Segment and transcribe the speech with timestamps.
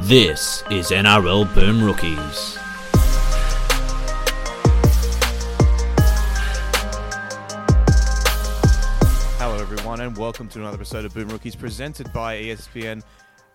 [0.00, 2.56] This is NRL Boom Rookies.
[9.38, 13.02] Hello, everyone, and welcome to another episode of Boom Rookies presented by ESPN.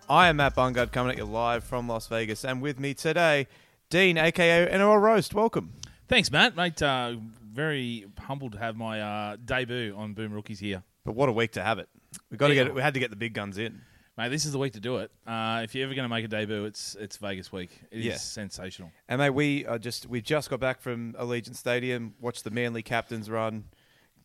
[0.10, 3.48] I am Matt Bungard coming at you live from Las Vegas, and with me today,
[3.90, 5.34] Dean, aka NRL Roast.
[5.34, 5.74] Welcome.
[6.08, 6.56] Thanks, Matt.
[6.56, 7.16] Mate, uh,
[7.52, 10.84] very humbled to have my uh, debut on Boom Rookies here.
[11.04, 11.90] But what a week to have it.
[12.30, 12.62] We got to Yeah.
[12.64, 12.76] get it.
[12.76, 13.82] We had to get the big guns in.
[14.22, 15.10] Mate, this is the week to do it.
[15.26, 17.72] Uh, if you're ever going to make a debut, it's it's Vegas week.
[17.90, 18.16] It is Yeah.
[18.18, 18.92] sensational.
[19.10, 22.84] And mate, we are just we just got back from Allegiant Stadium, watched the Manly
[22.84, 23.64] captains run.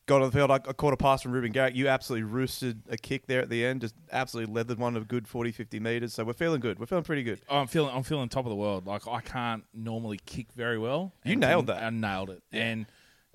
[0.04, 0.51] Got on the field.
[0.51, 1.74] I, I caught a pass from Reuben Garrick.
[1.74, 3.80] You absolutely roosted a kick there at the end.
[3.80, 6.12] Just absolutely leathered one of a good 40, 50 meters.
[6.12, 6.78] So we're feeling good.
[6.78, 7.40] We're feeling pretty good.
[7.48, 8.87] Oh, I'm feeling I'm feeling top of the world.
[8.87, 11.12] Like I can't normally kick very well.
[11.24, 11.82] You And nailed that.
[11.82, 12.42] I nailed it.
[12.52, 12.84] And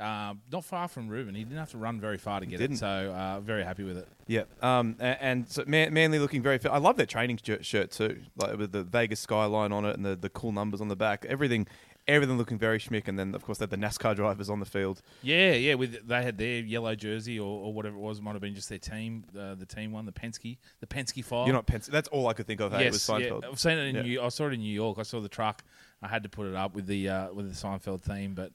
[0.02, 1.36] uh, not far from Reuben.
[1.36, 2.78] He didn't have to run very far to get it.
[2.78, 4.07] So uh, very happy with it.
[4.27, 6.71] Yeah, um, a- and, so Man- Manly looking very fit.
[6.71, 10.05] I love their training shirt, shirt too, like with the Vegas skyline on it and
[10.05, 11.26] the, the cool numbers on the back.
[11.27, 11.68] Everything,
[12.07, 13.07] everything looking very schmick.
[13.10, 15.02] And then of course they had the NASCAR drivers on the field.
[15.22, 15.74] Yeah, yeah.
[15.76, 18.20] With they had their yellow jersey or, or whatever it was.
[18.20, 19.26] It might have been just their team.
[19.38, 21.46] Uh, the team one, the Penske, the Penske file.
[21.46, 21.88] You're not Pence.
[21.88, 22.72] That's all I could think of.
[22.72, 23.18] Hey, it was Oh.
[23.18, 23.40] yeah.
[23.52, 24.02] I've seen it in Yeah.
[24.04, 24.22] New.
[24.22, 24.98] I saw it in New York.
[24.98, 25.63] I saw the truck.
[26.02, 28.54] I had to put it up with the uh, with the Seinfeld theme, but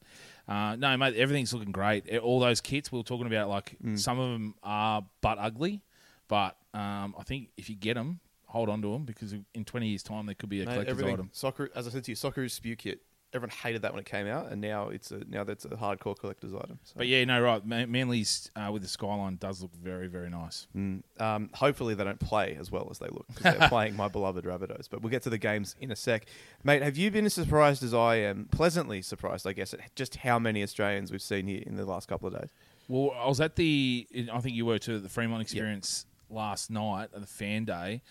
[0.49, 2.17] uh, no, mate, everything's looking great.
[2.19, 3.99] All those kits we were talking about, like Mm.
[3.99, 5.83] some of them are butt ugly,
[6.29, 9.89] but um, I think if you get them, hold on to them because in twenty
[9.89, 11.31] years' time they could be a Mate, collector's item.
[11.33, 13.01] Soccer, as I said to you, soccer is spew kit.
[13.35, 16.17] Everyone hated that when it came out, and now it's a now that's a hardcore
[16.17, 16.79] collector's item.
[16.85, 16.95] So.
[16.97, 17.65] But yeah, no, right.
[17.67, 20.67] Man- Manly's uh, with the skyline does look very, very nice.
[20.77, 24.09] Mm, um, hopefully they don't play as well as they look because they're playing my
[24.09, 24.89] beloved Rabbitohs.
[24.89, 26.27] But we'll get to the games in a sec,
[26.65, 26.83] mate.
[26.83, 28.49] Have you been as surprised as I am?
[28.51, 32.09] Pleasantly surprised, I guess, at just how many Australians we've seen here in the last
[32.09, 32.51] couple of days.
[32.89, 37.09] Well, I was at the, I think you were too, the Fremont experience last night
[37.15, 38.03] at the fan day,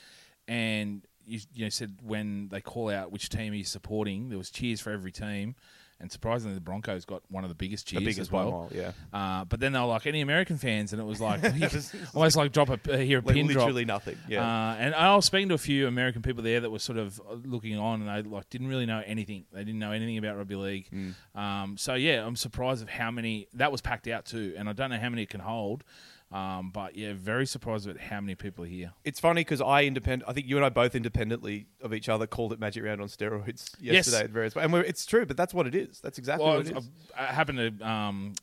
[0.47, 4.37] and you, you know, said when they call out which team are you supporting, there
[4.37, 5.55] was cheers for every team,
[5.99, 8.51] and surprisingly, the Broncos got one of the biggest cheers The biggest as well.
[8.51, 8.91] mile, yeah.
[9.13, 11.41] Uh, but then they were like any American fans, and it was like
[12.13, 13.59] almost like drop a uh, hear a Like pin drop.
[13.59, 14.17] literally nothing.
[14.27, 14.41] Yeah.
[14.43, 17.21] Uh, and I was speaking to a few American people there that were sort of
[17.21, 19.45] uh, looking on, and they like didn't really know anything.
[19.53, 20.89] They didn't know anything about rugby league.
[20.91, 21.13] Mm.
[21.39, 24.73] Um, so yeah, I'm surprised of how many that was packed out too, and I
[24.73, 25.85] don't know how many it can hold.
[26.31, 28.91] Um, but yeah, very surprised at how many people are here.
[29.03, 30.27] it's funny because I independent.
[30.29, 33.07] I think you and I both independently of each other called it Magic Round on
[33.07, 33.93] steroids Yes.
[34.07, 34.55] yesterday at various.
[34.55, 35.99] And we're, it's true, but that's what it is.
[36.01, 36.89] That's exactly Well, what it is.
[37.17, 38.33] I, happened to um,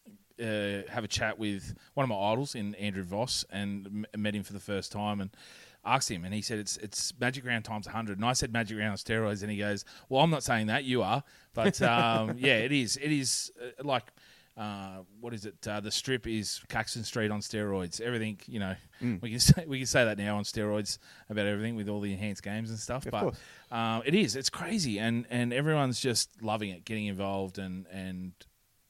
[0.41, 4.34] uh, have a chat with one of my idols in Andrew Voss, and m- met
[4.34, 5.31] him for the first time, and
[5.84, 8.78] asked him, and he said it's it's Magic Round times hundred, and I said Magic
[8.78, 12.34] Round on steroids, and he goes, "Well, I'm not saying that, you are, but um,
[12.38, 12.97] yeah, it is.
[12.97, 14.04] It is uh, like."
[14.56, 15.66] Uh, what is it?
[15.66, 18.00] Uh, the strip is Caxton Street on steroids.
[18.02, 20.98] Everything, you know, we can say we can say that now on steroids
[21.30, 23.06] about everything with all the enhanced games and stuff.
[23.06, 23.34] Of but
[23.76, 24.36] um, it is.
[24.36, 28.32] It's crazy, and and everyone's just loving it, getting involved, and and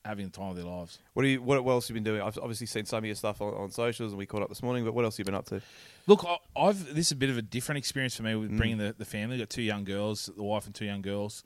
[0.05, 0.99] having the time of their lives.
[1.13, 1.41] What do you?
[1.41, 2.23] What, what else have you been doing?
[2.23, 4.65] I've obviously seen some of your stuff on, on socials, and we caught up this
[4.65, 4.85] morning.
[4.85, 5.63] But what else have you been up to?
[6.09, 8.41] Look, I- I've this is a bit of a different experience for me Mm.
[8.41, 9.39] with bringing the, the family.
[9.39, 11.45] Got two young girls, the wife and two young girls.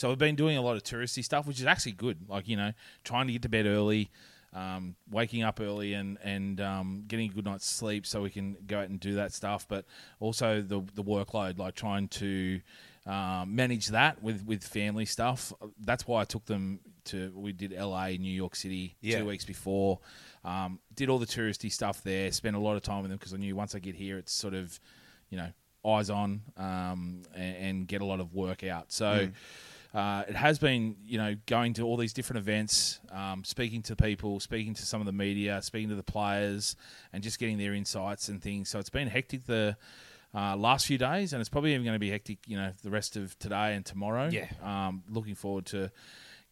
[0.00, 2.26] So I've been doing a lot of touristy stuff, which is actually good.
[2.26, 2.72] Like you know,
[3.04, 4.10] trying to get to bed early,
[4.54, 8.56] um, waking up early, and and um, getting a good night's sleep so we can
[8.66, 9.68] go out and do that stuff.
[9.68, 9.84] But
[10.18, 12.62] also the the workload, like trying to
[13.04, 15.52] um, manage that with with family stuff.
[15.78, 17.30] That's why I took them to.
[17.36, 19.18] We did L.A., New York City, Yeah.
[19.18, 19.98] two weeks before.
[20.46, 22.32] Um, did all the touristy stuff there.
[22.32, 24.32] Spent a lot of time with them because I knew once I get here, it's
[24.32, 24.80] sort of,
[25.28, 25.52] you know,
[25.84, 28.92] eyes on um, and, and get a lot of work out.
[28.92, 29.28] So.
[29.92, 33.96] Uh, it has been, you know, going to all these different events, um, speaking to
[33.96, 36.76] people, speaking to some of the media, speaking to the players,
[37.12, 38.68] and just getting their insights and things.
[38.68, 39.76] So it's been hectic the
[40.32, 42.90] uh, last few days, and it's probably even going to be hectic, you know, the
[42.90, 44.28] rest of today and tomorrow.
[44.30, 44.46] Yeah.
[44.62, 45.90] Um, looking forward to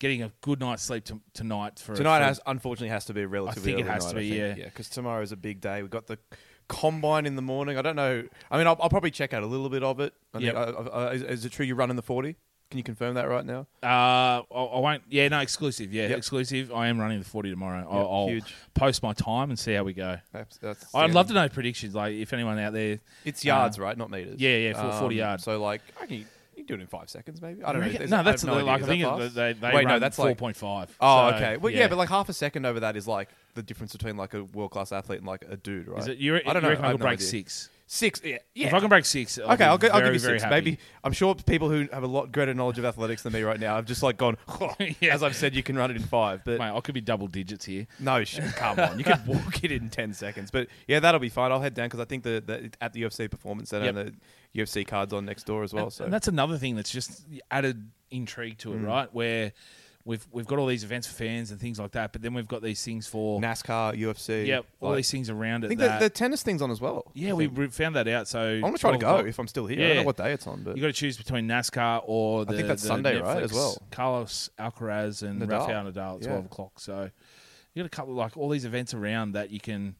[0.00, 1.78] getting a good night's sleep to, tonight.
[1.78, 3.72] For Tonight for- has unfortunately has to be a relatively.
[3.74, 4.54] think it has night, to be, yeah.
[4.56, 5.80] yeah, because tomorrow is a big day.
[5.82, 6.18] We've got the
[6.66, 7.78] combine in the morning.
[7.78, 8.24] I don't know.
[8.50, 10.12] I mean, I'll, I'll probably check out a little bit of it.
[10.34, 10.56] I think, Yep.
[10.56, 12.36] uh, uh, is, is it true you're running the forty?
[12.70, 13.60] Can you confirm that right now?
[13.82, 15.02] Uh, I, I won't.
[15.08, 15.90] Yeah, no, exclusive.
[15.92, 16.18] Yeah, Yep.
[16.18, 16.70] exclusive.
[16.72, 17.78] I am running the forty tomorrow.
[17.80, 18.40] Yep, I'll, I'll
[18.74, 20.18] post my time and see how we go.
[20.32, 21.94] That's, that's I'd love to know predictions.
[21.94, 23.96] Like if anyone out there, It's yards, right?
[23.96, 24.32] Not meters.
[24.34, 25.44] Um, yeah, yeah, for 40 yards.
[25.44, 26.24] So like, I can, you
[26.56, 27.64] can do it in five seconds, maybe.
[27.64, 27.86] I don't know.
[27.86, 30.26] Is no, that's no like I think that they, they Wait, run no, that's four
[30.26, 30.36] like.
[30.38, 30.94] point five.
[31.00, 31.56] Oh, okay.
[31.56, 31.88] Well, yeah.
[31.88, 34.70] but like half a second over that is like the difference between like a world
[34.70, 35.98] class athlete and like a dude, right?
[36.00, 36.68] is it you, I don't you know.
[36.70, 37.26] reckon I I no break idea.
[37.26, 37.70] six?
[37.90, 38.20] Six.
[38.22, 38.36] Yeah.
[38.54, 38.66] yeah.
[38.66, 40.42] If I can break six, I'll okay, I'll, go, I'll give you six.
[40.42, 40.54] happy.
[40.54, 43.58] Maybe I'm sure people who have a lot greater knowledge of athletics than me right
[43.58, 44.36] now have just like gone.
[45.00, 45.14] Yeah.
[45.14, 47.28] As I've said, you can run it in five, but Mate, I could be double
[47.28, 47.86] digits here.
[47.98, 50.50] no, sh- come on, you could walk it in ten seconds.
[50.50, 51.50] But yeah, that'll be fine.
[51.50, 53.96] I'll head down because I think the, the at the UFC Performance Center Yep.
[53.96, 54.18] and
[54.54, 55.84] the UFC cards on next door as well.
[55.84, 58.86] And, so and that's another thing that's just added intrigue to it, Mm.
[58.86, 59.14] right?
[59.14, 59.52] Where
[60.08, 62.48] we've we've got all these events for fans and things like that, but then we've
[62.48, 64.46] got these things for NASCAR, UFC.
[64.46, 65.66] yeah, all like- these things around it.
[65.66, 67.04] I think that, the, the tennis thing's on as well.
[67.14, 67.58] yeah, I we think.
[67.58, 68.26] we found that out.
[68.26, 69.78] So I'm gonna try to go if I'm still here.
[69.78, 70.00] I don't Yeah.
[70.02, 72.52] know what day it's on, but You got to choose between NASCAR or the.
[72.54, 73.82] I think that's the Sunday, right, as Netflix well?
[73.90, 75.50] Carlos Alcaraz and Nadal.
[75.60, 76.28] Rafael Nadal at Yeah.
[76.28, 76.80] twelve o'clock.
[76.80, 77.10] So
[77.74, 79.94] you got a couple like all these events around that you can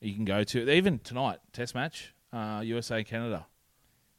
[0.00, 0.70] you can go to.
[0.70, 3.46] Even tonight, Test match, uh, USA Canada.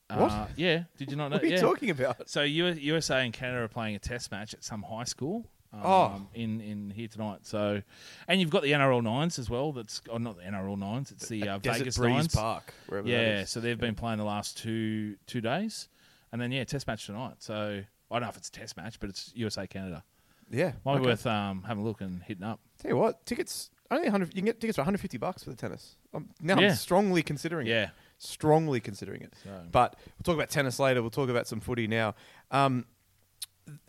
[0.10, 0.32] What?
[0.32, 1.38] Uh, yeah, did you not know?
[1.38, 1.62] what are you yeah.
[1.62, 2.30] talking about?
[2.30, 5.46] So U- USA and Canada are playing a Test match at some high school.
[5.74, 6.28] Um, Oh.
[6.34, 7.40] in in here tonight.
[7.46, 7.82] So,
[8.28, 9.74] and you've got the NRL nines as well.
[9.74, 11.12] That's oh, not the NRL nines.
[11.12, 12.36] It's the uh, Vegas Breeze nines.
[12.36, 12.74] Park,
[13.04, 15.90] Yeah, so they've been playing the last two two days,
[16.32, 17.36] and then yeah, test match tonight.
[17.40, 20.04] So I don't know if it's a test match, but it's USA Canada.
[20.50, 22.60] Yeah, Might be worth um, having a look and hitting up.
[22.80, 24.28] Tell you what, tickets only 100.
[24.34, 25.96] You can get tickets for 150 bucks for the tennis.
[26.14, 26.70] Um, now Yeah.
[26.70, 27.72] I'm strongly considering it.
[28.18, 29.34] Strongly considering it.
[29.44, 31.02] So- But we'll talk about tennis later.
[31.02, 32.16] We'll talk about some footy now.
[32.52, 32.86] Um,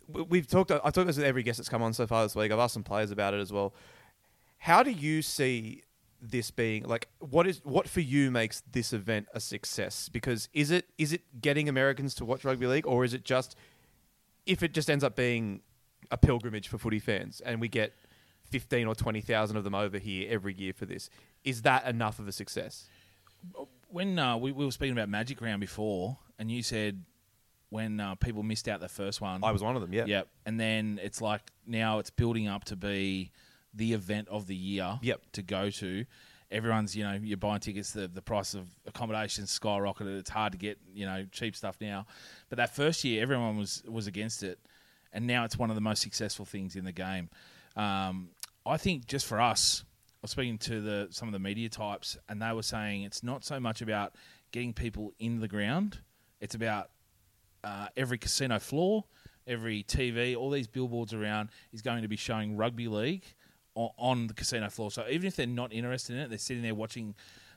[0.07, 0.71] we've talked.
[0.71, 2.51] I talked this with every guest that's come on so far this week.
[2.51, 3.73] I've asked some players about it as well.
[4.59, 5.83] How do you see
[6.21, 7.07] this being like?
[7.19, 10.09] What is what for you makes this event a success?
[10.09, 13.55] Because is it is it getting Americans to watch rugby league, or is it just
[14.45, 15.61] if it just ends up being
[16.09, 17.93] a pilgrimage for footy fans, and we get
[18.49, 21.09] fifteen or twenty thousand of them over here every year for this?
[21.43, 22.87] Is that enough of a success?
[23.89, 27.03] When uh, we, we were speaking about Magic Round before, and you said
[27.69, 29.93] when uh, people missed out the first one, I was one of them.
[29.93, 30.05] Yeah.
[30.05, 30.27] Yep.
[30.45, 33.31] And then it's like now it's building up to be
[33.73, 35.21] the event of the year Yep.
[35.33, 36.05] to go to.
[36.49, 40.17] Everyone's, you know, you're buying tickets, the, the price of accommodation skyrocketed.
[40.17, 42.05] It's hard to get, you know, cheap stuff now.
[42.47, 44.57] But that first year, everyone was, was against it.
[45.11, 47.29] And now it's one of the most successful things in the game.
[47.75, 48.29] Um,
[48.65, 49.83] I think just for us,
[50.27, 53.43] was speaking to the some of the media types, and they were saying it's not
[53.45, 54.13] so much about
[54.51, 56.01] getting people in the ground;
[56.41, 56.89] it's about
[57.63, 59.05] uh, every casino floor,
[59.47, 63.23] every TV, all these billboards around is going to be showing rugby league
[63.75, 64.91] on, on the casino floor.
[64.91, 67.15] So even if they're not interested in it, they're sitting there watching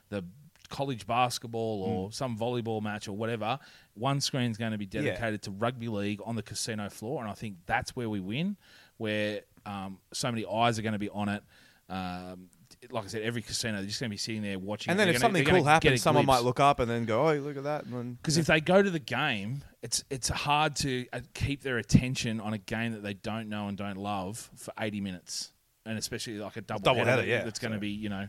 [0.09, 0.23] the
[0.69, 3.59] college basketball or some volleyball match or whatever.
[3.93, 7.33] One screen's going to be dedicated to rugby league on the casino floor, and I
[7.33, 8.55] think that's where we win,
[8.97, 11.43] where um, so many eyes are going to be on it.
[11.89, 12.47] Um,
[12.89, 14.91] like I said, every casino they're just going to be sitting there watching.
[14.91, 17.33] And then if gonna- something cool happens, someone might look up and then go, "Oh,
[17.35, 20.75] look at that!" And then Because if they go to the game, it's it's hard
[20.77, 24.49] to uh, keep their attention on a game that they don't know and don't love
[24.55, 25.51] for eighty minutes,
[25.85, 28.27] and especially like a double, Double header yeah, that's going to so- be you know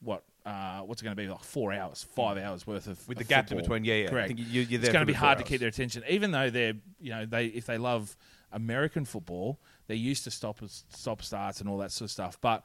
[0.00, 3.18] what uh, what's it going to be like four hours, five hours worth of with
[3.18, 4.08] the gap in between, yeah, yeah.
[4.08, 4.24] correct.
[4.24, 6.30] I think you, you're there it's going to be hard to keep their attention, even
[6.30, 8.16] though they're you know they if they love
[8.52, 12.64] American football, they're used to stop stop starts and all that sort of stuff, but.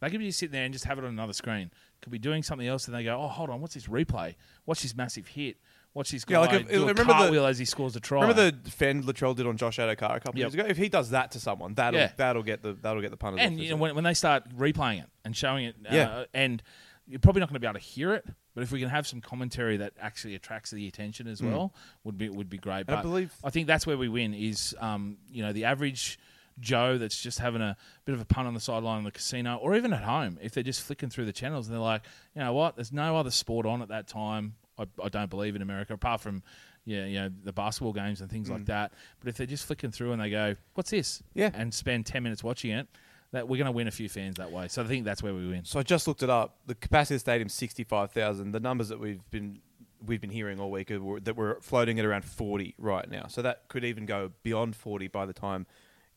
[0.00, 1.70] They could be just sitting there and just have it on another screen.
[2.02, 4.34] Could be doing something else, and they go, "Oh, hold on, what's this replay?
[4.66, 5.58] Watch this massive hit.
[5.92, 8.00] Watch this guy Yeah, like if- do a remember the- cartwheel as he scores a
[8.00, 10.44] try." Remember the Fend Latrell did on Josh Addo-Carr a couple Yep.
[10.46, 10.64] years ago?
[10.66, 12.12] If he does that to someone, that'll Yeah.
[12.16, 13.40] that'll get the that'll get the punters.
[13.42, 16.24] and you know, when, when they start replaying it and showing it, uh, Yeah.
[16.32, 16.62] and
[17.06, 18.24] you're probably not going to be able to hear it,
[18.54, 21.74] but if we can have some commentary that actually attracts the attention as well,
[22.04, 22.88] would be would be great.
[22.88, 26.18] I believe- I think that's where we win is um, you know the average
[26.60, 29.56] Joe that's just having a bit of a punt on the sideline in the casino,
[29.56, 32.02] or even at home, if they're just flicking through the channels and they're like,
[32.34, 34.54] you know what, there's no other sport on at that time.
[34.78, 36.42] I, I don't believe in America apart from
[36.84, 38.66] yeah, you know the basketball games and things like mm.
[38.66, 38.92] that.
[39.20, 41.50] But if they're just flicking through and they go, "What's this?" Yeah.
[41.52, 42.88] and spend ten minutes watching it,
[43.32, 44.68] that we're going to win a few fans that way.
[44.68, 45.64] So I think that's where we win.
[45.64, 46.58] So I just looked it up.
[46.66, 48.52] The capacity of the stadium sixty five thousand.
[48.52, 49.60] The numbers that we've been
[50.04, 53.26] we've been hearing all week are, that we're floating at around forty right now.
[53.28, 55.66] So that could even go beyond forty by the time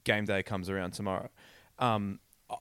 [0.03, 1.29] game day comes around tomorrow.
[1.79, 2.19] Um,
[2.49, 2.57] uh,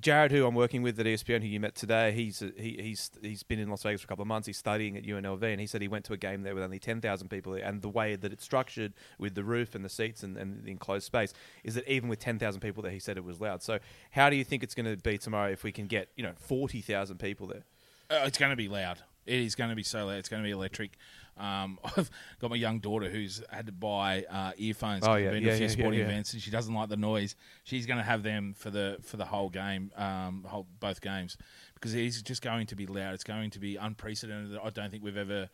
[0.00, 3.42] Jared, who I'm working with at ESPN, who you met today, he's he, he's he's
[3.42, 4.46] been in Las Vegas for a couple of months.
[4.46, 6.78] He's studying at UNLV, and he said he went to a game there with only
[6.78, 9.88] ten thousand people, there, and the way that it's structured with the roof and the
[9.88, 11.32] seats and, and the enclosed space
[11.64, 13.62] is that even with ten thousand people there, he said it was loud.
[13.62, 13.78] So
[14.10, 16.32] how do you think it's going to be tomorrow if we can get you know
[16.36, 17.64] forty thousand people there?
[18.10, 18.98] Uh, it's going to be loud.
[19.26, 20.18] It is going to be so loud.
[20.18, 20.92] It's going to be electric.
[21.36, 25.04] Um, I've got my young daughter who's had to buy uh, earphones.
[25.06, 26.96] Oh, yeah, been yeah, a few yeah, sporting yeah, events, and she doesn't like the
[26.96, 27.36] noise.
[27.64, 31.36] She's going to have them for the for the whole game, um, whole, both games,
[31.74, 33.14] because it's just going to be loud.
[33.14, 34.58] It's going to be unprecedented.
[34.62, 35.48] I don't think we've ever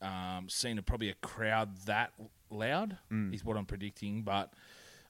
[0.00, 2.12] um, seen a, probably a crowd that
[2.50, 2.96] loud.
[3.12, 3.34] Mm.
[3.34, 4.52] Is what I'm predicting, but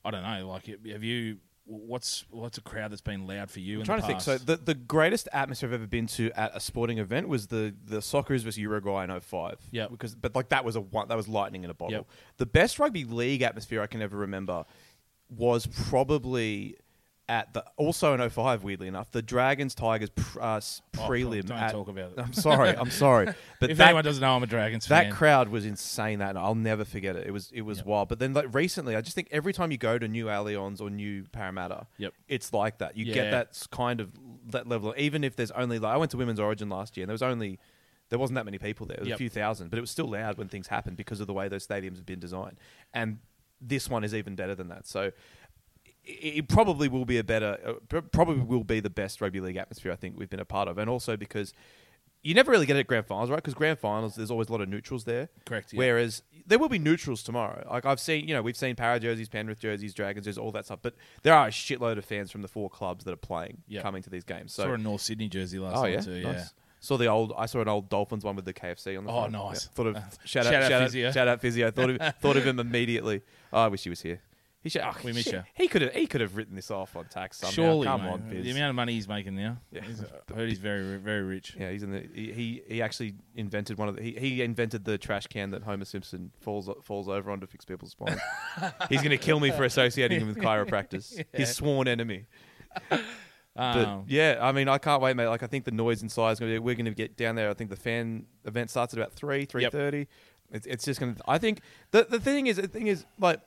[0.04, 0.48] I don't know.
[0.48, 3.74] Like, have you what's what's a crowd that's been loud for you?
[3.74, 4.20] I'm in trying to think.
[4.20, 7.74] So the, the greatest atmosphere I've ever been to at a sporting event was the
[7.84, 9.58] the Socceroos versus Uruguay in 05.
[9.72, 11.98] Yeah, Because but like that was a one that was lightning in a bottle.
[11.98, 12.06] Yep.
[12.38, 14.64] The best rugby league atmosphere I can ever remember
[15.28, 16.76] was probably
[17.28, 20.60] at the also in 05 weirdly enough the Dragons Tigers pr- uh,
[20.98, 21.44] Oh, prelim.
[21.46, 22.18] don't at- talk about it.
[22.18, 22.68] I'm sorry.
[22.76, 23.26] I'm sorry.
[23.60, 24.96] But if that, anyone doesn't know, I'm a Dragons fan.
[24.98, 25.12] that fan.
[25.12, 26.18] crowd was insane.
[26.20, 26.40] That night.
[26.40, 27.26] I'll never forget it.
[27.26, 27.86] It was it was Yep.
[27.86, 28.08] wild.
[28.08, 30.88] But then like recently, I just think every time you go to New Allianz or
[30.90, 32.12] New Parramatta, Yep.
[32.28, 32.96] it's like that.
[32.96, 33.14] You Yeah.
[33.14, 34.10] get that kind of
[34.50, 34.90] that level.
[34.92, 37.14] Of, even if there's only like I went to Women's Origin last year, and there
[37.14, 37.58] was only
[38.10, 38.98] there wasn't that many people there.
[38.98, 39.16] There was Yep.
[39.16, 41.48] a few thousand, but it was still loud when things happened because of the way
[41.48, 42.58] those stadiums have been designed.
[42.94, 43.18] And
[43.60, 44.86] this one is even better than that.
[44.86, 45.10] So.
[46.08, 47.58] It probably will be a better,
[47.92, 50.68] uh, probably will be the best rugby league atmosphere I think we've been a part
[50.68, 51.52] of, and also because
[52.22, 53.36] you never really get it at grand finals, right?
[53.36, 55.28] Because grand finals, there's always a lot of neutrals there.
[55.44, 55.78] Correct, yeah.
[55.78, 57.66] Whereas there will be neutrals tomorrow.
[57.70, 60.64] Like I've seen, you know, we've seen Para jerseys, Penrith jerseys, Dragons jerseys, all that
[60.64, 60.78] stuff.
[60.82, 63.82] But there are a shitload of fans from the four clubs that are playing Yeah.
[63.82, 64.52] coming to these games.
[64.52, 66.22] So Saw a North Sydney jersey last oh night yeah, too.
[66.22, 66.34] nice.
[66.36, 66.44] Yeah.
[66.78, 67.32] Saw the old.
[67.36, 69.10] I saw an old Dolphins one with the KFC on the.
[69.10, 69.32] Oh, front.
[69.32, 69.64] nice.
[69.64, 69.70] Yeah.
[69.74, 71.08] Thought of Uh, shout, shout out, out shout Physio.
[71.08, 71.70] out, shout out physio.
[71.72, 73.22] Thought of thought of him immediately.
[73.52, 74.20] Oh, I wish he was here.
[74.66, 74.82] He should.
[74.82, 75.34] Oh, We miss shit.
[75.34, 75.42] you.
[75.54, 75.92] He could have.
[75.92, 77.52] He could have written this off on tax somehow.
[77.54, 78.10] Surely, come mate.
[78.10, 79.58] on, the amount of money he's making now.
[79.70, 79.82] Yeah.
[79.82, 81.56] He's, I heard he's very very rich.
[81.56, 82.00] Yeah, he's in the.
[82.12, 84.02] He he, actually invented one of the.
[84.02, 87.64] He, he invented the trash can that Homer Simpson falls falls over on to fix
[87.64, 88.18] people's spines.
[88.88, 91.24] he's going to kill me for associating him with chiropractors.
[91.32, 92.26] His sworn enemy.
[93.58, 95.28] Um, yeah, I mean, I can't wait, mate.
[95.28, 96.58] Like, I think the noise inside is going to be.
[96.58, 97.48] We're going to get down there.
[97.48, 100.08] I think the fan event starts at about three, three thirty.
[100.50, 101.22] It's, it's just going to.
[101.26, 103.40] I think the the thing is, the thing is, like,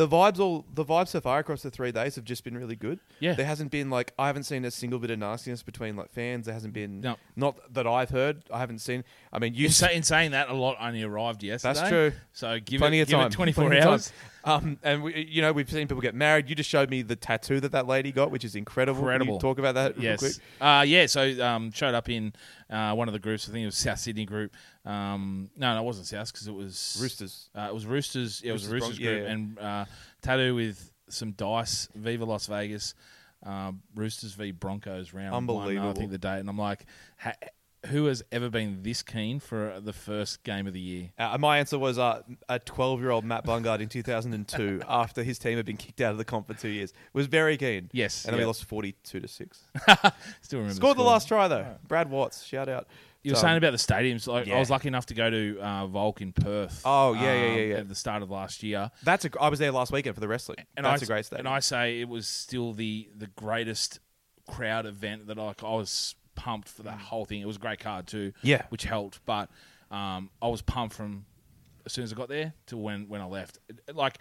[0.00, 2.74] the vibes all the vibes so far across the three days have just been really
[2.74, 3.00] good.
[3.18, 3.34] Yeah.
[3.34, 6.46] there hasn't been like I haven't seen a single bit of nastiness between like fans.
[6.46, 7.16] There hasn't been No.
[7.36, 8.42] not that I've heard.
[8.50, 9.04] I haven't seen.
[9.30, 11.74] I mean, you in, sa- in saying that, a lot only arrived yesterday.
[11.74, 12.12] That's true.
[12.32, 13.26] So give plenty it, of give time.
[13.26, 13.92] it 24 Plenty of time.
[13.92, 14.12] hours.
[14.42, 16.48] Um, and we, you know, we've seen people get married.
[16.48, 19.00] You just showed me the tattoo that that lady got, which is incredible.
[19.00, 19.38] Can you Incredible.
[19.38, 20.32] talk about that real quick.
[20.32, 20.40] Yes.
[20.62, 21.04] Uh, yeah.
[21.04, 22.32] So um, showed up in
[22.70, 23.46] uh, one of the groups.
[23.50, 24.54] I think it was South Sydney group.
[24.90, 27.48] Um, no, no, it wasn't South because it was Roosters.
[27.54, 28.42] Uh, it was Roosters.
[28.42, 29.32] Yeah, it was Roosters Roosters Bron- group yeah.
[29.32, 29.84] and uh,
[30.22, 31.88] tattoo with some dice.
[31.94, 32.94] Viva Las Vegas.
[33.42, 35.78] Um, Roosters v Broncos round one.
[35.78, 36.84] I think the date, and I'm like,
[37.16, 37.32] ha-
[37.86, 41.10] who has ever been this keen for the first game of the year?
[41.18, 45.38] Uh, my answer was uh, a 12 year old Matt Bungard in 2002 after his
[45.38, 46.92] team had been kicked out of the comp for two years.
[47.14, 47.88] Was very keen.
[47.92, 49.60] Yes, And then we lost 42 to 6.
[50.42, 51.10] Still remember Scored the score.
[51.10, 51.66] last try, though.
[51.88, 52.86] Brad Watts, shout out.
[53.22, 54.26] You were So, saying about the stadiums.
[54.26, 54.56] Like, yeah.
[54.56, 56.80] I was lucky enough to go to uh, Volk in Perth.
[56.84, 57.74] Oh, yeah, yeah, um, yeah, yeah.
[57.76, 60.28] At the start of last year, That's a, I was there last weekend for the
[60.28, 60.58] wrestling.
[60.76, 61.46] and That's I, a great stadium.
[61.46, 64.00] And I say it was still the the greatest
[64.48, 67.40] crowd event that like I was pumped for that whole thing.
[67.42, 68.34] It was a great card too, Mm.
[68.42, 68.62] Yeah.
[68.70, 69.20] which helped.
[69.26, 69.50] But
[69.90, 71.26] um, I was pumped from
[71.84, 73.58] as soon as I got there to when when I left.
[73.68, 74.18] It- like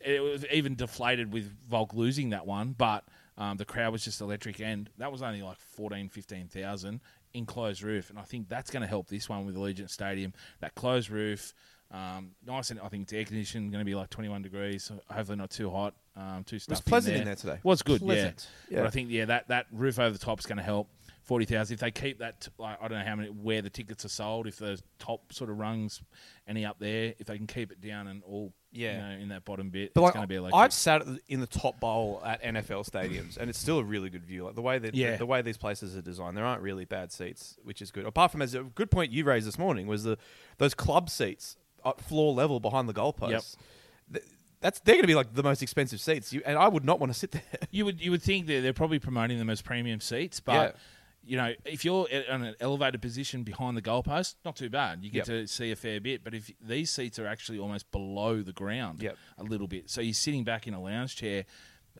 [0.00, 3.04] it was even deflated with Volk losing that one, but
[3.38, 7.00] um, the crowd was just electric, and that was only like 14, 15,000
[7.36, 10.32] in closed roof, and I think that's going to help this one with Allegiant Stadium.
[10.60, 11.52] That closed roof,
[11.90, 15.00] um, nice, and I think it's air conditioned, going to be like 21 degrees, so
[15.10, 17.34] hopefully not too hot, um, too it was pleasant in in there.
[17.34, 17.60] there today.
[17.62, 18.48] Was good, Pleasant.
[18.70, 18.80] yeah.
[18.80, 20.88] But I think yeah, that that roof over the top is going to help.
[21.22, 21.74] Forty thousand.
[21.74, 24.46] If they keep that, like I don't know how many where the tickets are sold.
[24.46, 26.00] If the top sort of rungs
[26.46, 28.92] any up there, if they can keep it down and all, Yeah.
[29.10, 30.60] you know, in that bottom bit, But it's like, going to be electric.
[30.60, 34.24] I've sat in the top bowl at NFL stadiums, and it's still a really good
[34.24, 34.44] view.
[34.44, 35.12] Like the way that Yeah.
[35.12, 38.04] the, the way these places are designed, there aren't really bad seats, which is good.
[38.06, 40.18] Apart from as a good point you raised this morning was the
[40.58, 43.56] those club seats at floor level behind the goalposts.
[44.12, 44.24] Th-
[44.60, 46.98] That's they're going to be like the most expensive seats, you, and I would not
[47.00, 47.42] want to sit there.
[47.70, 50.80] You would you would think that they're probably promoting them as premium seats, but Yeah.
[51.26, 55.02] You know, if you're at in an elevated position behind the goalpost, not too bad.
[55.02, 55.26] You get Yep.
[55.26, 56.22] to see a fair bit.
[56.22, 59.16] But if these seats are actually almost below the ground, Yep.
[59.38, 61.44] a little bit, so you're sitting back in a lounge chair,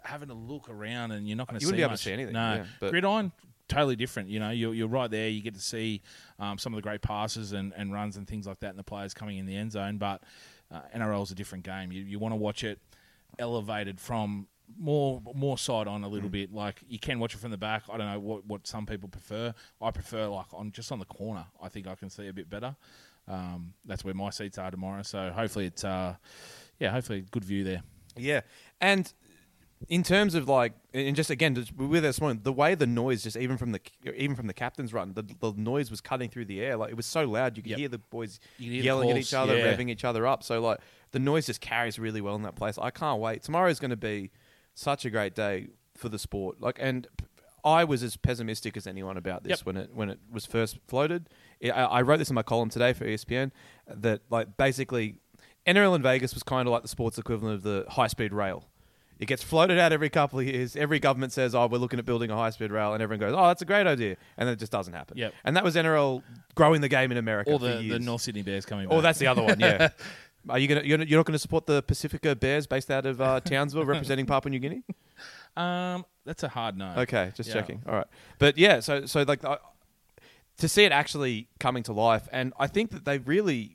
[0.03, 2.03] having a look around, and you're not going to You see wouldn't be able to
[2.03, 3.33] see anything, No, yeah, but- gridiron.
[3.69, 4.51] Totally different, you know.
[4.51, 5.29] You're, you're right there.
[5.29, 6.01] You get to see
[6.39, 8.85] um, some of the great passes and, and runs and things like that, and the
[8.85, 9.99] players coming in the end zone.
[9.99, 10.23] But
[10.71, 11.91] uh, NRL is a different game.
[11.91, 12.79] You, you want to watch it
[13.41, 14.47] elevated from
[14.79, 16.13] more more side on a Mm.
[16.13, 16.53] little bit.
[16.53, 17.85] Like you can watch it from the back.
[17.93, 19.55] I don't know what, what some people prefer.
[19.81, 21.47] I prefer like on just on the corner.
[21.63, 22.77] I think I can see a bit better.
[23.29, 25.03] Um, that's where my seats are tomorrow.
[25.03, 26.17] So hopefully it's uh,
[26.79, 27.83] yeah, hopefully good view there.
[28.17, 28.41] Yeah,
[28.81, 29.13] and
[29.89, 32.41] in terms of like, and just again, just, there this morning.
[32.43, 33.81] The way the noise, just even from the
[34.17, 36.77] even from the captain's run, the, the noise was cutting through the air.
[36.77, 37.79] Like it was so loud, you could Yep.
[37.79, 39.75] hear the boys hear the yelling at each other, yeah.
[39.75, 40.43] revving each other up.
[40.43, 40.79] So like
[41.13, 42.79] the noise just carries really well in that place.
[42.79, 43.43] I can't wait.
[43.43, 44.31] Tomorrow's going to be
[44.77, 46.61] such a great day for the sport.
[46.61, 47.09] Like, and
[47.65, 49.67] I was as pessimistic as anyone about this Yep.
[49.67, 51.29] when it when it was first floated.
[51.65, 53.51] I, I wrote this in my column today for ESPN
[53.89, 55.17] that like basically
[55.67, 58.65] NRL in Vegas was kind of like the sports equivalent of the high speed rail.
[59.19, 60.77] It gets floated out every couple of years.
[60.77, 63.47] Every government says, "Oh, we're looking at building a high-speed rail," and everyone goes, "Oh,
[63.47, 65.17] that's a great idea," and then it just doesn't happen.
[65.17, 65.33] Yep.
[65.43, 66.23] And that was NRL
[66.55, 67.99] growing the game in America Or for the, years.
[67.99, 69.03] the North Sydney Bears coming Oh, back.
[69.05, 69.59] that's the other one.
[69.59, 69.89] Yeah.
[70.49, 70.83] Are you gonna?
[70.85, 74.51] You're, not- going to support the Pacifica Bears based out of uh, Townsville, representing Papua
[74.51, 74.83] New Guinea?
[75.57, 76.93] um, that's a hard no.
[76.99, 77.55] Okay, just Yeah.
[77.55, 77.83] checking.
[77.87, 78.07] All right,
[78.39, 79.59] but yeah, so so like I
[80.59, 83.73] to see it actually coming to life, and I think that they really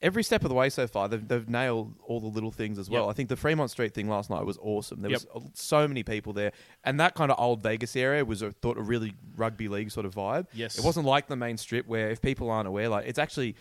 [0.00, 2.90] every step of the way so far they've, they've nailed all the little things as
[2.90, 3.04] well.
[3.04, 3.10] Yep.
[3.10, 5.00] I think the Fremont Street thing last night was awesome.
[5.00, 5.20] There Yep.
[5.32, 6.50] was uh, so many people there,
[6.82, 10.04] and that kind of old Vegas area was a, thought a really rugby league sort
[10.04, 10.46] of vibe.
[10.52, 10.76] Yes.
[10.76, 13.54] it wasn't like the main strip where if people aren't aware, like it's actually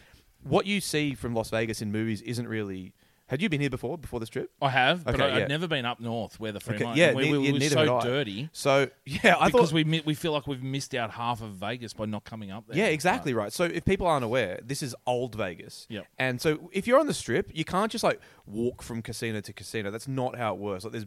[0.44, 2.94] what you see from Las Vegas in movies isn't really.
[3.28, 4.52] Had you been here before before the strip?
[4.62, 5.36] I have, but Okay, I, yeah.
[5.44, 6.98] I'd never been up north where the Fremont.
[6.98, 10.16] yeah, and we, ne- we, were so dirty So yeah, I because thought we we
[10.16, 12.78] feel like we've missed out half of Vegas by not coming up there.
[12.78, 13.54] Yeah, exactly right.
[13.54, 15.88] So if people aren't aware, this is old Vegas.
[15.90, 16.08] Yep.
[16.20, 19.54] And so if you're on the strip, you can't just like walk from casino to
[19.54, 19.92] casino.
[19.92, 20.84] That's not how it works.
[20.84, 21.06] Like there's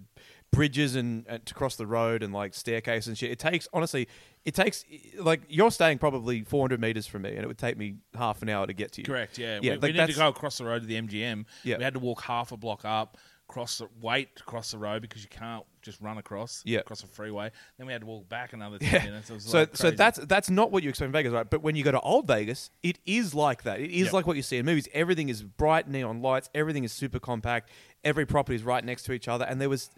[0.55, 3.31] bridges and, and to cross the road and like staircase and shit.
[3.31, 4.09] It takes honestly,
[4.45, 4.85] it takes
[5.19, 8.49] like you're staying probably 400 meters from me, and it would take me half an
[8.49, 9.07] hour to get to you.
[9.07, 9.39] Correct.
[9.39, 11.45] Yeah, Yeah, we, like we need to go across the road to the MGM.
[11.63, 11.79] Yeah.
[11.79, 13.17] we had to walk half a block up,
[13.49, 16.63] cross the wait to cross the road because you can't just run across.
[16.65, 16.79] Yeah.
[16.81, 17.51] across a freeway.
[17.79, 19.05] Then we had to walk back another ten Yeah.
[19.11, 19.31] minutes.
[19.31, 21.49] It was So, like so that's that's not what you expect in Vegas, right?
[21.49, 23.81] But when you go to old Vegas, it is like that.
[23.81, 24.13] It is Yep.
[24.13, 24.89] like what you see in movies.
[24.93, 26.49] Everything is bright neon lights.
[26.55, 27.71] Everything is super compact.
[28.03, 29.91] Every property is right next to each other, and there was.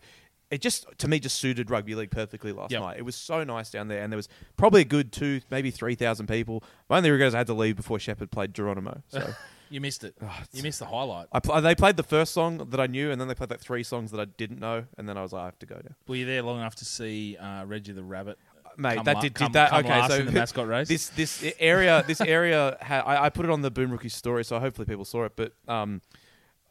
[0.50, 2.80] It just to me just suited rugby league perfectly last Yep.
[2.80, 2.98] night.
[2.98, 5.94] It was so nice down there, and there was probably a good two, maybe three
[5.96, 6.62] thousand people.
[6.88, 9.02] My only regret is I had to leave before Sheppard played Geronimo.
[9.08, 9.34] So
[9.70, 10.14] you missed it.
[10.22, 11.26] Oh, you missed the highlight.
[11.32, 13.58] I pl- they played the first song that I knew, and then they played like
[13.60, 15.80] three songs that I didn't know, and then I was like, I have to go
[15.82, 15.96] now.
[16.06, 18.38] Were you there long enough to see uh, Reggie the Rabbit?
[18.78, 19.70] Mate, come that la- did, come- did that.
[19.70, 20.86] come okay, so the mascot race.
[20.86, 24.44] This this area this area ha- I, I put it on the Boom Rookie story,
[24.44, 25.32] so hopefully people saw it.
[25.34, 26.02] But um,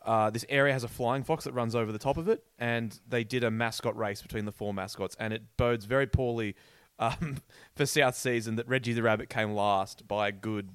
[0.06, 3.00] uh, this area has a flying fox that runs over the top of it, and
[3.08, 6.56] they did a mascot race between the four mascots, and it bodes very poorly
[7.00, 7.38] um,
[7.76, 10.70] for South Season that Reggie the Rabbit came last by a good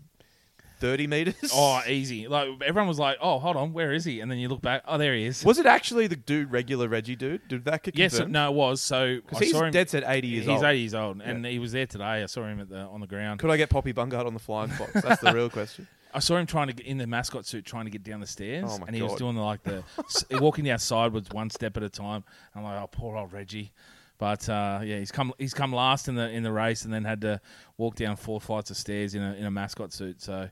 [0.81, 1.51] thirty meters.
[1.55, 2.27] oh, easy.
[2.27, 4.83] Like everyone was like, "Oh, hold on, where is he?" And then you look back,
[4.89, 7.47] "Oh, there he is." was it actually the dude, regular Reggie dude?
[7.49, 8.33] Did that get Yes, confirmed?
[8.33, 8.81] no, it was.
[8.81, 9.73] So because I he's saw him.
[9.73, 10.59] dead set eighty years old.
[10.59, 12.23] he's 80 years old, and he was there today.
[12.23, 13.41] I saw him at the on the ground.
[13.41, 14.93] Could I get Poppy Bungard on the flying fox?
[15.03, 15.87] That's the real question.
[16.14, 18.27] I saw him trying to get in the mascot suit, trying to get down the
[18.27, 19.85] stairs, Oh, my and he was doing the like the
[20.40, 22.25] walking down sideways one step at a time.
[22.55, 23.73] I'm like, oh, poor old Reggie.
[24.18, 27.05] But uh, yeah, he's come he's come last in the in the race, and then
[27.05, 27.40] had to
[27.79, 30.20] walk down four flights of stairs in a in a mascot suit.
[30.20, 30.51] So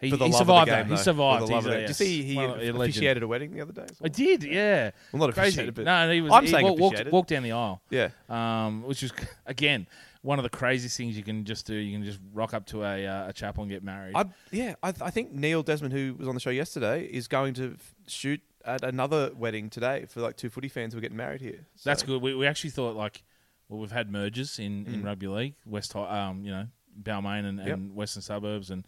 [0.00, 0.40] he, he survived.
[0.40, 0.82] of the that.
[0.88, 1.40] game, He survived.
[1.42, 1.76] For the He's a- the.
[1.76, 2.80] Did you see he Well, a legend.
[2.82, 3.86] officiated a wedding the other day?
[3.90, 4.90] as I did, yeah.
[5.12, 5.48] Well, not Crazy.
[5.48, 6.32] officiated, but no, he was.
[6.32, 7.80] I'm he saying wa- walked, walked down the aisle.
[7.88, 8.10] Yeah.
[8.28, 9.10] um, which is
[9.46, 9.86] again
[10.22, 11.74] one of the craziest things you can just do.
[11.74, 14.14] You can just rock up to a uh, a chapel and get married.
[14.16, 17.54] I, yeah, I, I think Neil Desmond, who was on the show yesterday, is going
[17.54, 21.16] to f- shoot at another wedding today for like two footy fans who are getting
[21.16, 21.66] married here.
[21.76, 22.20] So- That's good.
[22.20, 23.22] We, we actually thought like,
[23.68, 25.04] well, we've had mergers in, in Mm.
[25.04, 26.66] rugby league, West, um, you know,
[27.00, 27.78] Balmain and, Yep.
[27.94, 28.84] Western Suburbs and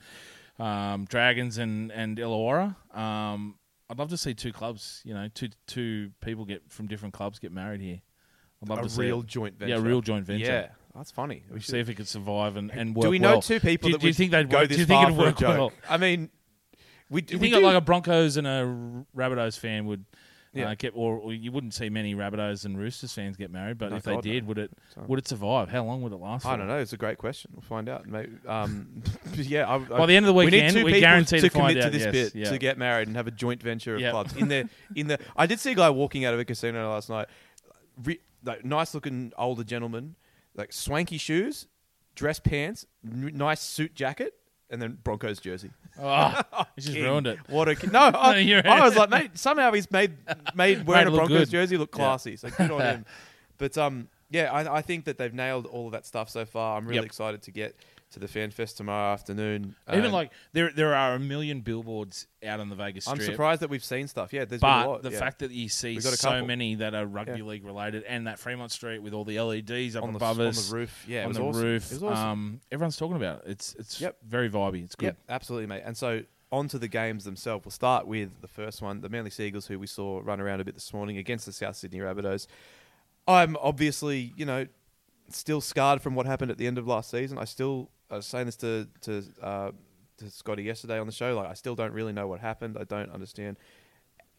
[0.59, 2.75] um, Dragons and and Illawarra.
[2.97, 3.55] Um,
[3.89, 7.39] I'd love to see two clubs, you know, two two people get from different clubs
[7.39, 8.01] get married here.
[8.63, 9.77] I'd love a to see real joint venture.
[9.77, 10.45] yeah, real joint venture.
[10.45, 11.43] Yeah, that's funny.
[11.53, 13.43] We see if it could survive and, and work Do we know well.
[13.43, 14.97] two people Do you- that do you think they'd go work- this do you think
[15.01, 15.59] far it'd for a work joke?
[15.59, 15.73] well?
[15.89, 16.31] I mean,
[17.09, 20.05] we, Do you we think do, like a Broncos and a Rabbitohs fan would
[20.53, 20.71] Yeah.
[20.71, 23.91] uh, get, or, or you wouldn't see many Rabbitohs and Roosters fans get married, but
[23.91, 24.33] No, if they God, no.
[24.33, 25.69] did, would it So- would it survive?
[25.71, 26.45] How long would it last?
[26.47, 26.59] I for?
[26.59, 26.79] don't know.
[26.79, 27.51] It's a great question.
[27.55, 28.07] We'll find out.
[28.07, 29.03] Maybe, um,
[29.35, 29.69] yeah.
[29.69, 31.49] I, I, By the end of the we weekend, need two we people guarantee to
[31.49, 32.51] to find commit to out, this yes, bit yeah.
[32.51, 34.35] to get married and have a joint venture of clubs.
[34.37, 37.09] In the in the, I did see a guy walking out of a casino last
[37.11, 37.29] night.
[38.03, 40.15] Re, like, nice looking older gentleman,
[40.57, 41.67] like swanky shoes,
[42.15, 44.35] dress pants, n- nice suit jacket,
[44.71, 45.71] and then Broncos jersey.
[46.03, 46.41] Oh,
[46.77, 47.05] he's just King.
[47.05, 47.39] ruined it.
[47.49, 47.99] What a no!
[48.15, 48.83] I, you're I right.
[48.85, 49.31] was like, mate.
[49.37, 50.13] Somehow he's made
[50.55, 51.51] made wearing a look Broncos good.
[51.51, 52.37] jersey look classy.
[52.37, 53.05] So good on him.
[53.59, 56.79] But um, yeah, I, I think that they've nailed all of that stuff so far.
[56.79, 57.05] I'm really Yep.
[57.07, 57.77] excited to get
[58.11, 59.75] to the Fan Fest tomorrow afternoon.
[59.93, 63.31] Even Um, like there, there are a million billboards out on the Vegas I'm Strip.
[63.31, 64.33] surprised that we've seen stuff.
[64.33, 65.03] Yeah, there's been a But lot.
[65.03, 65.19] the yeah.
[65.19, 66.47] fact that you see We've got a so couple.
[66.49, 67.45] many that are rugby Yeah.
[67.45, 70.47] league related, and that Fremont Street with all the LEDs up on the, above on
[70.49, 71.63] us, the roof, yeah, it on was the awesome.
[71.63, 72.29] roof, It was awesome.
[72.29, 73.51] um, everyone's talking about it.
[73.53, 74.17] It's it's Yep.
[74.27, 74.83] very vibey.
[74.85, 75.07] It's good.
[75.07, 75.83] Yep, absolutely, mate.
[75.85, 77.65] And so on to the games themselves.
[77.65, 80.65] We'll start with the first one, the Manly Seagulls, who we saw run around a
[80.65, 82.49] bit this morning against the South Sydney Rabbitohs.
[83.29, 84.67] I'm obviously, you know,
[85.29, 87.39] still scarred from what happened at the end of last season.
[87.39, 89.71] I still, I was saying this to to uh,
[90.19, 91.35] to Scotty yesterday on the show.
[91.37, 92.77] Like, I still don't really know what happened.
[92.79, 93.57] I don't understand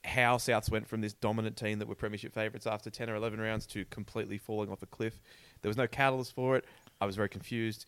[0.03, 3.39] how Souths went from this dominant team that were premiership favourites after 10 or 11
[3.39, 5.19] rounds to completely falling off a cliff.
[5.61, 6.65] There was no catalyst for it.
[6.99, 7.85] I was very confused.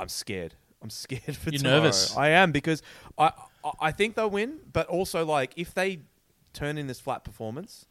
[0.00, 0.54] I'm scared.
[0.82, 1.82] I'm scared for You're tomorrow.
[1.82, 2.16] nervous.
[2.16, 2.82] I am because
[3.16, 3.26] I
[3.64, 6.00] I- I think they'll win, but also like if they
[6.52, 7.86] turn in this flat performance,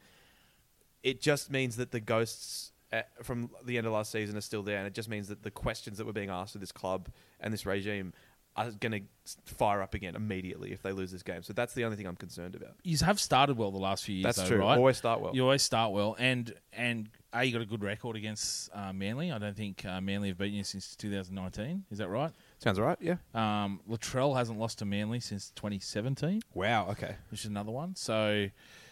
[1.02, 4.64] it just means that the ghosts uh, from the end of last season are still
[4.64, 7.10] there, and it just means that the questions that were being asked of this club
[7.40, 8.14] and this regime
[8.56, 11.42] are going to fire up again immediately if they lose this game.
[11.42, 12.76] So that's the only thing I'm concerned about.
[12.84, 14.24] You have started well the last few years.
[14.26, 14.60] That's though, true.
[14.60, 14.78] Right?
[14.78, 15.36] Always start well.
[15.36, 19.32] You always start well, and and a you got a good record against uh, Manly.
[19.32, 21.86] I don't think uh, Manly have beaten you since 2019.
[21.90, 22.32] Is that right?
[22.60, 22.98] Sounds right.
[23.02, 23.16] Yeah.
[23.34, 26.90] Um, Latrell hasn't lost to Manly since 2017, Wow.
[26.92, 27.16] Okay.
[27.32, 27.96] which is another one.
[27.96, 28.48] So,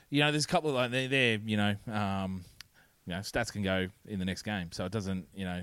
[0.09, 1.75] you know, there's a couple of like they're, they're you know.
[1.91, 2.43] Um,
[3.11, 5.61] you know, stats can go in the next game, so it doesn't, you know,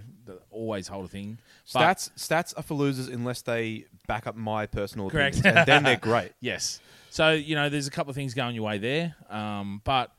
[0.50, 1.38] always hold a thing.
[1.72, 5.38] But- Stats stats are for losers unless they back up my personal Correct.
[5.38, 6.32] opinions, and then they're great.
[6.40, 6.80] Yes.
[7.08, 10.12] So you know, there's a couple of things going your way there, um, but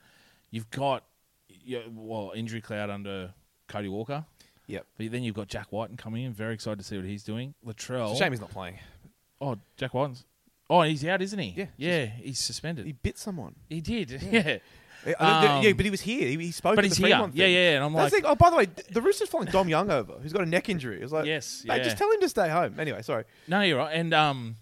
[0.50, 1.04] you've got
[1.48, 3.32] you well injury cloud under
[3.68, 4.26] Cody Walker,
[4.66, 4.88] Yep.
[4.98, 6.34] but then you've got Jack Wighton coming in.
[6.34, 7.54] Very excited to see what he's doing.
[7.64, 8.10] Latrell.
[8.12, 8.80] It's a shame he's not playing.
[9.40, 10.26] Oh, Jack Wighton's.
[10.72, 11.54] Oh, he's out, isn't he?
[11.56, 11.66] Yeah.
[11.78, 12.86] Yeah, he's suspended.
[12.86, 13.56] He He, bit someone.
[13.70, 14.10] He did.
[14.32, 14.58] Yeah.
[15.06, 16.28] Yeah, Um, yeah, but he was here.
[16.28, 16.76] He, he spoke.
[16.76, 17.16] But he's the here.
[17.16, 17.76] Fremont Yeah, yeah.
[17.76, 18.32] And I'm That's like, the thing.
[18.32, 21.02] Oh, by the way, the Roosters flying Dom Young over, who's got a neck injury.
[21.02, 21.80] It's like, yes, yeah.
[21.80, 22.80] just tell him to stay home.
[22.80, 23.24] Anyway, sorry.
[23.48, 23.94] No, you're right.
[23.94, 24.58] And um,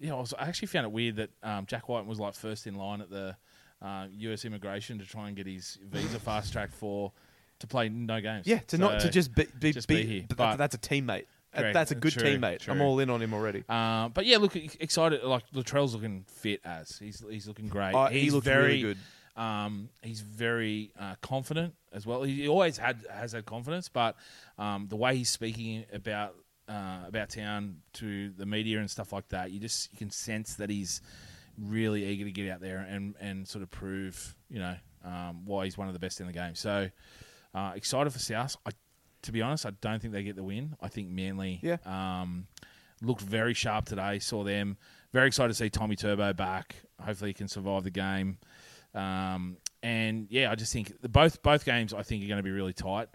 [0.00, 2.66] yeah, I, was, I actually found it weird that um, Jack White was like first
[2.66, 3.36] in line at the
[3.80, 4.44] uh, U.S.
[4.44, 7.12] immigration to try and get his visa fast tracked for
[7.60, 8.46] to play no games.
[8.46, 10.24] Yeah, to not to just be, be, just be be- here.
[10.28, 11.26] but But- that's a teammate.
[11.54, 11.74] Correct.
[11.74, 12.66] That's a good True, teammate.
[12.66, 13.62] I'm all in on him already.
[13.68, 15.22] Uh, but yeah, look excited.
[15.22, 17.94] Like Latrell's looking fit as he's he's looking great.
[17.94, 18.98] Oh, he's he looked very really good.
[19.36, 22.22] Um, he's very uh, confident as well.
[22.22, 24.16] He always had has had confidence, but
[24.58, 26.34] um, the way he's speaking about
[26.68, 30.54] uh, about town to the media and stuff like that, you just you can sense
[30.54, 31.00] that he's
[31.58, 35.64] really eager to get out there and and sort of prove you know um, why
[35.64, 36.54] he's one of the best in the game.
[36.54, 36.88] So
[37.54, 38.56] uh, excited for South.
[38.66, 38.70] I,
[39.22, 40.74] to be honest, I don't think they get the win.
[40.80, 41.76] I think Manly Yeah.
[41.86, 42.46] um,
[43.00, 44.18] looked very sharp today.
[44.18, 44.76] Saw them.
[45.12, 46.74] Very excited to see Tommy Turbo back.
[47.00, 48.38] Hopefully, he can survive the game.
[48.94, 52.42] Um, and yeah, I just think the, both both games I think are going to
[52.42, 53.08] be really tight.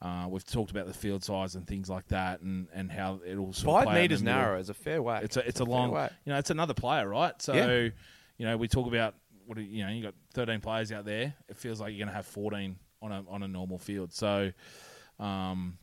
[0.00, 3.52] Uh, we've talked about the field size and things like that, and, and how it'll
[3.52, 5.20] sort of Five meters narrow is a fair way.
[5.24, 6.12] It's a it's a fair long, whack.
[6.24, 7.40] you know, it's another player, right?
[7.42, 7.88] So, Yeah.
[8.36, 11.34] you know, we talk about what you know, you got 13 players out there.
[11.48, 14.12] It feels like you're going to have 14 on a on a normal field.
[14.12, 14.52] So,
[15.18, 15.78] um,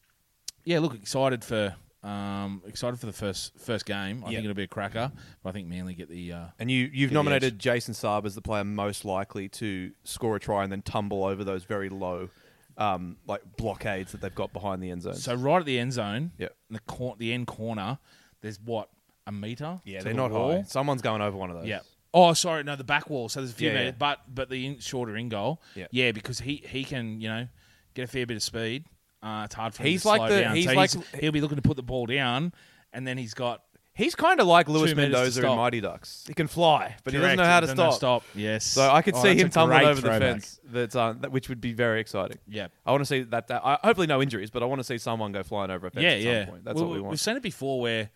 [0.64, 4.24] yeah, look, excited for um, excited for the first first game.
[4.24, 4.38] I Yeah.
[4.38, 5.12] think it'll be a cracker,
[5.44, 8.36] but I think Manly get the uh, And you, you've the nominated Jason Saab as
[8.36, 12.30] the player most likely to score a try and then tumble over those very low,
[12.78, 15.16] um, like blockades that they've got behind the end zone.
[15.16, 16.50] So right at the end zone, Yeah.
[16.70, 17.98] the cor- the end corner,
[18.42, 18.90] there's what
[19.28, 19.80] a meter.
[19.86, 20.52] yeah, to they're the not wall.
[20.58, 20.62] high.
[20.64, 21.66] Someone's going over one of those.
[21.68, 21.80] Yeah.
[22.14, 23.28] Oh, sorry, no, the back wall.
[23.28, 23.80] So there's a few Yeah, yeah.
[23.86, 25.62] meters, but but the in, shorter in goal.
[25.76, 25.88] Yeah.
[25.92, 27.48] yeah, because he he can you know
[27.96, 28.86] get a fair bit of speed.
[29.26, 30.56] Uh, it's hard for him He's to like slow the- down.
[30.56, 32.54] he's so like- he'll be looking to put the ball down,
[32.94, 33.62] and then he's got
[33.98, 35.56] He's kind of like Lewis Two minutes to Mendoza in stop.
[35.58, 36.26] Mighty Ducks.
[36.28, 38.24] He can fly, but he doesn't know how to doesn't stop.
[38.36, 38.66] Yes.
[38.66, 40.32] So I could Oh, see that's him a tumbling great over the throwback.
[40.34, 40.60] fence.
[40.66, 42.38] That's uh, that, which would be very exciting.
[42.46, 42.68] Yeah.
[42.86, 43.48] I want to see that.
[43.48, 45.92] that I, hopefully, no injuries, but I want to see someone go flying over a
[45.92, 46.66] fence Yeah, at some point.
[46.66, 47.04] That's what we want.
[47.04, 47.20] We've want.
[47.22, 48.10] seen it before, where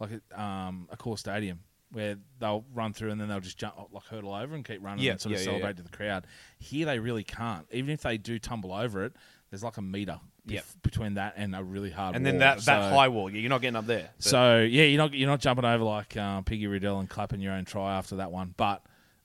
[0.00, 1.60] like at, um, a core stadium,
[1.92, 5.02] where they'll run through and then they'll just jump like hurdle over and keep running
[5.02, 5.76] Yeah, and sort of yeah, yeah, celebrate yeah.
[5.76, 6.26] to the crowd.
[6.58, 7.66] Here they really can't.
[7.72, 9.14] Even if they do tumble over it,
[9.52, 10.64] there's like a meter bef- Yep.
[10.82, 12.16] between that and a really hard.
[12.16, 14.10] And then that, that So- high wall, yeah, you're not getting up there.
[14.16, 17.40] But- So yeah, you're not you're not jumping over like uh, Piggy Riddell and clapping
[17.40, 18.82] your own try after that one, but.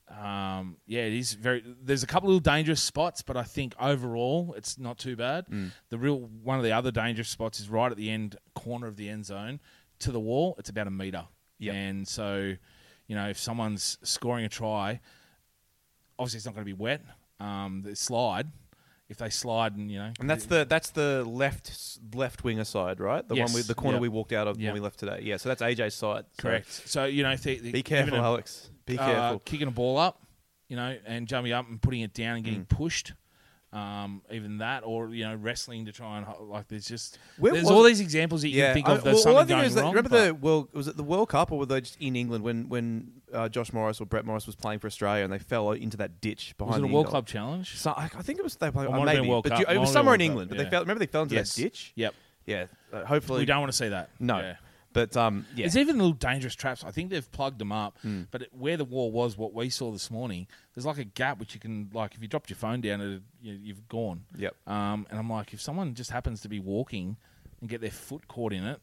[0.10, 1.62] Um, yeah, it is very.
[1.84, 5.48] There's a couple of little dangerous spots, but I think overall it's not too bad.
[5.48, 5.72] Mm.
[5.90, 8.96] The real one of the other dangerous spots is right at the end corner of
[8.96, 9.60] the end zone
[10.00, 10.56] to the wall.
[10.60, 11.26] It's about a meter,
[11.60, 11.76] Yep.
[11.76, 12.54] and so
[13.08, 15.02] you know if someone's scoring a try,
[16.18, 17.02] obviously it's not going to be wet.
[17.42, 18.48] Um, the slide,
[19.10, 23.00] if they slide and you know, and that's the that's the left left winger side,
[23.00, 23.28] right?
[23.28, 24.02] The Yes, one with the corner yep.
[24.02, 24.68] we walked out of Yep.
[24.68, 25.22] when we left today.
[25.24, 26.26] Yeah, so that's AJ's side.
[26.34, 26.72] So correct.
[26.90, 28.70] So you know, Be careful, a- Alex.
[28.86, 29.40] Be uh, careful.
[29.40, 30.22] kicking a ball up,
[30.68, 32.70] you know, and jumping up and putting it down and getting Mm.
[32.70, 33.14] pushed.
[33.74, 36.70] Um, even that, or you know, wrestling to try and like.
[36.70, 39.04] There's just Where there's all it- these examples that you yeah, can think I- of.
[39.04, 39.94] Well, all I something think going is that, wrong.
[39.94, 42.70] remember the world was it the World Cup or were they just in England when
[42.70, 45.98] when uh, Josh Morris or Brett Morris was playing for Australia and they fell into
[45.98, 47.12] that ditch behind was it a the World in-goal?
[47.12, 47.78] Club challenge?
[47.78, 49.52] So, I, I think it was they played Or uh, have been maybe, World but
[49.54, 49.60] Cup.
[49.60, 50.50] you, it was been somewhere in World England.
[50.50, 50.64] Cup, But yeah.
[50.64, 50.82] they fell.
[50.82, 51.56] Remember they fell into Yes.
[51.56, 51.92] that ditch.
[51.96, 52.14] Yep.
[52.46, 54.10] Yeah, uh, hopefully We don't want to see that.
[54.20, 54.38] No.
[54.40, 54.56] Yeah.
[54.94, 56.84] But um, yeah, There's even little dangerous traps.
[56.84, 58.24] I think they've plugged them up, Hmm.
[58.32, 61.40] but it, where the wall was, what we saw this morning, there's like a gap
[61.40, 64.24] which you can, like, if you dropped your phone down, it, you, you've gone.
[64.38, 64.56] Yep.
[64.66, 67.18] Um, and I'm like, if someone just happens to be walking
[67.60, 68.80] and get their foot caught in it,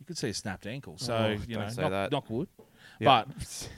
[0.00, 0.96] you could see a snapped ankle.
[0.98, 2.10] So Oh, you don't know, say knock, that.
[2.12, 2.48] knock wood.
[3.02, 3.24] Yeah.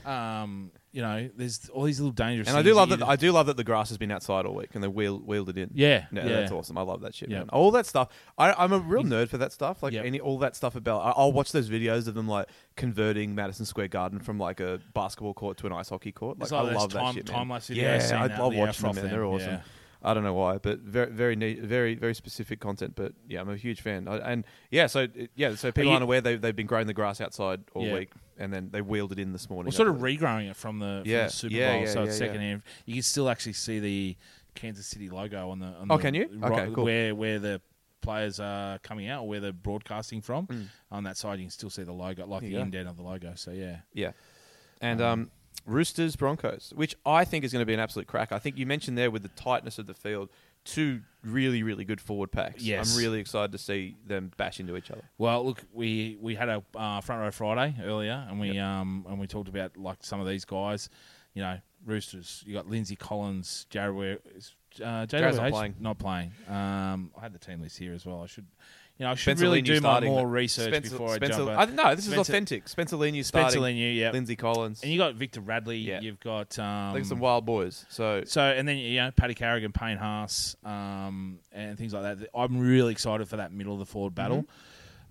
[0.05, 2.47] But um, you know, there's all these little dangerous.
[2.47, 3.03] And I do love that.
[3.03, 5.49] I do love that the grass has been outside all week and they wheel, wheeled
[5.49, 5.71] it in.
[5.75, 6.79] yeah, Yeah, yeah, that's awesome.
[6.79, 7.39] I love that shit, Yeah.
[7.39, 7.49] man.
[7.49, 8.11] All that stuff.
[8.39, 9.83] I, I'm a real nerd for that stuff.
[9.83, 10.05] Like Yep.
[10.05, 11.01] any all that stuff about.
[11.01, 14.81] I, I'll watch those videos of them like converting Madison Square Garden from like a
[14.95, 16.39] basketball court to an ice hockey court.
[16.39, 17.37] Like, like I love time- that shit, man.
[17.59, 17.71] videos
[18.11, 18.95] Yeah, I love watching them.
[19.03, 19.11] Man.
[19.11, 19.51] They're awesome.
[19.51, 19.61] yeah.
[20.05, 22.95] I don't know why, but very, very, neat, very, very specific content.
[22.95, 24.07] But yeah, I'm a huge fan.
[24.07, 26.95] I, and yeah, so yeah, so people you- aren't aware they they've been growing the
[26.95, 27.95] grass outside all Yeah.
[27.95, 29.71] week, and then they wheeled it in this morning.
[29.71, 32.03] We're sort of regrowing it from the, from Yeah, the Super yeah, Bowl, yeah, so
[32.05, 32.63] it's second hand.
[32.85, 34.17] You can still actually see the
[34.55, 35.67] Kansas City logo on the.
[35.67, 36.29] On Oh, the can you?
[36.35, 36.85] right- Okay, cool.
[36.85, 37.61] Where where the
[38.03, 40.47] players are coming out, where they're broadcasting from.
[40.49, 40.67] Mm.
[40.91, 43.33] On that side, you can still see the logo, like the indent of the logo.
[43.37, 44.11] So yeah, Yeah,
[44.83, 45.31] and um,
[45.67, 48.33] Roosters Broncos, which I think is going to be an absolute crack.
[48.33, 50.29] I think you mentioned there with the tightness of the field,
[50.65, 52.63] two really, really good forward packs.
[52.63, 52.95] Yes.
[52.95, 55.03] I'm really excited to see them bash into each other.
[55.19, 59.19] Well, look, we we had a uh, front row Friday earlier, and we um and
[59.19, 60.89] we talked about like some of these guys,
[61.35, 62.43] you know, Roosters.
[62.47, 64.19] You got Lindsay Collins, Jared Ware,
[64.83, 65.75] uh, Jared's not playing.
[65.81, 66.33] Not playing.
[66.49, 68.23] Um, I had the team list here as well.
[68.23, 68.47] I should,
[68.99, 70.11] you know, I should really do my starting.
[70.11, 71.51] more research Spencer, before I Spencer, jump.
[71.51, 72.69] I, no, this is Spencer- authentic.
[72.69, 73.77] Spencer Spencer starting.
[73.77, 74.83] Yeah, Lindsay Collins.
[74.83, 75.79] and you got Victor Radley.
[75.79, 76.01] Yeah.
[76.01, 77.85] You've got um, Like some wild boys.
[77.89, 82.29] So so and then you know Paddy Carrigan, Payne Haas, um, and things like that.
[82.35, 84.47] I'm really excited for that middle of the forward battle.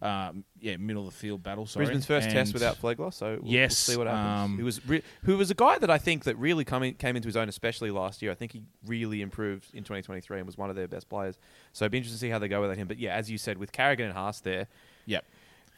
[0.04, 1.66] Um, yeah, middle of the field battle.
[1.66, 1.86] Sorry.
[1.86, 4.52] Brisbane's first test without Flegler, so we'll, we'll Yes, see what happens.
[4.52, 7.16] um, who was re- who was a guy that I think that really come came
[7.16, 8.30] into his own, especially last year.
[8.32, 11.38] I think he really improved in 2023 and was one of their best players.
[11.72, 12.88] So it'd be interesting to see how they go without him.
[12.88, 14.68] But yeah, as you said, with Carrigan and Haas there,
[15.06, 15.26] Yep.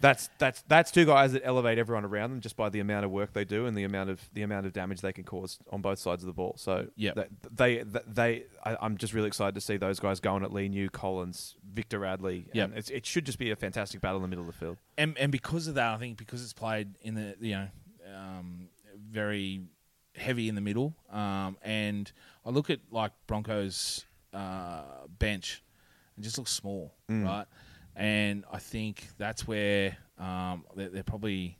[0.02, 3.12] That's that's that's two guys that elevate everyone around them just by the amount of
[3.12, 5.82] work they do and the amount of the amount of damage they can cause on
[5.82, 6.56] both sides of the ball.
[6.58, 7.16] So Yep.
[7.16, 10.92] that- they they I, I'm just really excited to see those guys going at Leniu,
[10.92, 12.48] Collins, Victor Radley.
[12.54, 14.78] And it's, it should just be a fantastic battle in the middle of the field.
[14.98, 17.68] and and because of that, I think because it's played in the you know
[18.14, 18.68] um,
[19.10, 19.62] very
[20.16, 22.12] heavy in the middle, um, and
[22.46, 24.84] I look at like Broncos uh,
[25.20, 25.64] bench,
[26.18, 27.26] it just looks small, Mm.
[27.26, 27.46] right?
[27.96, 31.58] And I think that's where um, they're, they're probably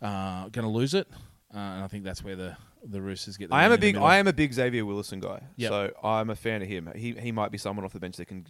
[0.00, 1.08] uh, going to lose it,
[1.54, 3.48] uh, and I think that's where the the Roosters get.
[3.50, 3.96] The I am a big.
[3.96, 5.40] I am a big Xavier Willison guy.
[5.56, 5.68] Yep.
[5.68, 6.90] So I'm a fan of him.
[6.94, 8.46] He he might be someone off the bench that can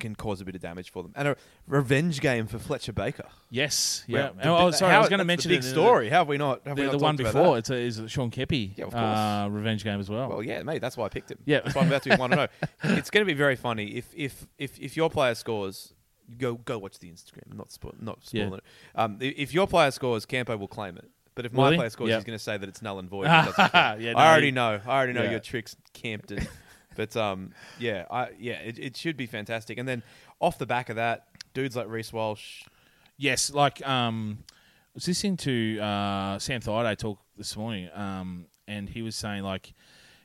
[0.00, 1.12] can cause a bit of damage for them.
[1.14, 3.26] And a revenge game for Fletcher Baker.
[3.50, 4.30] Yes, yeah.
[4.30, 6.08] Well, the oh, sorry, I how- was going to mention the big in story.
[6.08, 6.66] How have we not?
[6.66, 8.72] Have we The, not the one before it's a, is Sean Kepi.
[8.76, 9.02] Yeah, of course.
[9.04, 10.28] Uh, revenge game as well.
[10.28, 10.80] Well, yeah, mate.
[10.80, 11.38] That's why I picked him.
[11.44, 11.60] Yeah.
[11.60, 12.46] that's why I'm about to want to know.
[12.84, 15.92] It's going to be very funny if if if if your player scores.
[16.38, 17.50] Go go watch the Instagram.
[17.50, 18.56] I'm not spoil, not spoiling Yeah.
[18.56, 18.64] it.
[18.94, 21.10] Um, if your player scores, Campo will claim it.
[21.34, 21.76] But if my he?
[21.76, 22.18] player scores, Yep.
[22.18, 23.26] he's going to say that it's null and void.
[23.28, 23.52] and.
[24.00, 24.80] Yeah, no, I already know.
[24.86, 25.32] I already know Yeah.
[25.32, 26.46] your tricks, Campton.
[26.94, 29.78] but um, yeah, I yeah, it, it should be fantastic.
[29.78, 30.02] And then
[30.40, 32.64] off the back of that, dudes like Reece Walsh.
[33.16, 38.88] Yes, like um, I was listening to uh, Sam Thaiday talk this morning, um, and
[38.88, 39.74] he was saying like,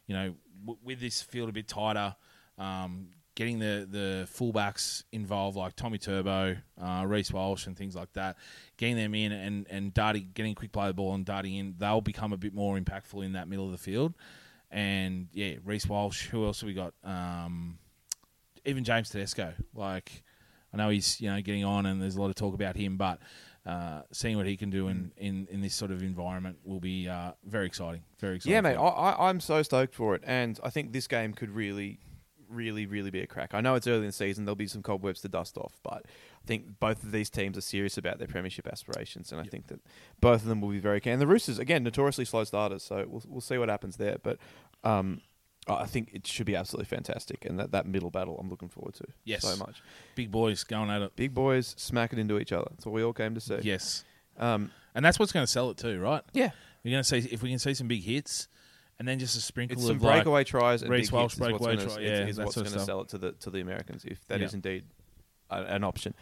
[0.07, 0.33] you know,
[0.65, 2.15] w- with this field a bit tighter,
[2.57, 8.11] um, getting the the fullbacks involved, like Tommy Turbo, uh, Reece Walsh, and things like
[8.13, 8.37] that,
[8.77, 12.01] getting them in and and darting, getting quick play the ball and darting in, they'll
[12.01, 14.15] become a bit more impactful in that middle of the field.
[14.69, 16.27] And yeah, Reece Walsh.
[16.27, 16.93] Who else have we got?
[17.03, 17.79] Um,
[18.65, 19.53] even James Tedesco.
[19.73, 20.23] Like,
[20.73, 22.97] I know he's you know getting on, and there's a lot of talk about him,
[22.97, 23.19] but
[23.67, 27.07] uh, seeing what he can do in, in, in this sort of environment will be
[27.09, 28.01] uh, very exciting.
[28.17, 28.53] Very exciting.
[28.53, 31.49] Yeah, mate, I, I, I'm so stoked for it, and I think this game could
[31.49, 31.99] really,
[32.49, 33.53] really, really be a crack.
[33.53, 36.05] I know it's early in the season; there'll be some cobwebs to dust off, but
[36.47, 39.79] think both of these teams are serious about their premiership aspirations, and I think that
[40.19, 41.13] both of them will be very keen.
[41.13, 44.17] And the Roosters, again, notoriously slow starters, so we'll we'll see what happens there.
[44.23, 44.39] But
[44.83, 45.21] um,
[45.67, 48.93] I think it should be absolutely fantastic, and that, that middle battle, I'm looking forward
[48.95, 49.41] to Yes.
[49.43, 49.81] so much.
[50.15, 51.15] big boys going at it.
[51.15, 52.67] Big boys smacking into each other.
[52.71, 53.59] That's what we all came to see.
[53.63, 54.03] Yes,
[54.37, 56.23] Um, and that's what's going to sell it too, right?
[56.33, 56.51] yeah.
[56.83, 58.47] We're going to see if we can see some big hits,
[58.97, 61.33] and then just a sprinkle It's some of like, breakaway tries and Reece big Walsh
[61.33, 63.49] hits breakaway try- is- yeah, is that what's going to sell it to the to
[63.51, 64.57] the Americans if that is Yeah.
[64.57, 64.85] indeed
[65.49, 66.13] a, an option.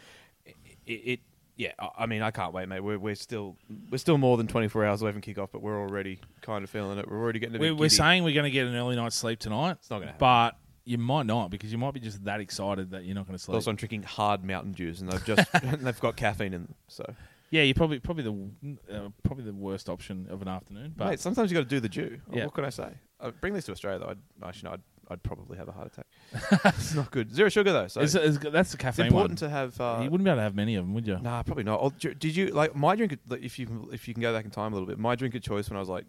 [0.44, 0.54] It,
[0.86, 1.20] it
[1.56, 2.80] yeah, I- mean I can't wait, mate.
[2.80, 3.56] We're, we're still
[3.90, 6.98] we're still more than 24 hours away from kickoff, but we're already kind of feeling
[6.98, 7.10] it.
[7.10, 9.38] We're already getting a bit we're, saying we're going to get an early night's sleep
[9.38, 9.72] tonight.
[9.80, 10.18] It's not gonna happen.
[10.18, 13.36] but you might not because you might be just that excited that you're not going
[13.36, 13.54] to sleep.
[13.56, 16.74] Also, I'm drinking hard Mountain Dews, and they've just they've got caffeine in them.
[16.88, 17.04] So,
[17.50, 20.94] Yeah, you're probably probably the uh, probably the worst option of an afternoon.
[20.96, 22.20] But mate, sometimes you got to do the Jew.
[22.30, 22.44] Yeah.
[22.44, 22.90] What can I say?
[23.18, 24.10] Uh, bring this to Australia, though.
[24.10, 26.06] I'd, actually, no, I'd, I'd probably have a heart attack.
[26.78, 27.32] it's not good.
[27.34, 29.80] Zero sugar though, so it's, it's, it's, that's the caffeine It's important to have.
[29.80, 31.18] Uh, you wouldn't be able to have many of them, would you?
[31.20, 31.76] Nah, probably not.
[31.80, 33.16] Or, d- did you like my drink?
[33.28, 35.14] like, If you can, if you can go back in time a little bit, my
[35.14, 36.04] drink of choice when I was like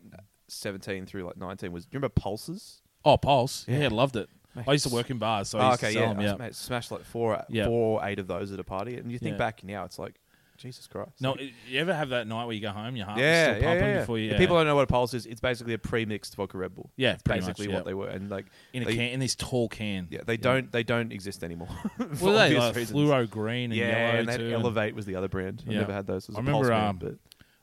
[0.47, 1.85] seventeen through like nineteen was.
[1.85, 2.81] Do you remember Pulses?
[3.05, 3.65] Oh, Pulse.
[3.67, 3.89] Yeah, Yeah.
[3.89, 4.29] loved it.
[4.65, 6.19] I used to work in bars, so I Oh, used okay, to sell yeah, them.
[6.19, 6.33] I Yeah.
[6.33, 7.65] s- mate, smashed like four, Yeah.
[7.65, 9.37] four, or eight of those at a party, and you think Yeah.
[9.37, 10.15] back now, it's like
[10.57, 11.11] Jesus Christ.
[11.21, 11.35] No,
[11.67, 13.67] you ever have that night where you go home, your heart is yeah, still yeah,
[13.69, 14.31] pumping yeah, before you?
[14.31, 16.91] If people don't know what a Pulse is, it's basically a pre-mixed vodka Red Bull.
[16.95, 19.35] yeah, It's basically much, what they were, and like in a they- can in this
[19.35, 20.07] tall can.
[20.09, 21.69] yeah, they don't they don't exist anymore.
[21.97, 22.97] for Well, they like reasons.
[22.97, 24.45] fluoro green and yeah, yellow and too.
[24.45, 25.63] and- Elevate was the other brand.
[25.67, 26.29] I never had those.
[26.29, 27.15] I a remember, Pulse brand, um, but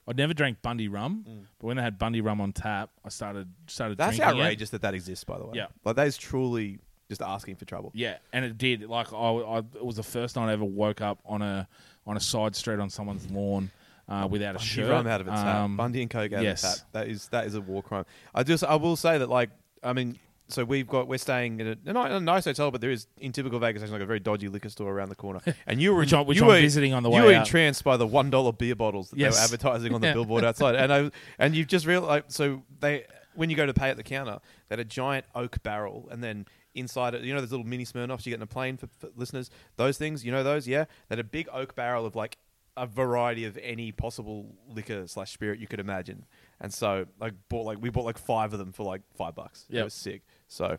[0.07, 1.25] I'd never drank Bundy rum,
[1.59, 3.99] but when they had Bundy rum on tap, I started started.
[3.99, 4.43] That's drinking it.
[4.43, 5.53] outrageous that that exists, by the way.
[5.55, 5.67] Yeah.
[5.85, 6.79] like that is truly
[7.09, 7.91] just asking for trouble.
[7.95, 8.83] Yeah, and it did.
[8.83, 11.69] Like I, I, it was the first night I ever woke up on a
[12.07, 13.71] on a side street on someone's lawn
[14.09, 14.91] uh, without a Bundy shirt.
[14.91, 15.57] rum out of its tap.
[15.57, 16.63] Um, Bundy and Coke out yes.
[16.65, 16.89] of its tap.
[16.93, 18.05] That is that is a war crime.
[18.35, 19.51] I just I will say that like
[19.83, 20.19] I mean.
[20.49, 23.59] So we've got we're staying in a, a nice hotel, but there is in typical
[23.59, 25.41] Vegas, there's like a very dodgy liquor store around the corner.
[25.67, 27.21] And you were Which which you I'm were, visiting on the way.
[27.21, 27.47] you were out.
[27.47, 29.37] entranced by the one dollar beer bottles that Yes.
[29.37, 30.75] they were advertising on the billboard outside.
[30.75, 33.97] And I and you've just realized like, so they when you go to pay at
[33.97, 34.39] the counter,
[34.69, 37.85] they had a giant oak barrel, and then inside it, you know, those little mini
[37.85, 39.51] Smirnoffs you get in a plane for, for listeners.
[39.77, 40.85] Those things, you know, those, yeah.
[41.11, 42.37] Had a big oak barrel of like
[42.77, 46.25] a variety of any possible liquor slash spirit you could imagine.
[46.61, 49.65] And so, like, bought like we bought like five of them for like five bucks.
[49.71, 50.23] It was sick.
[50.49, 50.79] So I'm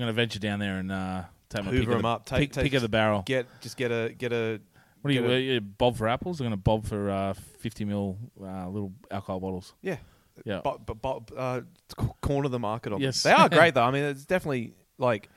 [0.00, 2.52] going to venture down there and uh, take my pick them the, up, take- pick,
[2.52, 3.22] take- pick of the barrel.
[3.26, 4.60] get just get a get a
[5.02, 6.40] what do you, a- you bob for apples?
[6.40, 9.74] I'm going to bob for uh, 50 mil uh, little alcohol bottles.
[9.82, 9.96] yeah.
[10.44, 10.60] Yeah.
[10.62, 11.60] but, but, but uh,
[12.20, 13.22] corner the market on Yes.
[13.22, 13.34] them.
[13.34, 13.84] They are great though.
[13.84, 15.28] I mean, it's definitely like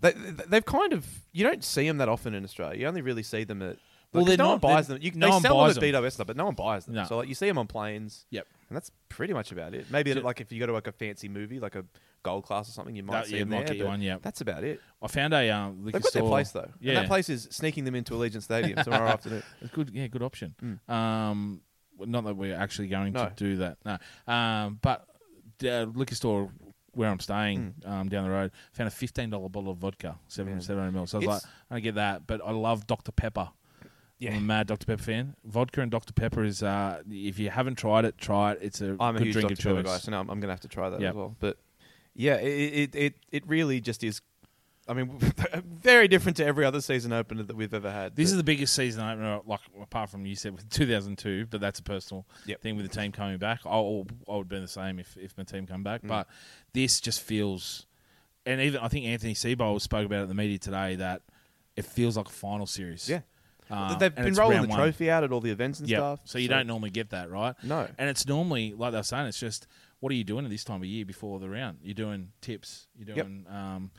[0.00, 2.80] they they've kind of you don't see them that often in Australia.
[2.80, 3.76] You only really see them at
[4.12, 4.98] Well, they're no one buys them.
[5.00, 6.94] You, no they one sell buys them at BWS stuff, but no one buys them.
[6.94, 7.04] No.
[7.04, 8.26] So like you see them on planes.
[8.30, 8.46] Yep.
[8.68, 9.86] and that's pretty much about it.
[9.90, 11.84] Maybe like if you go to like a fancy movie, like a
[12.24, 13.76] gold class or something, you might That- see yeah, them might there.
[13.76, 14.18] get one, yeah.
[14.22, 14.80] that's about it.
[15.02, 16.22] I found a um, liquor They've got store.
[16.22, 16.68] their place though.
[16.80, 16.90] Yeah.
[16.92, 19.42] and that place is sneaking them into Allegiant Stadium tomorrow afternoon.
[19.60, 19.90] It's good.
[19.92, 20.54] Yeah, good option.
[20.62, 20.92] Mm.
[20.92, 21.60] Um,
[21.98, 23.26] not that we're actually going No.
[23.26, 23.78] to do that.
[23.84, 23.98] No.
[24.32, 25.06] Um, but
[25.58, 26.50] the liquor store
[26.94, 30.54] where I'm staying um, down the road found a fifteen dollar bottle of vodka, seven
[30.54, 30.60] Yeah.
[30.60, 31.08] seven hundred ml.
[31.08, 33.50] So I was It's- like, I don't get that, but I love Dr Pepper.
[34.18, 34.30] Yeah.
[34.32, 35.34] I'm a mad Dr Pepper fan.
[35.44, 36.62] Vodka and Dr Pepper is.
[36.62, 38.58] Uh, if you haven't tried it, try it.
[38.62, 39.70] It's a I'm a good huge drink Dr.
[39.70, 41.10] of Pepper guy, so now I'm, I'm going to have to try that Yep.
[41.10, 41.36] as well.
[41.40, 41.58] But
[42.14, 44.20] yeah, it, it it it really just is.
[44.88, 45.16] I mean,
[45.64, 48.16] very different to every other season opener that we've ever had.
[48.16, 51.78] This is the biggest season opener, like apart from you said with 2002, but that's
[51.78, 52.60] a personal Yep.
[52.62, 53.60] thing with the team coming back.
[53.64, 55.84] I, I would be the same if, if my team come Mm.
[55.84, 56.28] back, but
[56.72, 57.86] this just feels,
[58.44, 61.22] and even I think Anthony Seibold spoke about it in the media today that
[61.76, 63.08] it feels like a final series.
[63.08, 63.20] yeah.
[63.70, 64.76] Uh, They've been rolling the one.
[64.78, 65.98] trophy out at all the events and Yep.
[65.98, 66.20] stuff.
[66.24, 67.54] So you don't normally get that, right?
[67.62, 67.88] No.
[67.96, 69.66] And it's normally like they were saying, it's just
[70.00, 71.78] what are you doing at this time of year before the round?
[71.82, 72.88] You're doing tips.
[72.98, 73.26] You're Yep.
[73.26, 73.90] doing um,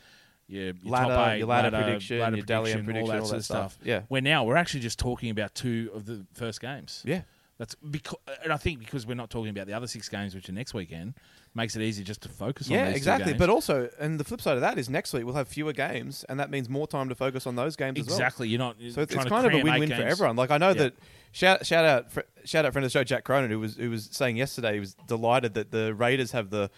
[0.48, 3.26] your, your Ladder, top eight, your ladder prediction, ladder your prediction, prediction, all that all
[3.28, 3.74] sort of stuff.
[3.74, 3.86] stuff.
[3.88, 4.02] Yeah.
[4.10, 7.02] Where now we're actually just talking about two of the first games.
[7.06, 7.22] Yeah.
[7.60, 10.50] That's because, and I think because we're not talking about the other six games, which
[10.50, 11.14] are next weekend,
[11.54, 12.74] makes it easy just to focus on.
[12.74, 13.34] Yeah, these two exactly.
[13.36, 16.26] But also, and the flip side of that is next week we'll have fewer games,
[16.28, 18.16] and that means more time to focus on those games as well.
[18.16, 18.78] exactly, you're not.
[18.90, 20.36] So it's, it's kind of a win-win for everyone.
[20.36, 20.74] Like I know Yeah.
[20.74, 20.94] that
[21.32, 23.92] shout shout out fr- shout out friend of the show Jack Cronin who was who
[23.92, 26.72] was saying yesterday he was delighted that the Raiders have the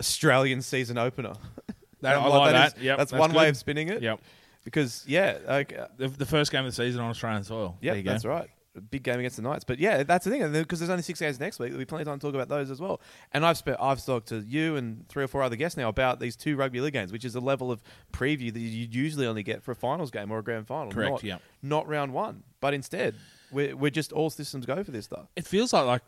[0.00, 1.34] Australian season opener.
[2.02, 2.78] That- I like, that that.
[2.78, 4.02] is- Yep, that's, that's one way of spinning it.
[4.02, 4.20] Yep,
[4.64, 7.76] Because yeah, like, uh, the, the first game of the season on Australian soil.
[7.80, 8.10] yeah, there you go.
[8.10, 8.48] that's right.
[8.74, 10.50] A big game against the Knights, but yeah, that's the thing.
[10.50, 12.48] Because there's only six games next week, there'll be plenty of time to talk about
[12.48, 13.02] those as well.
[13.32, 16.20] And I've spent, I've talked to you and three or four other guests now about
[16.20, 17.82] these two rugby league games, which is a level of
[18.14, 20.90] preview that you usually only get for a finals game or a grand final.
[20.90, 21.36] Correct, Not, yeah.
[21.60, 23.14] not round one, but instead
[23.50, 25.26] we're we're just all systems go for this stuff.
[25.36, 26.02] It feels like like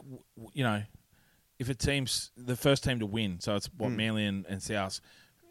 [0.55, 0.83] you know,
[1.59, 3.97] if a team's the first team to win, so it's what Mm.
[3.97, 5.01] Manly and, and South.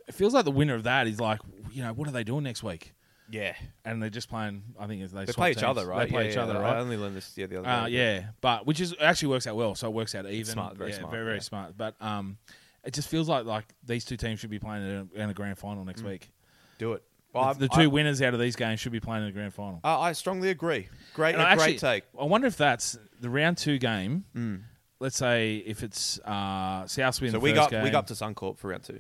[0.08, 1.40] It feels like the winner of that is like,
[1.72, 2.94] you know, what are they doing next week?
[3.30, 3.54] Yeah,
[3.86, 4.62] And they're just playing.
[4.78, 5.64] I think they, they play each teams.
[5.70, 6.06] other, right?
[6.06, 6.76] They play Yeah, each yeah, other, right?
[6.76, 7.92] I only learned this yeah, the other Uh, day.
[7.92, 9.76] yeah, but which is actually works out well.
[9.76, 10.46] So it works out even.
[10.54, 11.76] Smart, very yeah, smart, very very smart.
[11.78, 12.38] But um,
[12.84, 15.34] it just feels like like these two teams should be playing in a, in a
[15.34, 16.30] grand final next week.
[16.78, 17.04] do it.
[17.34, 19.34] Well, the, the two I, winners out of these games should be playing in the
[19.34, 19.80] grand final.
[19.84, 20.90] I, I strongly agree.
[21.16, 22.04] Great, And a I great actually- take.
[22.20, 24.26] I wonder if that's the round two game.
[24.36, 24.62] Mm.
[25.00, 28.60] Let's say if it's uh, South win So we got game, we got to Suncorp
[28.60, 29.00] for round two,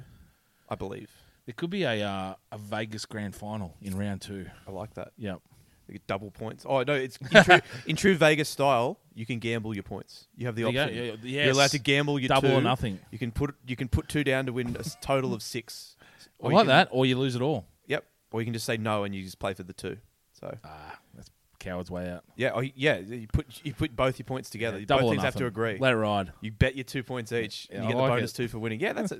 [0.73, 1.09] I believe.
[1.45, 4.47] There could be a uh, a Vegas grand final in round two.
[4.67, 5.12] I like that.
[5.17, 5.39] Yep.
[5.88, 6.65] You get double points.
[6.67, 8.97] Oh no, it's in true, in true Vegas style.
[9.13, 10.27] You can gamble your points.
[10.38, 10.83] You have the There you go.
[10.83, 10.97] option.
[10.97, 11.55] Yeah, You're yes.
[11.55, 12.55] allowed to gamble your Double two.
[12.55, 12.99] or nothing.
[13.12, 15.95] You can put you can put two down to win a s- total of six.
[16.41, 17.65] I Or you like can- that, or you lose it all.
[17.88, 18.05] Yep.
[18.31, 19.97] Or you can just say no and you just play for the two.
[20.39, 22.23] So Ah, that's coward's way out.
[22.36, 22.97] yeah, or, yeah.
[22.99, 24.77] You put you put both your points together.
[24.77, 25.47] Yeah, both double or teams have to nothing.
[25.47, 25.77] agree.
[25.79, 26.31] Let it ride.
[26.41, 28.36] You bet your two points each, Yeah, and I you get the like bonus it.
[28.38, 28.79] two for winning.
[28.79, 29.19] Yeah, that's a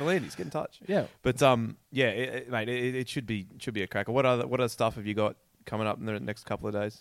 [0.00, 0.80] V'landys, get in touch.
[0.86, 1.04] Yeah.
[1.22, 4.12] But um, yeah, it, it- mate, it, it should be it should be a cracker.
[4.12, 5.36] What other what other stuff have you got
[5.66, 6.98] coming up in the next couple of days?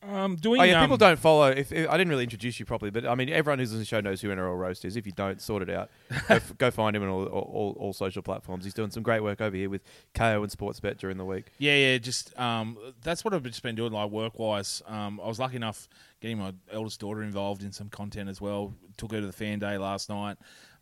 [0.00, 0.60] Um, doing.
[0.60, 1.48] Oh yeah, um, people don't follow.
[1.48, 3.84] If, if I didn't really introduce you properly, but I mean, everyone who's on the
[3.84, 4.96] show knows who NRL Roast is.
[4.96, 5.90] If you don't, sort it out.
[6.28, 8.62] go, f- go find him on all, all, all social platforms.
[8.62, 9.82] He's doing some great work over here with
[10.14, 11.46] KO and Sportsbet during the week.
[11.58, 11.98] Yeah, yeah.
[11.98, 14.82] Just um, that's what I've just been doing, like work wise.
[14.86, 15.88] Um, I was lucky enough
[16.20, 18.74] getting my eldest daughter involved in some content as well.
[18.98, 20.36] Took her to the fan day last night.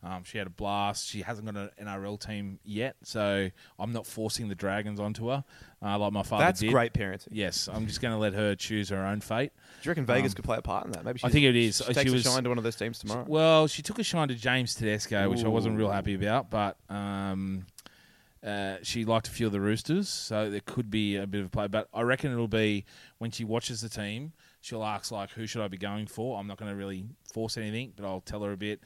[0.07, 1.09] Um, she had a blast.
[1.09, 5.43] She hasn't got an NRL team yet, so I'm not forcing the Dragons onto her
[5.83, 6.71] uh, like my father That's did.
[6.71, 7.27] great parenting.
[7.33, 9.51] Yes, I'm just going to let her choose her own fate.
[9.83, 11.05] Do you reckon Vegas Um, could play a part in that?
[11.05, 11.79] Maybe I think it is.
[11.79, 13.25] She She takes was- a shine to one of those teams tomorrow.
[13.27, 16.77] Well, she took a shine to James Tedesco, which I wasn't real happy about, but
[16.89, 17.67] um,
[18.45, 21.47] uh, she liked a few of the Roosters, so there could be a bit of
[21.47, 21.67] a play.
[21.67, 22.85] But I reckon it'll be
[23.19, 26.47] when she watches the team, she'll ask like, "Who should I be going for?" I'm
[26.47, 28.81] not going to really force anything, but I'll tell her a bit.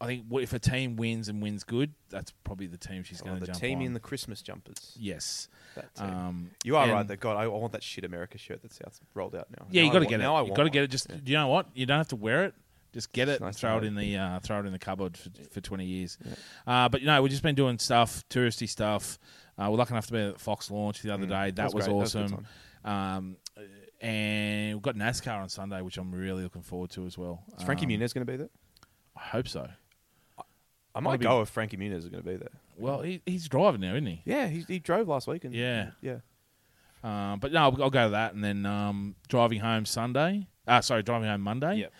[0.00, 3.26] I think if a team wins and wins good, that's probably the team she's Oh,
[3.26, 3.84] going to jump the team on.
[3.84, 4.96] in the Christmas jumpers.
[4.98, 5.48] yes,
[5.98, 7.20] um, you are right.
[7.20, 9.66] God, I, I want that shit America shirt that's out rolled out now.
[9.70, 10.22] Yeah, Now you got to get it.
[10.22, 10.90] Now I You got to get it.
[10.90, 11.66] Just you know what?
[11.74, 12.54] You don't have to wear it.
[12.92, 14.78] Just get it It's and nice throw it in the uh, throw it in the
[14.78, 16.18] cupboard for, for twenty years.
[16.66, 19.18] Uh, but you know, we've just been doing stuff, touristy stuff.
[19.58, 21.50] Uh, we're lucky enough to be at Fox launch the other Mm, day.
[21.52, 21.92] That, was was, great.
[21.94, 22.46] That was awesome.
[22.84, 23.36] um,
[24.00, 27.42] and we've got NASCAR on Sunday, which I'm really looking forward to as well.
[27.58, 28.48] Is Frankie Um, Muniz going to be there?
[29.16, 29.68] I hope so.
[30.94, 32.48] I might maybe- go if Frankie Muniz is going to be there.
[32.78, 34.22] Well, he, he's driving now, isn't he?
[34.24, 35.44] Yeah, he, he drove last week.
[35.44, 35.90] And, Yeah.
[36.00, 36.16] yeah.
[37.02, 40.46] Um, but no, I'll, I'll go to that, and then um, driving home Sunday.
[40.66, 41.76] Uh, sorry, driving home Monday.
[41.76, 41.92] Yep.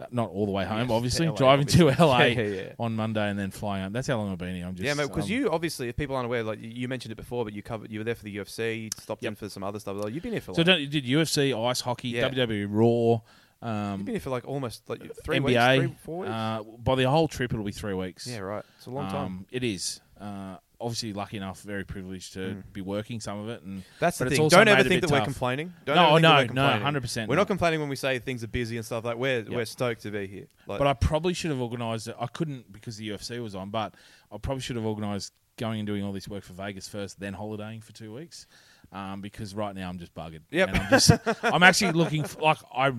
[0.00, 1.26] Uh, not all the way home, Yes, obviously.
[1.26, 1.84] to LA, driving to.
[1.86, 2.72] LA Yeah, yeah, yeah.
[2.78, 3.92] on Monday and then flying home.
[3.92, 4.64] That's how long I've been here.
[4.66, 4.94] I'm just yeah.
[5.06, 7.52] Because um, you obviously, if people aren't aware, like you- you mentioned it before, but
[7.52, 9.38] you covered, you were there for the UFC, stopped in Yep.
[9.38, 9.96] for some other stuff.
[9.96, 12.28] Like, you've been here for So don't, you did UFC, ice hockey, Yeah.
[12.28, 13.20] WWE Raw,
[13.62, 15.44] you've um, been here for like almost like three NBA.
[15.44, 16.30] weeks, three, four weeks.
[16.30, 18.26] Uh, by the whole trip, it'll be three weeks.
[18.26, 18.64] yeah, right.
[18.76, 19.24] It's a long time.
[19.24, 20.00] Um, it is.
[20.20, 22.72] Uh, obviously, lucky enough, very privileged to Mm.
[22.72, 24.48] be working some of it, and That's the thing.
[24.48, 25.72] Don't ever think that we're complaining.
[25.84, 27.46] Don't No, no, no, 100% We're not.
[27.46, 29.04] complaining when we say things are busy and stuff.
[29.04, 30.46] Like we're we're stoked to be here.
[30.66, 32.16] Like, But I probably should have organised it.
[32.18, 33.94] I couldn't because the UFC was on, but
[34.32, 37.34] I probably should have organised going and doing all this work for Vegas first, then
[37.34, 38.46] holidaying for two weeks.
[38.92, 40.40] Um, because right now I'm just buggered.
[40.50, 40.68] Yep.
[40.68, 41.10] And I'm, just,
[41.44, 42.90] I'm actually looking for, like I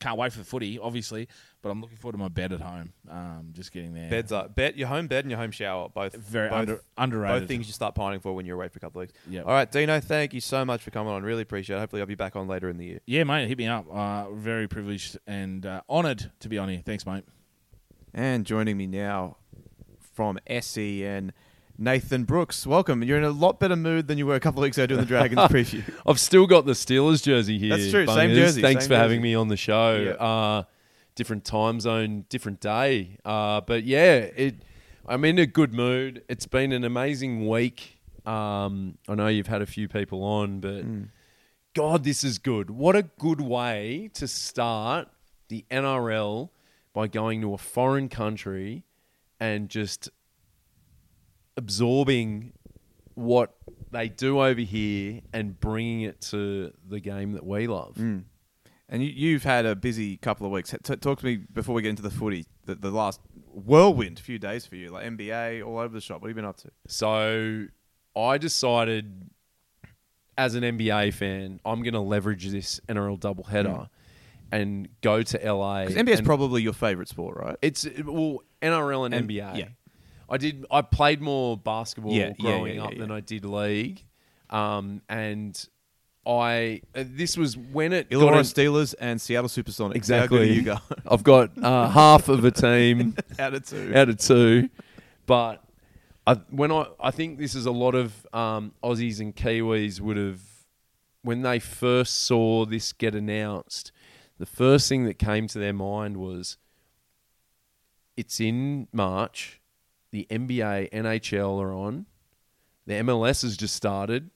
[0.00, 1.28] can't wait for the footy, obviously,
[1.62, 2.92] but I'm looking forward to my bed at home.
[3.10, 4.08] Um, just getting there.
[4.08, 7.42] beds are bed, your home bed and your home shower, both very both, under, underrated.
[7.42, 9.18] both things you start pining for when you're away for a couple of weeks.
[9.28, 9.42] Yeah.
[9.42, 11.22] All right, Dino, thank you so much for coming on.
[11.22, 11.80] Really appreciate it.
[11.80, 13.00] Hopefully, I'll be back on later in the year.
[13.06, 13.86] Yeah, mate, hit me up.
[13.90, 16.82] Uh, very privileged and uh, honoured to be on here.
[16.84, 17.24] Thanks, mate.
[18.14, 19.36] And joining me now
[20.14, 21.32] from SEN,
[21.78, 22.66] Nathan Brookes.
[22.66, 23.02] Welcome.
[23.02, 25.00] You're in a lot better mood than you were a couple of weeks ago doing
[25.00, 25.82] the Dragons preview.
[26.06, 27.76] I've still got the Steelers jersey here.
[27.76, 29.96] That's true, same jersey, Thanks same for having me on the show.
[29.96, 30.10] Yeah.
[30.24, 30.62] Uh,
[31.14, 33.18] different time zone, different day.
[33.24, 34.56] Uh, but yeah, it.
[35.08, 36.22] I'm in a good mood.
[36.28, 37.98] It's been an amazing week.
[38.26, 41.08] Um, I know you've had a few people on, but Mm.
[41.74, 42.70] God, this is good.
[42.70, 45.08] What a good way to start
[45.48, 46.48] the NRL
[46.94, 48.82] by going to a foreign country
[49.38, 50.08] and just
[51.56, 52.52] absorbing
[53.14, 53.54] what
[53.90, 57.94] they do over here and bringing it to the game that we love.
[57.96, 58.24] Mm.
[58.88, 60.70] And you, you've had a busy couple of weeks.
[60.70, 62.44] T- talk to me before we get into the footy.
[62.66, 63.20] The, the last
[63.52, 66.20] whirlwind few days for you, like NBA all over the shop.
[66.20, 66.70] What have you been up to?
[66.86, 67.66] So
[68.14, 69.30] I decided,
[70.38, 73.88] as an NBA fan, I'm going to leverage this NRL doubleheader
[74.52, 75.86] and go to LA.
[75.86, 77.56] Because NBA is probably your favorite sport, right?
[77.62, 79.58] It's well NRL and, And- NBA.
[79.58, 79.68] yeah.
[80.28, 80.66] I did.
[80.70, 83.10] I played more basketball Yeah, growing yeah, up yeah, than.
[83.10, 84.02] I did league,
[84.50, 85.68] um, and
[86.26, 86.82] I.
[86.94, 89.94] Uh, this was when it got Illawarra in- Steelers and Seattle Supersonics.
[89.94, 90.52] Exactly.
[90.52, 93.92] you go I've got uh, half of a team out of two.
[93.94, 94.68] out of two,
[95.26, 95.62] but
[96.26, 100.16] I, when I I think this is a lot of um, Aussies and Kiwis would
[100.16, 100.40] have
[101.22, 103.92] when they first saw this get announced.
[104.38, 106.56] The first thing that came to their mind was
[108.16, 109.60] it's in March.
[110.10, 112.06] The NBA, NHL are on.
[112.86, 114.30] The MLS has just started.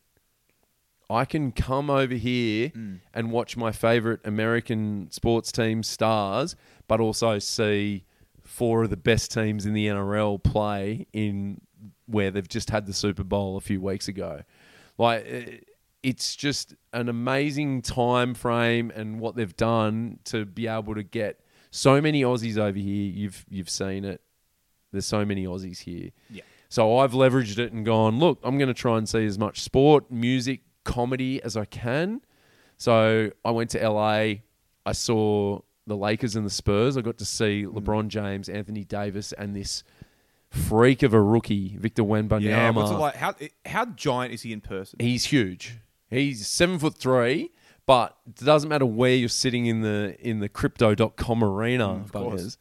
[1.09, 2.71] I can come over here
[3.13, 6.55] and watch my favorite American sports team stars,
[6.87, 8.05] but also see
[8.45, 11.61] four of the best teams in the NRL play in
[12.07, 14.43] where they've just had the Super Bowl a few weeks ago.
[14.99, 15.59] Like eh,
[16.03, 21.41] it's just an amazing time frame and what they've done to be able to get
[21.71, 23.11] so many Aussies over here.
[23.11, 24.21] You've you've seen it.
[24.93, 26.11] There's so many Aussies here.
[26.31, 26.43] Yeah.
[26.69, 29.61] So I've leveraged it and gone, look, I'm going to try and see as much
[29.61, 32.21] sport, music, comedy as I can.
[32.77, 34.35] So I went to LA.
[34.87, 36.97] I saw the Lakers and the Spurs.
[36.97, 37.75] I got to see Mm.
[37.75, 39.83] LeBron James, Anthony Davis, and this
[40.51, 42.41] freak of a rookie, Victor Wembanyama.
[42.43, 43.15] yeah, what's it like?
[43.17, 43.35] How
[43.67, 44.99] how giant is he in person?
[45.01, 45.79] He's huge.
[46.09, 47.51] He's seven foot three,
[47.87, 52.13] but it doesn't matter where you're sitting in the in the crypto.com arena, Mm, of
[52.13, 52.43] course.
[52.43, 52.57] buggers.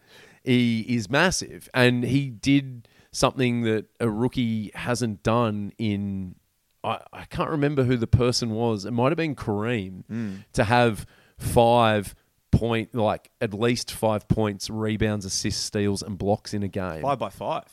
[0.49, 1.69] He is massive.
[1.73, 6.35] And he did something that a rookie hasn't done in
[6.83, 8.85] I, I can't remember who the person was.
[8.85, 10.45] It might have been Kareem Mm.
[10.53, 11.05] to have
[11.37, 12.15] five
[12.51, 17.01] point, like at least five points, rebounds, assists, steals, and blocks in a game.
[17.01, 17.65] Five by five.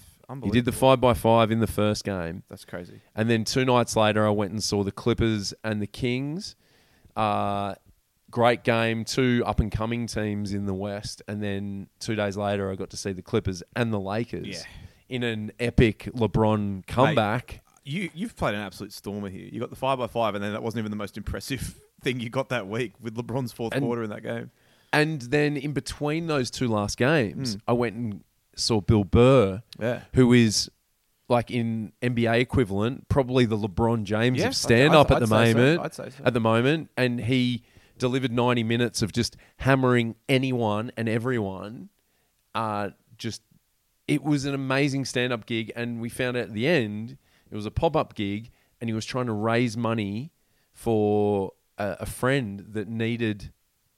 [0.42, 2.42] He did the five by five in the first game.
[2.50, 3.00] That's crazy.
[3.14, 6.56] And then two nights later, I went and saw the Clippers and the Kings.
[7.14, 7.76] Uh,
[8.36, 11.22] great game, two up and coming teams in the West.
[11.26, 14.62] And then two days later, I got to see the Clippers and the Lakers Yeah.
[15.08, 17.62] in an epic LeBron comeback.
[17.82, 19.48] You you've played an absolute stormer here.
[19.50, 22.20] You got the five by five, and then that wasn't even the most impressive thing
[22.20, 24.50] you got that week with LeBron's fourth And- quarter in that game.
[24.92, 27.58] And then in between those two last games, Hmm.
[27.68, 28.24] I went and
[28.54, 30.02] saw Bill Burr, Yeah.
[30.14, 30.70] who is
[31.28, 35.34] like in NBA equivalent, probably the LeBron James Yeah, of stand up at the so.
[35.34, 35.80] moment.
[35.80, 36.22] I'd say so.
[36.24, 37.62] At the moment, and he
[37.98, 41.90] delivered ninety minutes of just hammering anyone and everyone.
[42.54, 43.42] Uh, just
[44.08, 47.18] it was an amazing stand up gig, and we found out at the end
[47.50, 50.32] it was a pop up gig, and he was trying to raise money
[50.72, 53.52] for a, a friend that needed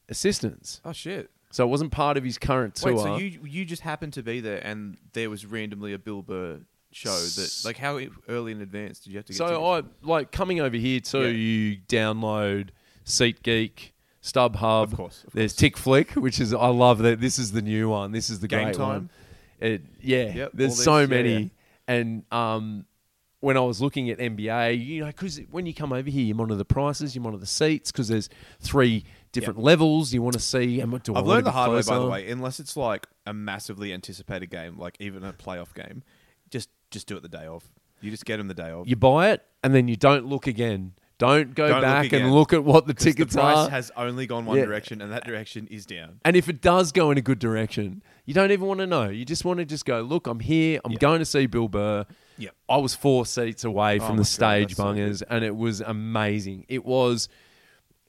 [0.08, 0.80] assistance.
[0.84, 1.30] Oh shit!
[1.50, 2.94] So it wasn't part of his current tour.
[2.94, 6.22] Wait, so you you just happened to be there, and there was randomly a Bill
[6.22, 9.38] Burr show that like how early in advance did you have to get?
[9.38, 9.94] So tickets?
[10.02, 11.22] I like coming over here too.
[11.22, 11.28] Yeah.
[11.28, 12.70] You download
[13.08, 13.92] SeatGeek,
[14.22, 14.84] StubHub.
[14.84, 15.72] Of course, of There's course.
[15.72, 17.20] TickPick, which is I love that.
[17.20, 18.12] This is the new one.
[18.12, 18.86] This is the Game great Time.
[18.88, 19.10] one.
[19.60, 20.32] It yeah.
[20.34, 21.32] Yep, there's these- so yeah, many.
[21.42, 21.48] yeah.
[21.88, 22.84] And um,
[23.40, 26.34] when I was looking at NBA, you know, because when you come over here, you
[26.34, 28.28] monitor the prices, you monitor the seats, because there's
[28.60, 30.12] three different levels.
[30.12, 30.82] You want to see.
[30.82, 32.30] Am, do I I've learned the hard way, by the way.
[32.30, 36.02] Unless it's like a massively anticipated game, like even a playoff game,
[36.50, 37.64] just just do it the day of.
[38.00, 38.86] You just get them the day of.
[38.86, 40.92] You buy it and then you don't look again.
[41.18, 42.22] Don't go Don't back again.
[42.22, 43.70] and look at what the tickets the price are.
[43.70, 44.64] has only gone one Yeah.
[44.66, 46.20] direction, and that direction is down.
[46.24, 49.08] And if it does go in a good direction, you don't even want to know.
[49.08, 50.80] You just want to just go, look, I'm here.
[50.84, 50.98] I'm Yeah.
[50.98, 52.06] going to see Bill Burr.
[52.38, 52.54] Yep.
[52.68, 55.80] I was four seats away Oh from the God, stage that's so and it was
[55.80, 56.66] amazing.
[56.68, 57.28] It was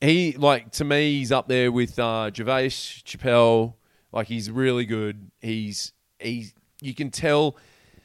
[0.01, 1.18] he like to me.
[1.18, 3.74] He's up there with uh, Gervais, Chappelle.
[4.12, 5.32] Like he's really good.
[5.41, 7.57] He's he's you can tell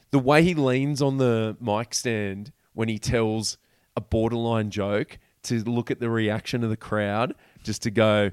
[0.09, 3.57] the way he leans on the mic stand when he tells
[3.95, 8.31] a borderline joke to look at the reaction of the crowd, just to go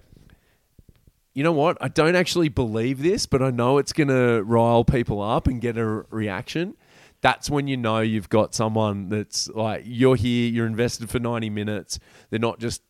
[1.34, 1.78] you know what?
[1.80, 5.60] I don't actually believe this, but I know it's going to rile people up and
[5.60, 6.76] get a reaction.
[7.22, 11.48] That's when you know you've got someone that's like, you're here, you're invested for 90
[11.50, 11.98] minutes.
[12.30, 12.82] They're not just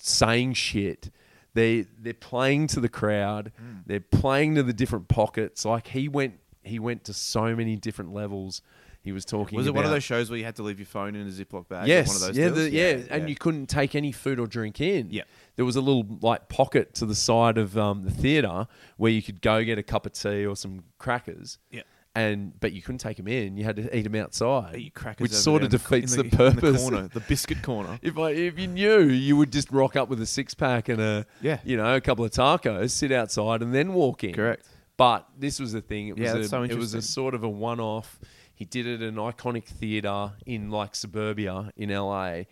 [0.00, 1.10] saying shit.
[1.54, 3.52] They they're playing to the crowd.
[3.56, 3.76] Hmm.
[3.86, 5.64] They're playing to the different pockets.
[5.64, 8.60] Like he went he went to so many different levels.
[9.04, 9.56] He was talking.
[9.56, 11.30] Was it one of those shows where you had to leave your phone in a
[11.30, 11.86] Ziploc bag?
[11.86, 14.80] Yes, one of those yeah, the, yeah, and you couldn't take any food or drink
[14.80, 15.08] in.
[15.10, 15.24] Yeah.
[15.56, 19.20] there was a little like pocket to the side of um, the theater where you
[19.22, 21.58] could go get a cup of tea or some crackers.
[21.70, 21.82] Yeah.
[22.14, 23.58] and but you couldn't take them in.
[23.58, 26.82] You had to eat them outside, Eat crackers which sort of defeats the, in purpose.
[26.82, 27.98] the corner, the biscuit corner.
[28.02, 31.00] If I, if you knew, you would just rock up with a six pack and
[31.02, 31.58] a Yeah.
[31.62, 34.32] you know a couple of tacos, sit outside, and then walk in.
[34.32, 34.66] Correct.
[34.96, 36.08] But this was the thing.
[36.08, 38.18] It was Yeah, a, so it was a sort of a one off.
[38.54, 42.42] He did it at an iconic theater in like suburbia in LA,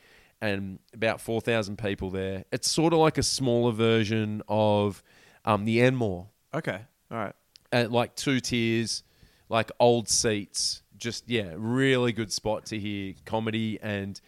[0.40, 2.44] and about four thousand people there.
[2.52, 5.02] It's sort of like a smaller version of
[5.44, 6.80] um, the Enmore, Okay,
[7.10, 7.34] all right.
[7.70, 9.02] at like two tiers,
[9.48, 10.82] like old seats.
[10.96, 14.20] Just yeah, really good spot to hear comedy and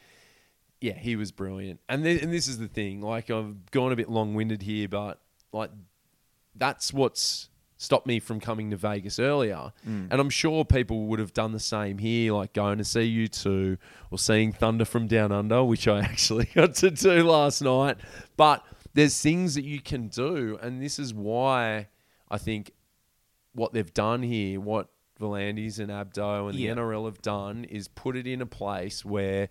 [0.81, 1.81] yeah, he was brilliant.
[1.89, 4.89] And then, and this is the thing, like I've gone a bit long winded here,
[4.89, 5.21] but
[5.53, 5.71] like
[6.57, 9.73] that's what's stopped me from coming to Vegas earlier.
[9.87, 10.09] Mm.
[10.11, 13.79] And I'm sure people would have done the same here, like going to see U2
[14.11, 17.97] or seeing Thunder from Down Under, which I actually got to do last night.
[18.37, 18.65] But
[18.95, 21.89] there's things that you can do, and this is why
[22.31, 22.71] I think
[23.53, 24.89] what they've done here, what
[25.21, 26.75] V'landys and Abdo and Yeah.
[26.75, 29.49] the NRL have done, is put it in a place where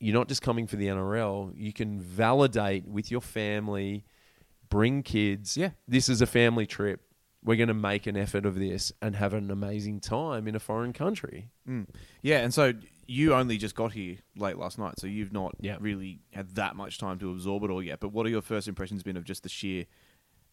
[0.00, 1.52] you're not just coming for the NRL.
[1.56, 4.04] You can validate with your family,
[4.68, 5.56] bring kids.
[5.56, 5.70] Yeah.
[5.88, 7.00] This is a family trip.
[7.44, 10.60] We're going to make an effort of this and have an amazing time in a
[10.60, 11.50] foreign country.
[11.68, 11.86] Mm.
[12.22, 12.72] Yeah, and so
[13.06, 16.98] you only just got here late last night, so you've not really had that much
[16.98, 18.00] time to absorb it all yet.
[18.00, 19.84] But what are your first impressions been of just the sheer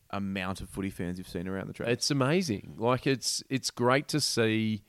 [0.10, 1.90] amount of footy fans you've seen around the track?
[1.90, 2.76] It's amazing.
[2.78, 4.84] Like it's it's great to see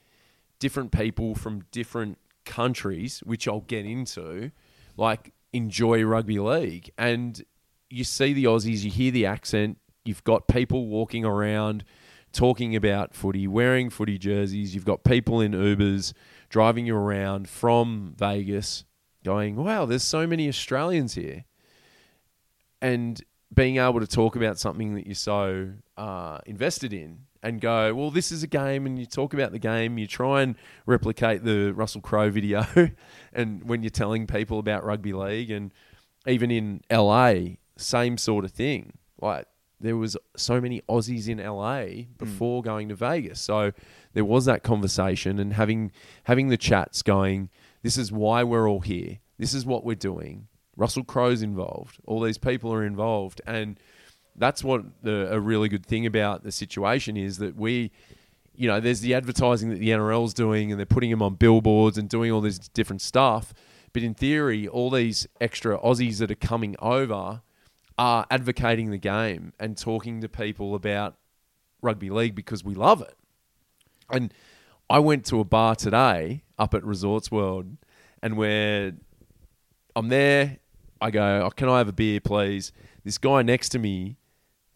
[0.59, 4.51] different people from different countries, which I'll get into,
[4.97, 6.91] like enjoy rugby league.
[6.99, 7.43] And
[7.91, 11.85] you see the Aussies, you hear the accent, you've got people walking around
[12.33, 16.13] talking about footy, wearing footy jerseys, you've got people in Ubers
[16.49, 18.85] driving you around from Vegas
[19.25, 21.45] going, Wow, there's so many Australians here
[22.81, 23.23] and
[23.55, 28.11] being able to talk about something that you're so uh, invested in and go, well,
[28.11, 30.55] this is a game, and you talk about the game, you try and
[30.87, 32.65] replicate the Russell Crowe video,
[33.33, 35.73] and when you're telling people about rugby league, and
[36.27, 38.93] even in LA, same sort of thing.
[39.21, 39.47] Like
[39.83, 42.65] there was so many Aussies in LA before mm.
[42.65, 43.41] going to Vegas.
[43.41, 43.73] So
[44.15, 45.93] there was that conversation and having
[46.25, 47.51] having the chats going,
[47.83, 49.19] this is why we're all here.
[49.39, 50.49] This is what we're doing.
[50.77, 51.99] Russell Crowe's involved.
[52.07, 53.79] All these people are involved and
[54.37, 57.91] that's what the, a really good thing about the situation is that we
[58.55, 61.97] you know, there's the advertising that the NRL's doing and they're putting them on billboards
[61.97, 63.55] and doing all this different stuff.
[63.93, 67.43] But in theory, all these extra Aussies that are coming over
[67.99, 71.17] are advocating the game and talking to people about
[71.81, 73.17] rugby league because we love it.
[74.11, 74.33] And
[74.89, 77.77] I went to a bar today up at Resorts World
[78.23, 78.93] and where
[79.97, 80.59] I'm there,
[81.01, 82.73] I go, oh, can I have a beer, please?
[83.05, 84.17] This guy next to me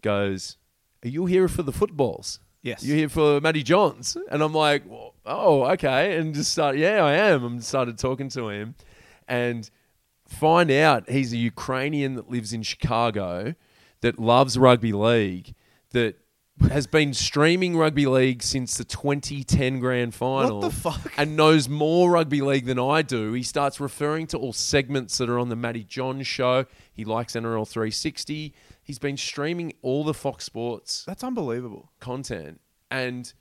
[0.02, 0.56] goes,
[1.04, 2.40] are you here for the footballs?
[2.62, 2.82] Yes.
[2.82, 4.16] You're here for Matty Johns?
[4.30, 6.16] And I'm like, well, oh, okay.
[6.18, 7.44] And just start, yeah, I am.
[7.44, 8.74] And started talking to him
[9.28, 9.70] and
[10.26, 13.54] find out he's a Ukrainian that lives in Chicago
[14.00, 15.54] that loves rugby league
[15.90, 16.16] that
[16.70, 21.12] has been streaming rugby league since the 2010 grand final What the fuck?
[21.18, 23.32] and knows more rugby league than I do.
[23.34, 26.64] He starts referring to all segments that are on the Matty John show.
[26.92, 28.54] He likes NRL 360.
[28.82, 31.92] He's been streaming all the Fox Sports That's unbelievable.
[32.00, 32.60] content
[32.90, 33.32] and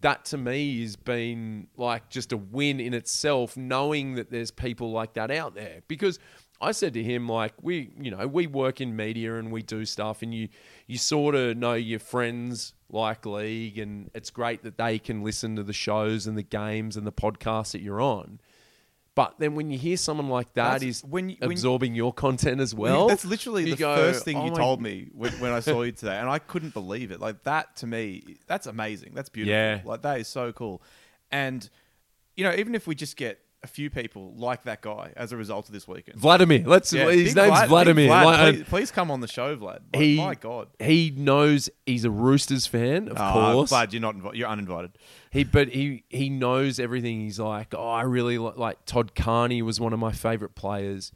[0.00, 4.90] that to me has been like just a win in itself knowing that there's people
[4.92, 5.80] like that out there.
[5.88, 6.18] Because
[6.60, 9.84] I said to him like we you know we work in media and we do
[9.84, 10.48] stuff and you
[10.86, 15.56] you sort of know your friends like league and it's great that they can listen
[15.56, 18.40] to the shows and the games and the podcasts that you're on
[19.18, 22.12] but then when you hear someone like that That's- is when you- when- absorbing your
[22.12, 25.50] content as well that's literally the go, first thing "Oh you told me when, when
[25.52, 27.18] I saw you today, and I couldn't believe it.
[27.20, 29.12] Like that to me, that's amazing.
[29.14, 29.52] That's beautiful.
[29.54, 29.80] Yeah.
[29.84, 30.82] Like that is so cool.
[31.32, 31.68] And
[32.36, 35.36] you know, even if we just get a few people like that guy as a
[35.36, 38.90] result of this weekend, Vladimir let's Yeah, his name's Vlad- Vladimir Vlad, Like, please, please
[38.92, 39.80] come on the show, Vlad.
[39.92, 40.68] Like, he my God.
[40.78, 43.72] he knows he's a Roosters fan, of Oh, course.
[43.72, 44.92] Vlad, you're not invi- you're uninvited.
[45.30, 47.20] He but he he knows everything.
[47.20, 51.10] He's like, oh, I really li-, like Todd Carney was one of my favorite players.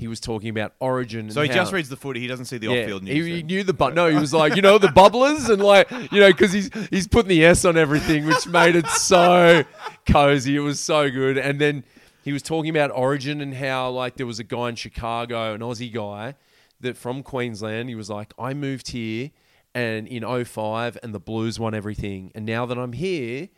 [0.00, 1.20] He was talking about Origin.
[1.26, 2.20] And So he how- just reads the footy.
[2.20, 3.26] He doesn't see the yeah, off-field news.
[3.26, 5.90] he, he knew the but no, he was like, you know, the bubblers and like,
[6.10, 9.62] you know, because he's he's putting the S on everything, which made it so
[10.06, 10.56] cozy.
[10.56, 11.36] It was so good.
[11.38, 11.84] And then
[12.24, 15.60] he was talking about Origin and how like there was a guy in Chicago, an
[15.60, 16.34] Aussie guy
[16.80, 17.88] that from Queensland.
[17.90, 19.30] He was like, I moved here
[19.74, 23.48] and in 05 and the Blues won everything, and now that I'm here.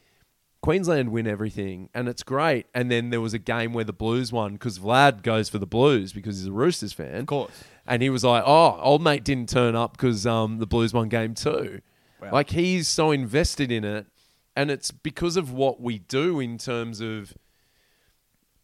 [0.63, 2.67] Queensland win everything, and it's great.
[2.73, 5.67] And then there was a game where the Blues won because Vlad goes for the
[5.67, 7.17] Blues because he's a Roosters fan.
[7.17, 7.65] Of course.
[7.85, 11.09] And he was like, "Oh, old mate didn't turn up because um, the Blues won
[11.09, 11.81] game two.
[12.21, 12.31] Wow.
[12.33, 14.07] Like he's so invested in it,
[14.55, 17.35] and it's because of what we do in terms of.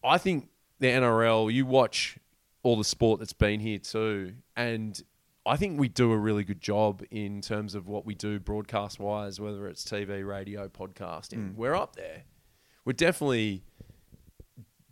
[0.01, 0.47] I think
[0.79, 1.53] the NRL.
[1.53, 2.17] You watch
[2.63, 5.01] all the sport that's been here too, and
[5.49, 8.99] I think we do a really good job in terms of what we do broadcast
[8.99, 11.53] wise, whether it's TV, radio, podcasting.
[11.53, 11.55] Mm.
[11.55, 12.25] We're up there.
[12.85, 13.63] We're definitely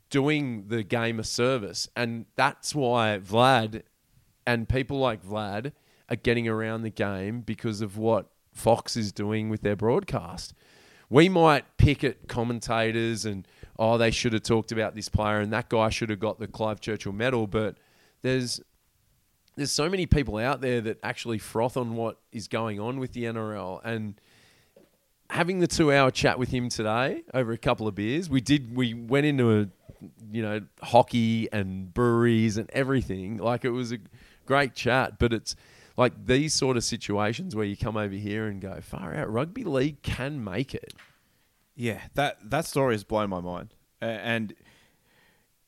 [0.09, 1.87] doing the game a service.
[1.95, 3.83] And that's why Vlad
[4.47, 5.73] and people like Vlad
[6.09, 10.55] are getting around the game because of what Fox is doing with their broadcast.
[11.07, 13.47] We might pick at commentators and,
[13.77, 16.47] oh, they should have talked about this player and that guy should have got the
[16.47, 17.77] Clive Churchill medal, but
[18.23, 18.59] there's
[19.57, 23.11] there's so many people out there that actually froth on what is going on with
[23.13, 24.21] the NRL and
[25.31, 28.29] having the two hour chat with him today over a couple of beers.
[28.29, 29.67] We did we went into a
[30.31, 33.37] you know hockey and breweries and everything.
[33.37, 33.97] Like it was a
[34.45, 35.55] great chat, but it's
[35.97, 39.31] like these sort of situations where you come over here and go far out.
[39.31, 40.93] Rugby league can make it.
[41.75, 44.53] Yeah, that that story has blown my mind, and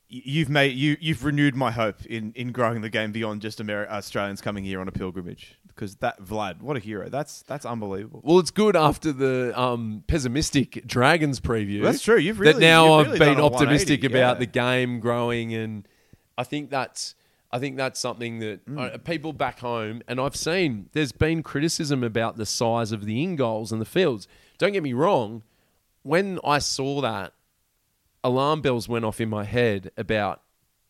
[0.09, 3.89] you've made you you've renewed my hope in in growing the game beyond just Ameri-
[3.89, 5.55] Australians coming here on a pilgrimage.
[5.67, 7.07] Because that Vlad, what a hero!
[7.07, 8.19] That's that's unbelievable.
[8.23, 11.81] Well, it's good after the um, pessimistic Dragons preview.
[11.83, 12.17] That's true.
[12.17, 14.39] You've really that now I've really been optimistic about yeah.
[14.39, 15.87] the game growing, and
[16.37, 17.15] I think that's
[17.51, 18.95] I think that's something that Mm.
[18.95, 23.23] uh, people back home, and I've seen there's been criticism about the size of the
[23.23, 24.27] in goals and the fields.
[24.57, 25.43] Don't get me wrong.
[26.03, 27.33] When I saw that,
[28.23, 30.41] alarm bells went off in my head about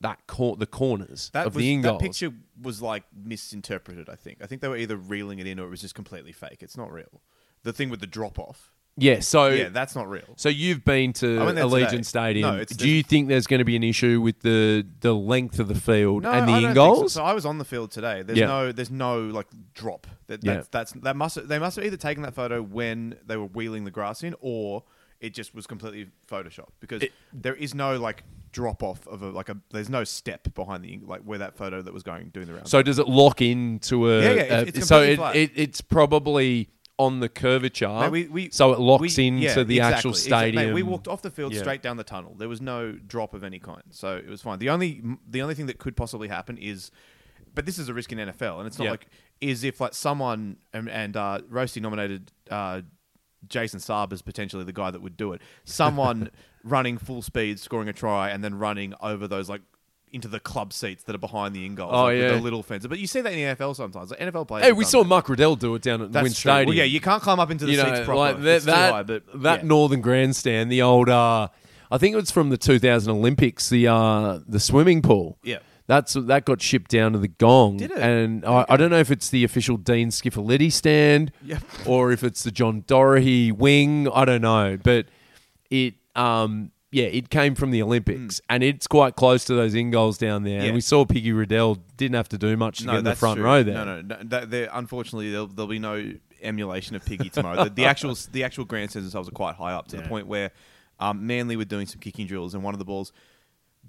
[0.01, 2.01] that cor- the corners That of was, the in that goals.
[2.01, 4.09] picture was like misinterpreted.
[4.09, 4.39] I think.
[4.41, 6.59] I think they were either reeling it in or it was just completely fake.
[6.61, 7.21] It's not real.
[7.63, 8.71] The thing with the drop off.
[9.01, 10.25] Yeah, so Yeah, that's not real.
[10.35, 12.01] So you've been to I went there Allegiant today.
[12.03, 12.49] Stadium.
[12.55, 15.59] No, it's- Do you think there's going to be an issue with the the length
[15.59, 16.75] of the field No, and the I in don't so.
[16.95, 17.13] goals?
[17.13, 17.23] So.
[17.23, 18.23] I was on the field today.
[18.23, 18.47] There's Yeah.
[18.47, 20.07] no, there's no like drop.
[20.27, 20.55] That, Yeah.
[20.55, 23.85] that's, that's that must they must have either taken that photo when they were wheeling
[23.85, 24.83] the grass in, or
[25.19, 27.03] it just was completely photoshopped because
[27.33, 30.99] there is no like drop off of a like a there's no step behind the
[31.03, 32.67] like where that photo that was going doing the round.
[32.67, 34.21] So does it lock into a?
[34.21, 38.27] Yeah, yeah, it's- a- it's so it, it it's probably on the curvature, Mate, we-
[38.27, 40.51] we- so it locks we- into yeah, the actual exactly, exactly.
[40.51, 40.65] stadium.
[40.67, 41.59] Mate, we walked off the field Yeah.
[41.61, 42.35] straight down the tunnel.
[42.37, 44.59] There was no drop of any kind, so it was fine.
[44.59, 46.91] The only the only thing that could possibly happen is,
[47.55, 48.91] but this is a risk in NFL, and it's not Yeah.
[48.91, 49.07] like
[49.39, 52.81] is if like someone and, and uh, Roasty nominated uh,
[53.47, 55.41] Jason Saab is potentially the guy that would do it.
[55.63, 56.29] Someone
[56.63, 59.61] running full speed, scoring a try, and then running over those like.
[60.11, 62.31] Into the club seats that are behind the in goals, Oh, like, with yeah.
[62.31, 62.87] the little fences.
[62.87, 64.09] But you see that in the NFL sometimes.
[64.09, 64.65] Like NFL players.
[64.65, 65.07] Hey, we saw that.
[65.07, 66.31] Mark Riddell do it down at That's Win.
[66.31, 66.65] Stadium.
[66.65, 68.15] Well, yeah, you can't climb up into the you know, seats proper.
[68.15, 69.67] like that that, high, but that yeah.
[69.67, 71.49] northern grandstand, the old, uh,
[71.91, 75.37] I think it was from the 2000 Olympics, the uh, the swimming pool.
[75.43, 75.59] Yeah.
[75.89, 77.97] That's that got shipped down to the Gong, Did it?
[77.97, 81.63] and I, I don't know if it's the official Dean Schifilliti stand, Yep.
[81.87, 84.07] or if it's the John Doherty wing.
[84.13, 85.07] I don't know, but
[85.71, 89.89] it, um, yeah, it came from the Olympics, and it's quite close to those in
[89.89, 90.59] goals down there.
[90.59, 90.65] Yeah.
[90.65, 93.19] And we saw Piggy Riddell didn't have to do much to get in the that's
[93.19, 93.45] front true.
[93.45, 93.73] row there.
[93.73, 94.17] No, no, no.
[94.25, 96.13] That, there, unfortunately, there'll, there'll be no
[96.43, 97.63] emulation of Piggy tomorrow.
[97.63, 100.51] the, the actual the actual grandstands themselves are quite high up to the point where
[100.99, 103.11] um, Manly were doing some kicking drills, and one of the balls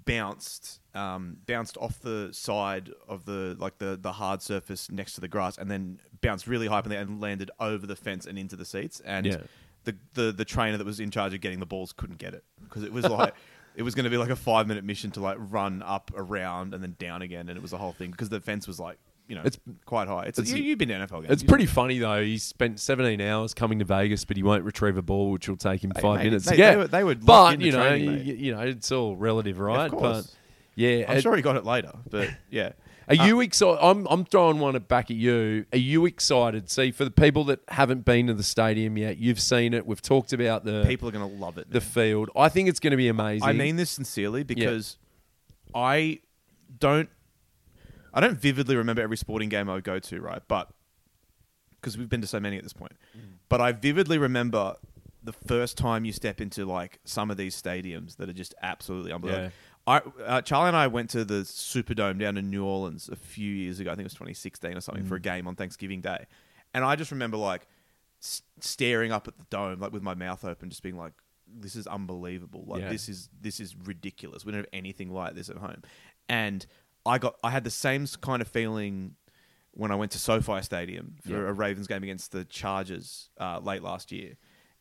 [0.05, 5.21] bounced um, bounced off the side of the like the the hard surface next to
[5.21, 8.25] the grass, and then bounced really high up in there and landed over the fence
[8.25, 8.99] and into the seats.
[9.05, 9.37] And Yeah.
[9.85, 12.43] the, the the trainer that was in charge of getting the balls couldn't get it
[12.63, 13.33] because it was like.
[13.73, 16.73] It was going to be like a five minute mission to like run up around
[16.73, 18.97] and then down again, and it was a whole thing because the fence was like
[19.31, 20.23] you know It's- quite high.
[20.25, 21.27] It's, it's- you, you've been to NFL games.
[21.29, 22.21] It's pretty funny though.
[22.21, 25.55] He spent 17 hours coming to Vegas, but he won't retrieve a ball, which will
[25.55, 26.91] take him Hey, five mate, minutes they- to get.
[26.91, 29.89] they were- they locked but you know, training, you, you know, it's all relative, right?
[29.89, 30.01] course.
[30.27, 30.35] But
[30.75, 32.73] yeah, I'm it- sure he got it later, but yeah.
[33.07, 33.79] Are uh, you excited?
[33.81, 35.65] I'm I'm throwing one back at you.
[35.73, 36.69] Are you excited?
[36.69, 39.85] See, for the people that haven't been to the stadium yet, you've seen it.
[39.85, 41.71] We've talked about the People are going to love it.
[41.71, 42.29] the field.
[42.35, 43.47] I think it's going to be amazing.
[43.47, 44.97] I mean this sincerely because
[45.73, 46.19] I
[46.79, 47.09] don't
[48.13, 50.41] I don't vividly remember every sporting game I would go to, right?
[50.47, 50.69] But
[51.79, 52.93] because we've been to so many at this point.
[53.49, 54.75] But I vividly remember
[55.23, 59.11] the first time you step into like some of these stadiums that are just absolutely
[59.11, 59.51] unbelievable.
[59.87, 63.51] I uh, Charlie and I went to the Superdome down in New Orleans a few
[63.51, 63.89] years ago.
[63.89, 66.25] I think it was 2016 or something for a game on Thanksgiving Day,
[66.73, 67.65] and I just remember like
[68.21, 71.13] s- staring up at the dome like with my mouth open, just being like,
[71.51, 72.63] "This is unbelievable!
[72.67, 72.89] Like Yeah.
[72.89, 74.45] this is this is ridiculous.
[74.45, 75.81] We don't have anything like this at home."
[76.29, 76.65] And
[77.05, 79.15] I got I had the same kind of feeling
[79.73, 81.49] when I went to SoFi Stadium for Yeah.
[81.49, 84.35] a Ravens game against the Chargers uh, late last year.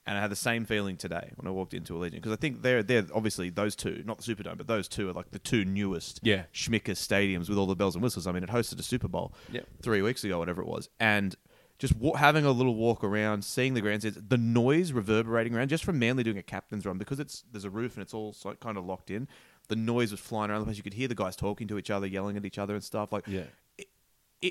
[0.07, 2.63] And I had the same feeling today when I walked into Allegiant because I think
[2.63, 5.65] they're they're obviously those two, not the Superdome, but those two are like the two
[5.65, 6.45] newest Yeah.
[6.53, 8.27] Schmicker stadiums with all the bells and whistles.
[8.27, 9.67] I mean, it hosted a Super Bowl Yep.
[9.83, 11.37] three weeks ago, whatever it was, and
[11.79, 15.85] just wa- having a little walk around, seeing the grandstands, the noise reverberating around, just
[15.85, 18.53] from Manly doing a captain's run because it's there's a roof and it's all so,
[18.55, 19.29] kind of locked in.
[19.71, 20.77] The noise was flying around the place.
[20.77, 23.11] You could hear the guys talking to each other, yelling at each other and stuff.
[23.13, 23.45] Like, Yeah.
[23.79, 23.87] it,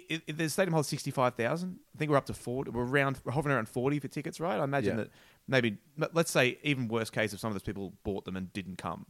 [0.10, 1.80] it, it, the stadium holds sixty five thousand.
[1.96, 2.72] I think we're up to forty.
[2.72, 4.60] We're around we're hovering around forty for tickets, right?
[4.60, 5.04] I imagine Yeah.
[5.04, 5.12] that
[5.48, 8.52] maybe let- let's say even worst case if some of those people bought them and
[8.54, 9.06] didn't come.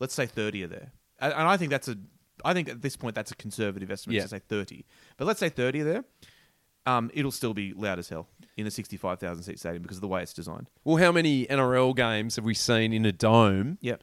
[0.00, 1.96] Let's say thirty are there, and, and I think that's a.
[2.44, 4.22] I think at this point that's a conservative estimate Yeah.
[4.22, 4.84] to say thirty,
[5.16, 6.04] but let's say thirty are there.
[6.86, 8.26] Um, it'll still be loud as hell
[8.58, 10.68] in a sixty-five thousand seat stadium because of the way it's designed.
[10.84, 14.02] Well, how many NRL games have we seen in a dome Yep,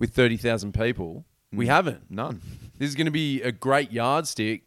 [0.00, 1.24] with 30,000 people?
[1.52, 1.68] We Mm.
[1.68, 2.10] haven't.
[2.10, 2.40] none.
[2.78, 4.62] This is going to be a great yardstick.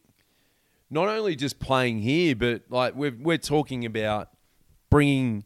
[0.90, 4.30] Not only just playing here, but like we're we're talking about
[4.90, 5.44] bringing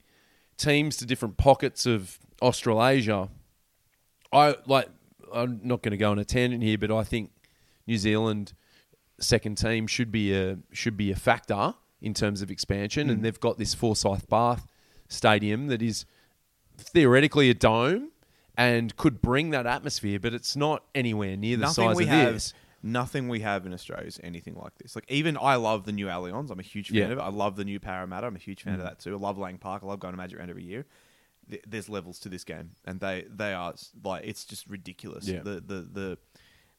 [0.58, 3.30] teams to different pockets of Australasia.
[4.32, 4.90] I like.
[5.34, 7.32] I'm not going to go on a tangent here, but I think
[7.86, 8.54] New Zealand
[9.20, 13.40] second team should be a should be a factor in terms of expansion, and they've
[13.40, 14.58] got this Forsyth Barr
[15.08, 16.06] stadium that is
[16.78, 18.12] theoretically a dome
[18.58, 22.10] and could bring that atmosphere, but it's not anywhere near the nothing size we of
[22.10, 22.54] have, this.
[22.82, 24.96] nothing we have in Australia is anything like this.
[24.96, 26.50] Like even I love the new Allianz.
[26.50, 27.06] I'm a huge fan Yeah.
[27.08, 27.12] Mm.
[27.14, 27.22] of it.
[27.22, 28.28] I love the new Parramatta.
[28.28, 29.14] I'm a huge fan of that too.
[29.16, 29.84] I love Lang Park.
[29.84, 30.86] I love going to Magic Round every year.
[31.50, 35.28] Th- There's levels to this game, and they they are s- like it's just ridiculous.
[35.28, 35.40] Yeah.
[35.44, 36.18] The the the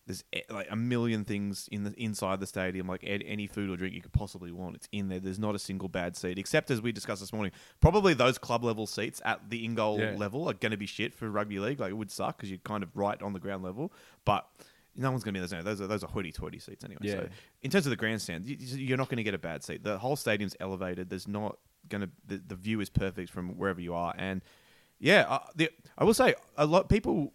[0.09, 3.95] there's like a million things in the inside the stadium, like any food or drink
[3.95, 4.75] you could possibly want.
[4.75, 5.21] It's in there.
[5.21, 7.53] There's not a single bad seat, except as we discussed this morning.
[7.81, 10.15] Probably those club level seats at the in goal Yeah.
[10.17, 11.79] level are going to be shit for rugby league.
[11.79, 13.93] Like it would suck because you're kind of right on the ground level,
[14.25, 14.49] but.
[15.01, 15.65] No one's going to be in those.
[15.65, 16.99] Those are those are hoity-toity seats anyway.
[17.03, 17.13] Yeah.
[17.13, 17.29] So
[17.63, 19.85] in terms of the grandstand, you, you're not going to get a bad seat.
[19.85, 21.09] The whole stadium's elevated.
[21.09, 21.57] There's not
[21.89, 24.43] going to the, the view is perfect from wherever you are, and
[24.99, 27.33] yeah, uh, the, I will say a lot people.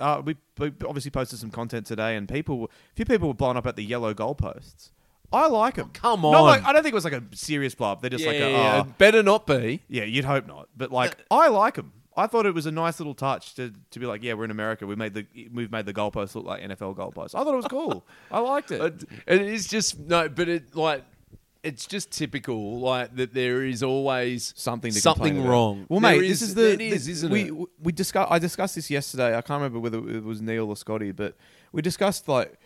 [0.00, 3.56] Uh, we, we obviously posted some content today, and people, a few people were blown
[3.56, 4.90] up at the yellow goalposts.
[5.32, 5.90] I like them.
[5.92, 6.42] come on.
[6.42, 8.00] like, I don't think it was like a serious blow up.
[8.00, 9.80] They're just like, a, yeah, oh, it better not be.
[9.88, 10.68] yeah, you'd hope not.
[10.76, 11.92] But like, I like them.
[12.16, 14.50] I thought it was a nice little touch to, to be like, yeah, we're in
[14.50, 14.86] America.
[14.86, 17.34] We made the we've made the goalposts look like NFL goalposts.
[17.34, 18.04] I thought it was cool.
[18.30, 18.80] I liked it.
[18.80, 21.04] It, it is just no, but it like
[21.62, 23.34] it's just typical like that.
[23.34, 25.50] There is always something to something complain about.
[25.50, 25.86] wrong.
[25.88, 27.68] Well, There mate, this is the it is, the- isn't we, it?
[27.80, 28.30] We discussed.
[28.32, 29.30] I discussed this yesterday.
[29.36, 31.36] I can't remember whether it was Neil or Scotty, but
[31.72, 32.58] we discussed like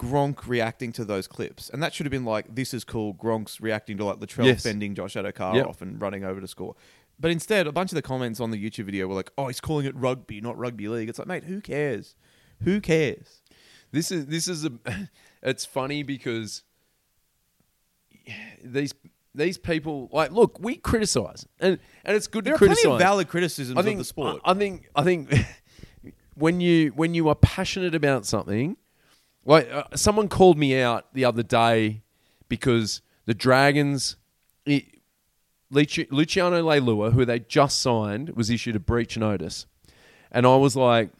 [0.00, 3.60] Gronk reacting to those clips, and that should have been like, "This is cool." Gronk's
[3.60, 4.62] reacting to like Latrell Yes.
[4.62, 5.66] fending Josh Addo-Carr Yep.
[5.66, 6.76] off and running over to score.
[7.20, 9.60] But instead, a bunch of the comments on the YouTube video were like, "Oh, he's
[9.60, 12.14] calling it rugby, not rugby league." It's like, mate, who cares?
[12.62, 13.42] Who cares?
[13.90, 14.72] This is this is a.
[15.42, 16.62] It's funny because
[18.62, 18.94] these
[19.34, 20.58] these people like look.
[20.60, 22.92] We criticize and and it's good There to are plenty criticize.
[22.94, 24.40] of valid criticisms I think of the sport.
[24.44, 25.32] I, I think I think
[26.34, 28.76] when you when you are passionate about something,
[29.44, 32.02] like uh, someone called me out the other day
[32.48, 34.16] because the Dragons,
[34.64, 34.84] it,
[35.70, 39.66] Luciano Leilua, who they just signed, was issued a breach notice,
[40.30, 41.10] and I was like.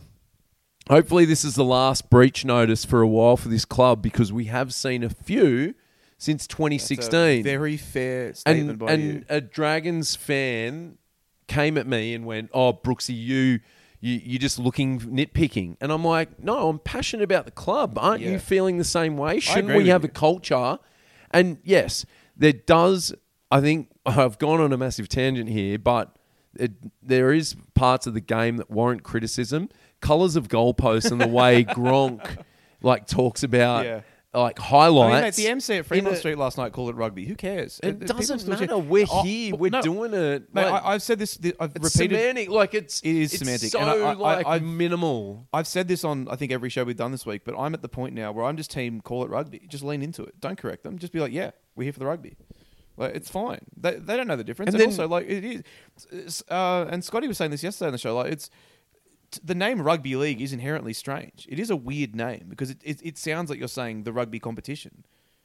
[0.88, 4.46] Hopefully, this is the last breach notice for a while for this club because we
[4.46, 5.74] have seen a few
[6.18, 9.24] since That's a 2016 very fair statement and by and you.
[9.28, 10.98] a Dragons fan
[11.46, 13.60] came at me and went, "Oh, Brooksy, you."
[14.00, 17.98] You, you're just looking nitpicking, and I'm like, no, I'm passionate about the club.
[17.98, 18.30] Aren't Yeah.
[18.30, 19.40] you feeling the same way?
[19.40, 20.08] Shouldn't agree we with have you.
[20.10, 20.78] a culture?
[21.32, 22.06] And yes,
[22.36, 23.12] there does.
[23.50, 26.16] I think I've gone on a massive tangent here, but
[26.54, 29.68] it, there is parts of the game that warrant criticism.
[30.00, 32.44] Colors of goalposts and the way Gronk
[32.82, 34.00] like talks about Yeah.
[34.34, 37.24] Like I mean, mate, the MC at Fremont Street last night called it rugby.
[37.26, 37.80] Who cares?
[37.82, 38.66] It people doesn't still cheer.
[38.66, 38.78] matter.
[38.78, 39.56] We're Oh, here.
[39.56, 40.54] We're no, doing it.
[40.54, 41.36] Mate, Like, I, I've said this.
[41.38, 42.18] th- I've it's repeated.
[42.18, 42.48] semantic.
[42.50, 45.48] Like it's It is it's semantic, So and I- I- like I've- minimal.
[45.52, 47.80] I've said this on I think every show we've done this week, but I'm at
[47.82, 49.62] the point now where I'm just team call it rugby.
[49.66, 50.38] Just lean into it.
[50.40, 50.98] Don't correct them.
[50.98, 52.36] Just be like, yeah, we're here for the rugby.
[52.98, 53.60] Like it's fine.
[53.76, 54.74] They, they don't know the difference.
[54.74, 55.62] And And, then- also, like it is.
[56.10, 58.14] it's, Uh, and Scotty was saying this yesterday on the show.
[58.14, 58.50] Like it's
[59.44, 61.46] the name rugby league is inherently strange.
[61.48, 64.38] It is a weird name because it, it, it sounds like you're saying the rugby
[64.38, 65.04] competition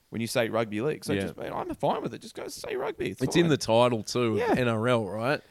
[0.09, 1.03] when you say rugby league.
[1.03, 1.21] So Yeah.
[1.21, 2.21] just, I'm fine with it.
[2.21, 3.09] Just go say rugby.
[3.11, 4.35] It's, It's in the title too.
[4.37, 4.55] Yeah.
[4.55, 5.41] NRL, right?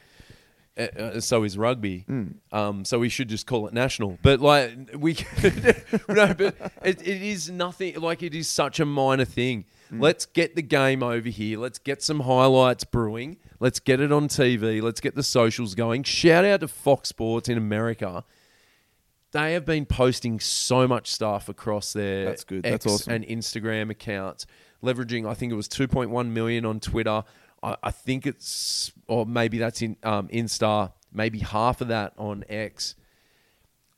[0.75, 2.03] Uh, uh, so is rugby.
[2.09, 2.35] Mm.
[2.51, 4.17] Um, so we should just call it national.
[4.23, 5.13] But like we,
[6.09, 7.99] no, but it, it is nothing.
[7.99, 9.65] Like it is such a minor thing.
[9.91, 10.01] Mm.
[10.01, 11.59] Let's get the game over here.
[11.59, 13.37] Let's get some highlights brewing.
[13.59, 14.81] Let's get it on TV.
[14.81, 16.03] Let's get the socials going.
[16.03, 18.23] Shout out to Fox Sports in America.
[19.31, 22.65] They have been posting so much stuff across their That's good.
[22.65, 23.13] X That's awesome.
[23.13, 24.45] and Instagram accounts,
[24.83, 25.27] leveraging.
[25.27, 27.23] I think it was 2.1 million on Twitter.
[27.63, 30.91] I, I think it's, or maybe that's in um, Insta.
[31.11, 32.95] Maybe half of that on X.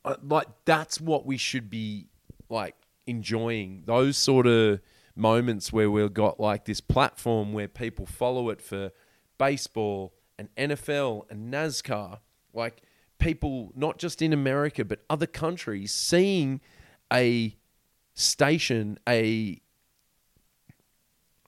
[0.05, 2.07] Uh, like that's what we should be
[2.49, 2.75] like
[3.07, 3.83] enjoying.
[3.85, 4.79] Those sort of
[5.15, 8.91] moments where we've got like this platform where people follow it for
[9.37, 12.19] baseball and NFL and NASCAR.
[12.53, 12.81] Like
[13.19, 16.61] people, not just in America but other countries, seeing
[17.11, 17.55] a
[18.13, 19.61] station, a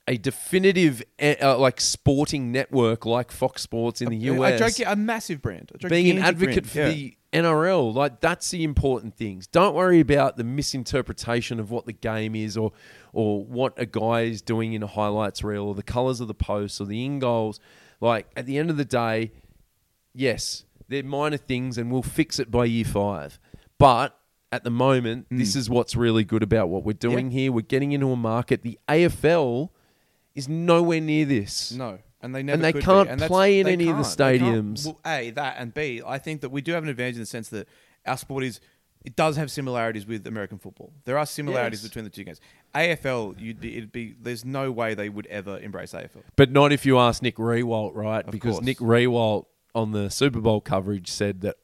[0.07, 4.91] a definitive eh, uh, like sporting network like Fox Sports in the US A, giga-
[4.93, 5.71] a massive brand.
[5.83, 6.69] A being an advocate brand.
[6.71, 6.89] for Yeah.
[6.91, 7.93] the NRL.
[7.93, 9.47] Like that's the important things.
[9.47, 12.71] Don't worry about the misinterpretation of what the game is or
[13.11, 16.33] or what a guy is doing in a highlights reel or the colours of the
[16.33, 17.59] posts or the in goals.
[17.99, 19.31] Like at the end of the day,
[20.13, 23.39] yes, they're minor things and we'll fix it by year five.
[23.77, 24.17] But
[24.51, 27.51] at the moment, this is what's really good about what we're doing here.
[27.51, 28.61] We're getting into a market.
[28.63, 29.69] The AFL
[30.37, 31.73] is nowhere near this.
[31.73, 34.17] No, and they never and they can't And play in any of the can't.
[34.17, 34.75] They can't.
[34.77, 34.85] stadiums.
[34.85, 37.25] Well, a that and b, I think that we do have an advantage in the
[37.25, 37.67] sense that
[38.05, 38.61] our sport is.
[39.05, 40.91] It does have similarities with American football.
[41.05, 41.89] There are similarities Yes.
[41.89, 42.41] between the two games.
[42.75, 44.15] AFL, you'd be, it'd be.
[44.19, 46.23] There's no way they would ever embrace AFL.
[46.35, 48.25] But not if you ask Nick Riewoldt, right?
[48.25, 48.65] Of because course.
[48.65, 51.55] Nick Riewoldt on the Super Bowl coverage said that,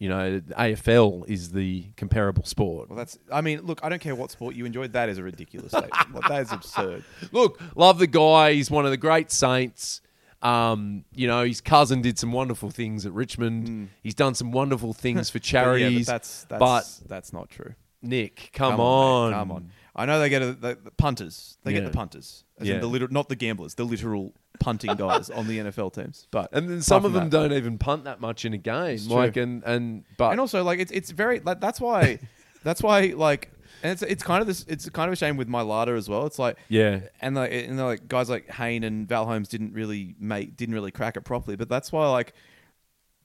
[0.00, 2.88] you know, AFL is the comparable sport.
[2.88, 3.18] Well, that's.
[3.30, 4.88] I mean, look, I don't care what sport you enjoy.
[4.88, 6.14] That is a ridiculous statement.
[6.14, 7.04] Like, that is absurd.
[7.32, 8.54] Look, love the guy.
[8.54, 10.00] He's one of the great Saints.
[10.40, 13.90] Um, you know, his cousin did some wonderful things at Richmond.
[14.02, 15.42] He's done some wonderful things for Mm.
[15.42, 16.06] But yeah, but charities.
[16.06, 16.58] that's that's
[17.00, 17.74] but that's not true.
[18.00, 19.70] Nick, come, mate, on, come on.
[19.96, 21.58] I know they get a, the, the punters.
[21.64, 21.80] They Yeah.
[21.80, 22.44] get the punters.
[22.58, 22.74] As Yeah.
[22.76, 26.26] in the literal, not the gamblers, the literal punting guys on the NFL teams.
[26.30, 28.58] But And then some of from them that- don't even punt that much in a
[28.58, 28.94] game.
[28.94, 32.18] It's Like and and but and also like it's it's very like that's why
[32.62, 33.50] that's why like
[33.82, 36.26] and it's it's kind of this it's kind of a shame with Mailata as well.
[36.26, 40.14] It's like yeah, and like and like guys like Hayne and Val Holmes didn't really
[40.20, 41.56] make didn't really crack it properly.
[41.56, 42.34] But that's why like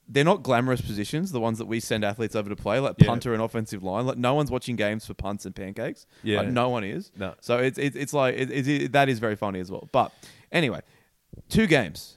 [0.08, 3.06] they're not glamorous positions, the ones that we send athletes over to play, like Yeah.
[3.08, 4.06] punter and offensive line.
[4.06, 6.06] Like no one's watching games for punts and pancakes.
[6.22, 6.38] Yeah.
[6.40, 7.10] Like, no one is.
[7.18, 7.34] No.
[7.40, 9.88] So it's it's, it's like it, it, that is very funny as well.
[9.92, 10.12] But
[10.52, 10.80] anyway,
[11.48, 12.12] two games.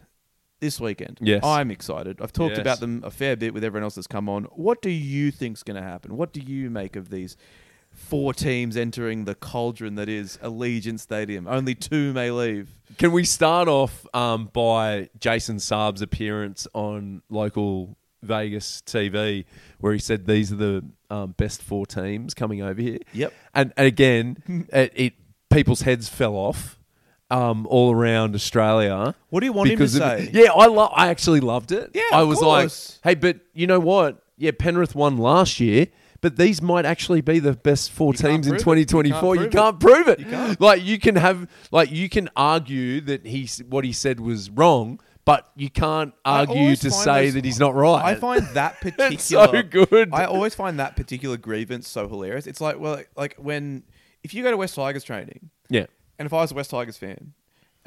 [0.61, 1.17] this weekend.
[1.21, 1.41] Yes.
[1.43, 2.21] I'm excited.
[2.21, 2.59] I've talked Yes.
[2.59, 4.43] about them a fair bit with everyone else that's come on.
[4.51, 6.17] What do you think's going to happen?
[6.17, 7.37] What do you make of these
[7.99, 11.47] four teams entering the cauldron that is Allegiant Stadium?
[11.47, 12.69] Only two may leave.
[12.97, 19.45] Can we start off um, by Jason Saab's appearance on local Vegas TV,
[19.79, 22.99] where he said these are the um, best four teams coming over here?
[23.13, 23.33] Yep.
[23.53, 25.13] And, and again, it, it
[25.49, 26.79] people's heads fell off
[27.29, 29.13] um, all around Australia.
[29.29, 30.29] What do you want him to of- say?
[30.33, 31.91] yeah, I lo- I actually loved it.
[31.93, 32.99] Yeah, I was course.
[33.03, 34.23] like, hey, but you know what?
[34.37, 35.87] Yeah, Penrith won last year.
[36.21, 38.79] But these might actually be the best four teams in prove it.
[38.79, 39.35] You 2024.
[39.35, 40.19] You can't can't prove it.
[40.19, 40.59] You can't.
[40.59, 44.99] Like you can have, like you can argue that he's what he said was wrong,
[45.23, 48.03] but you can't argue to say those- that he's not right.
[48.03, 50.09] I find that particular so good.
[50.11, 52.47] I always find that particular grievance so hilarious.
[52.47, 53.83] It's like well, like when
[54.23, 55.85] if you go to West Tigers training, yeah,
[56.17, 57.33] and if I was a West Tigers fan,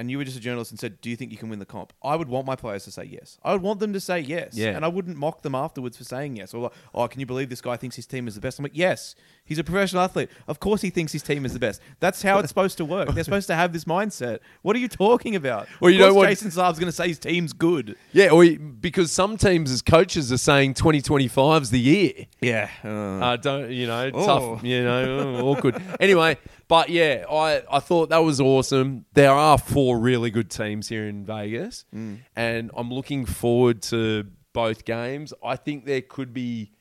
[0.03, 1.65] and you were just a journalist and said, "Do you think you can win the
[1.65, 3.39] comp?" I would want my players to say yes.
[3.45, 4.71] I would want them to say yes, Yeah.
[4.75, 6.53] and I wouldn't mock them afterwards for saying yes.
[6.53, 8.65] Or like, "Oh, can you believe this guy thinks his team is the best?" I'm
[8.65, 9.15] like, "Yes,
[9.45, 10.31] he's a professional athlete.
[10.49, 11.81] Of course, he thinks his team is the best.
[12.01, 13.09] That's how it's supposed to work.
[13.15, 14.39] They're supposed to have this mindset.
[14.63, 15.69] What are you talking about?
[15.81, 17.97] Well, you of know what- Jason Saab's going to say his team's good.
[18.13, 18.31] yeah.
[18.31, 22.13] Or he- because some teams as coaches are saying 2025 is the year.
[22.41, 24.11] Yeah, Uh, don't you know?
[24.13, 24.27] Oh.
[24.57, 25.81] Tough, you know, awkward.
[26.01, 26.37] Anyway,
[26.69, 29.05] but yeah, I I thought that was awesome.
[29.15, 32.19] There are four really good teams here in Vegas, Mm.
[32.37, 35.33] and I'm looking forward to both games.
[35.45, 36.73] I think there could be.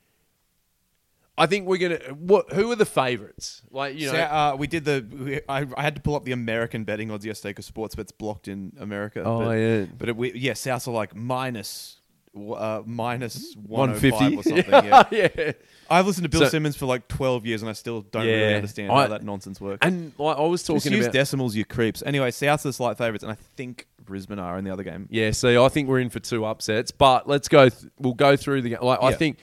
[1.38, 2.00] I think we're gonna.
[2.14, 2.52] What?
[2.54, 3.62] Who are the favourites?
[3.72, 5.06] Like you know, So, uh, we did the.
[5.10, 8.12] We, I, I had to pull up the American betting odds yesterday because sports bets
[8.12, 9.24] blocked in America.
[9.26, 9.86] Oh, but, yeah.
[9.98, 11.98] But it, we, yeah, Souths are like minus.
[12.34, 14.86] Uh, minus 150 150 or something.
[15.12, 15.28] Yeah.
[15.38, 15.52] yeah.
[15.90, 18.56] I've listened to Bill So- Simmons for like 12 years and I still don't really
[18.56, 19.80] understand I- how that nonsense works.
[19.86, 21.14] And like, I was Just talking use about.
[21.14, 22.02] decimals, you creeps.
[22.06, 25.10] Anyway, Souths are slight favourites, and I think Brisbane are in the other game.
[25.12, 27.68] Yeah, see, I think we're in for two upsets, but let's go.
[27.68, 28.80] Th- we'll go through the game.
[28.82, 29.38] Like, I think,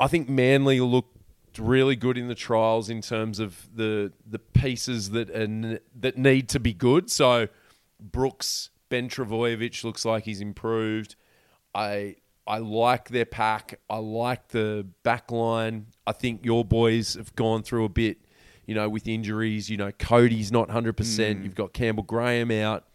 [0.00, 1.16] I think Manly looked
[1.58, 6.48] really good in the trials in terms of the the pieces that are that need
[6.48, 7.10] to be good.
[7.10, 7.48] So,
[8.00, 11.16] Brooks, Ben Trbojevic looks like he's improved.
[11.74, 13.78] I I like their pack.
[13.88, 15.86] I like the back line.
[16.06, 18.18] I think your boys have gone through a bit,
[18.66, 19.70] you know, with injuries.
[19.70, 20.94] You know, Cody's not 100%.
[20.94, 21.44] Mm.
[21.44, 22.86] You've got Campbell Graham out.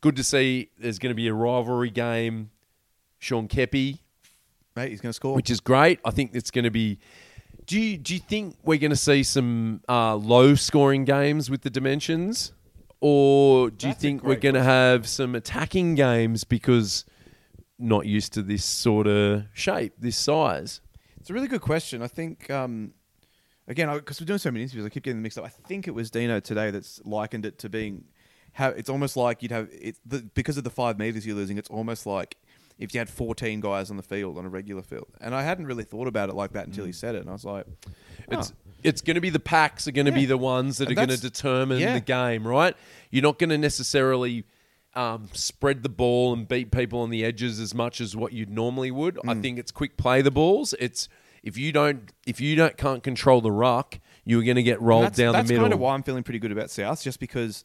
[0.00, 2.50] Good to see there's going to be a rivalry game.
[3.18, 4.00] Sean Keppie,
[4.80, 5.34] Mate, he's going to score.
[5.34, 6.00] which is great.
[6.04, 6.98] I think it's going to be.
[7.66, 11.62] Do you, do you think we're going to see some uh, low scoring games with
[11.62, 12.52] the dimensions?
[13.00, 17.04] Or do you That's a think we're going to have some attacking games because
[17.78, 20.80] not used to this sort of shape, this size?
[21.18, 22.02] It's a really good question.
[22.02, 22.92] I think, um,
[23.68, 25.44] again, because we're doing so many interviews, I keep getting them mixed up.
[25.44, 28.04] I think it was Dino today that's likened it to being
[28.52, 31.56] how it's almost like you'd have it the, because of the five meters you're losing.
[31.56, 32.36] It's almost like
[32.80, 35.06] if you had 14 guys on the field on a regular field.
[35.20, 37.32] And I hadn't really thought about it like that until he said it, and I
[37.34, 37.66] was like,
[38.28, 38.70] It's oh.
[38.82, 41.06] it's going to be the packs are going to be the ones that And are
[41.06, 41.94] going to determine yeah.
[41.94, 42.74] the game, right?
[43.10, 44.44] You're not going to necessarily
[44.94, 48.46] um, spread the ball and beat people on the edges as much as what you
[48.46, 49.18] normally would.
[49.24, 49.42] I Mm.
[49.42, 50.74] think it's quick play the balls.
[50.80, 51.08] It's
[51.42, 55.04] if you don't if you don't can't control the ruck, you're going to get rolled
[55.04, 55.64] that's, down that's the middle.
[55.64, 57.64] That's kind of why I'm feeling pretty good about South, just because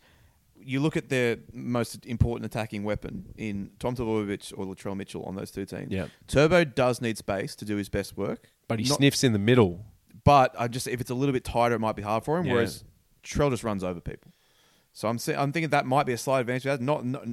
[0.65, 5.35] you look at their most important attacking weapon in Tom Trbojevic or Latrell Mitchell on
[5.35, 5.91] those two teams.
[5.91, 6.07] Yeah.
[6.27, 9.39] Turbo does need space to do his best work, but he Not- sniffs in the
[9.39, 9.85] middle.
[10.23, 12.47] But I just if it's a little bit tighter, it might be hard for him.
[12.47, 12.53] Yeah.
[12.53, 12.83] Whereas
[13.23, 14.31] Trell just runs over people.
[14.91, 16.63] So I'm I'm thinking that might be a slight advantage.
[16.63, 17.27] That not, not,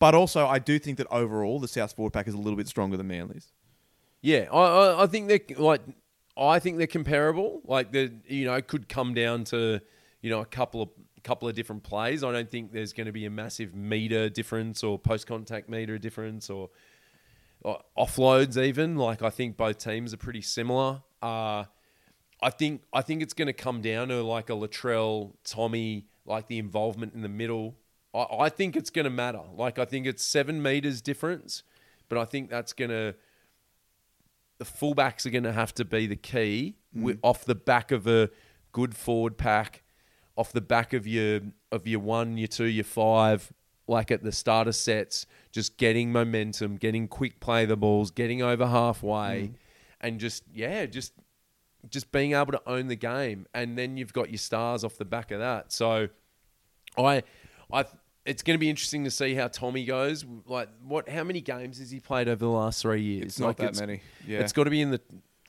[0.00, 2.66] but also I do think that overall the South forward pack is a little bit
[2.66, 3.52] stronger than Manly's.
[4.22, 5.82] Yeah, I, I, I think they're like
[6.36, 7.60] I think they're comparable.
[7.64, 9.80] Like the you know it could come down to
[10.20, 10.88] you know a couple of
[11.26, 12.22] couple of different plays.
[12.22, 15.98] I don't think there's going to be a massive meter difference or post contact meter
[15.98, 16.70] difference or,
[17.62, 18.96] or offloads even.
[18.96, 21.02] Like I think both teams are pretty similar.
[21.20, 21.64] Uh,
[22.40, 26.46] I think I think it's going to come down to like a Latrell, Tommy, like
[26.46, 27.74] the involvement in the middle.
[28.14, 29.42] I, I think it's going to matter.
[29.54, 31.64] Like I think it's seven meters difference,
[32.08, 33.16] but I think that's going to
[34.58, 38.06] the fullbacks are going to have to be the key wi- off the back of
[38.06, 38.30] a
[38.72, 39.82] good forward pack,
[40.36, 41.40] off the back of your
[41.72, 43.52] of your one, your two, your five,
[43.88, 48.66] like at the starter sets, just getting momentum, getting quick play the balls, getting over
[48.66, 49.54] halfway, mm.
[50.00, 51.12] and just yeah, just
[51.90, 55.04] just being able to own the game, and then you've got your stars off the
[55.04, 55.72] back of that.
[55.72, 56.08] So,
[56.98, 57.22] I,
[57.72, 57.84] I,
[58.24, 60.24] it's going to be interesting to see how Tommy goes.
[60.46, 61.08] Like, what?
[61.08, 63.26] How many games has he played over the last three years?
[63.26, 64.00] It's not like that many.
[64.26, 64.40] Yeah.
[64.40, 65.00] it's got to be in the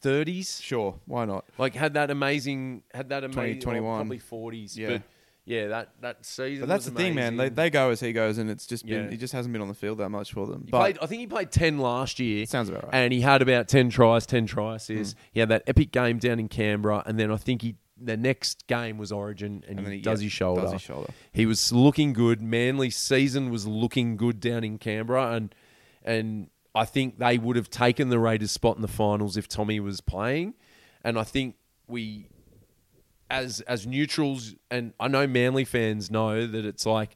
[0.02, 0.60] thirties.
[0.62, 1.46] Sure, why not?
[1.58, 3.98] Like, had that amazing, had that amazing, 20, 21.
[4.00, 4.78] probably forties.
[4.78, 4.88] Yeah.
[4.90, 5.02] But
[5.46, 6.62] yeah, that that season.
[6.64, 7.38] But that's the thing, man.
[7.38, 9.10] They, they go as he goes, and it's just been Yeah.
[9.10, 10.64] he just hasn't been on the field that much for them.
[10.66, 12.46] He but played, I think he played ten last year.
[12.46, 12.94] sounds about right.
[12.96, 14.82] and he had about 10 tries, 10 tries.
[14.90, 15.14] assists.
[15.14, 15.20] Hmm.
[15.32, 18.68] He had that epic game down in Canberra, and then I think he the next
[18.68, 20.62] game was Origin, and, And he, he- does yeah, his shoulder.
[20.62, 21.12] does his shoulder.
[21.32, 22.42] He was looking good.
[22.42, 25.56] Manly season was looking good down in Canberra, and
[26.04, 29.80] and I think they would have taken the Raiders spot in the finals if Tommy
[29.80, 30.54] was playing.
[31.04, 31.56] And I think
[31.88, 32.28] we,
[33.32, 37.16] as as neutrals, and I know Manly fans know that it's like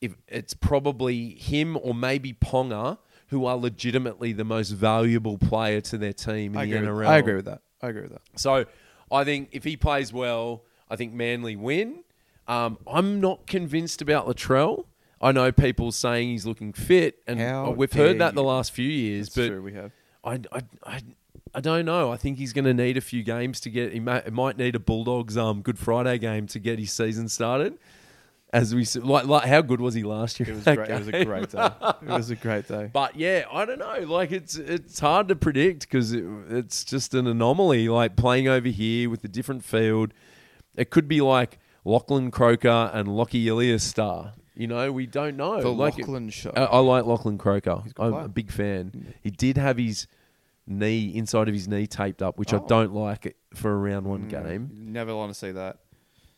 [0.00, 5.98] if it's probably him or maybe Ponga who are legitimately the most valuable player to
[5.98, 6.98] their team in I the agree, NRL.
[6.98, 7.62] with, I agree with that.
[7.82, 8.22] I agree with that.
[8.36, 8.64] So
[9.12, 12.02] I think if he plays well, I think Manly win.
[12.48, 14.86] Um, I'm not convinced about Latrell.
[15.20, 18.88] I know people saying he's looking fit, and How we've heard that the last few
[18.88, 19.26] years.
[19.26, 19.92] It's but true, we have.
[20.24, 21.00] I, I, I,
[21.54, 22.10] I don't know.
[22.10, 23.92] I think he's going to need a few games to get.
[23.92, 27.78] He might, might need a Bulldogs um, Good Friday game to get his season started.
[28.52, 30.50] As we like, like how good was he last year?
[30.50, 30.90] It was great.
[30.90, 31.70] It was a great day.
[32.02, 32.90] It was a great day.
[32.92, 34.00] But yeah, I don't know.
[34.12, 37.88] Like it's it's hard to predict because it, it's just an anomaly.
[37.88, 40.12] Like playing over here with a different field,
[40.74, 44.32] it could be like Lachlan Croker and Lockie Ilias Star.
[44.60, 45.60] You know, we don't know.
[45.62, 46.52] The like Lachlan show.
[46.54, 47.82] I, I like Lachlan Croker.
[47.98, 48.24] I'm player.
[48.24, 49.14] a big fan.
[49.22, 50.06] He did have his
[50.66, 52.66] knee inside of his knee taped up, which I Oh.
[52.68, 54.70] don't like for a round one Mm, game.
[54.74, 55.78] Never want to see that.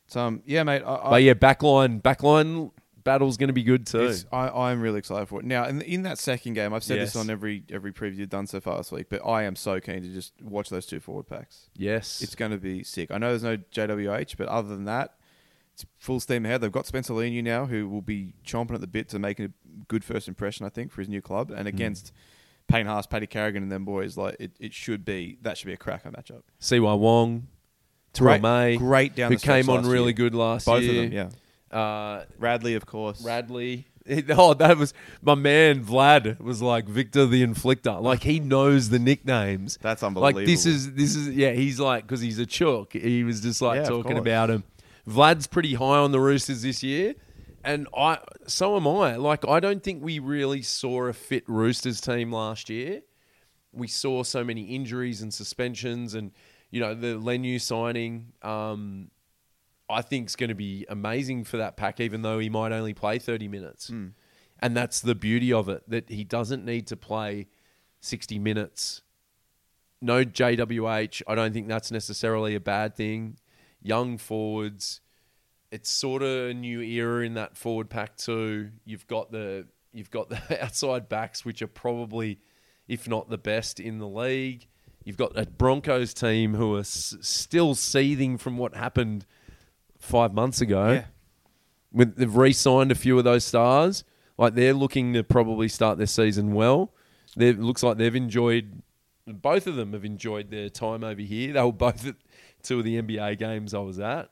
[0.06, 0.82] So um, yeah, mate.
[0.86, 2.70] I, I, But yeah, backline backline
[3.02, 4.14] battle's going to be good too.
[4.30, 5.44] I, I'm really excited for it.
[5.44, 7.14] Now, in, in that second game, I've said Yes.
[7.14, 9.80] this on every every preview you've done so far this week, but I am so
[9.80, 11.70] keen to just watch those two forward packs.
[11.76, 13.10] Yes, It's going to be sick.
[13.10, 15.14] I know there's no JWH, but other than that,
[15.82, 16.60] it's full steam ahead.
[16.60, 19.50] They've got Spencer Leniu now, who will be chomping at the bit to make a
[19.88, 21.48] good first impression, I think, for his new club.
[21.48, 21.56] Hmm.
[21.56, 22.12] And against
[22.68, 25.72] Payne Haas, Paddy Carrigan, and them boys, like it, it should be that should be
[25.72, 26.42] a cracker matchup.
[26.60, 27.48] Siua Wong,
[28.12, 30.12] Terrell Great- May, great down who the came on really year.
[30.12, 31.04] good last Both year.
[31.04, 31.30] of them,
[31.72, 31.76] yeah.
[31.78, 33.24] Uh, Radley, of course.
[33.24, 33.86] Radley.
[34.30, 38.02] Oh, that was my man Vlad was like Victor the Inflictor.
[38.02, 39.78] Like he knows the nicknames.
[39.80, 40.40] That's unbelievable.
[40.40, 41.52] Like this is this is yeah.
[41.52, 42.94] He's like because he's a chook.
[42.94, 44.64] He was just like Yeah, talking about him.
[45.06, 47.14] Vlad's pretty high on the Roosters this year,
[47.64, 49.16] and I so am I.
[49.16, 53.02] Like I don't think we really saw a fit Roosters team last year.
[53.72, 56.32] We saw so many injuries and suspensions, and
[56.70, 58.32] you know the Leniu signing.
[58.42, 59.10] Um,
[59.88, 62.94] I think is going to be amazing for that pack, even though he might only
[62.94, 63.88] play 30 minutes.
[64.58, 67.48] And that's the beauty of it, that he doesn't need to play
[68.00, 69.02] 60 minutes.
[70.00, 71.22] No JWH.
[71.26, 73.36] I don't think that's necessarily a bad thing.
[73.82, 75.00] Young forwards.
[75.70, 78.70] It's sort of a new era in that forward pack too.
[78.84, 82.38] You've got the you've got the outside backs, which are probably,
[82.88, 84.66] if not the best in the league.
[85.04, 89.26] You've got a Broncos team who are s- still seething from what happened
[89.98, 90.92] five months ago.
[90.92, 91.04] Yeah.
[91.92, 94.04] With they've re-signed a few of those stars,
[94.38, 96.92] like they're looking to probably start their season well.
[97.36, 98.82] They it looks like they've enjoyed.
[99.26, 101.52] Both of them have enjoyed their time over here.
[101.52, 102.16] They were both at
[102.62, 104.30] two of the NBA games I was at.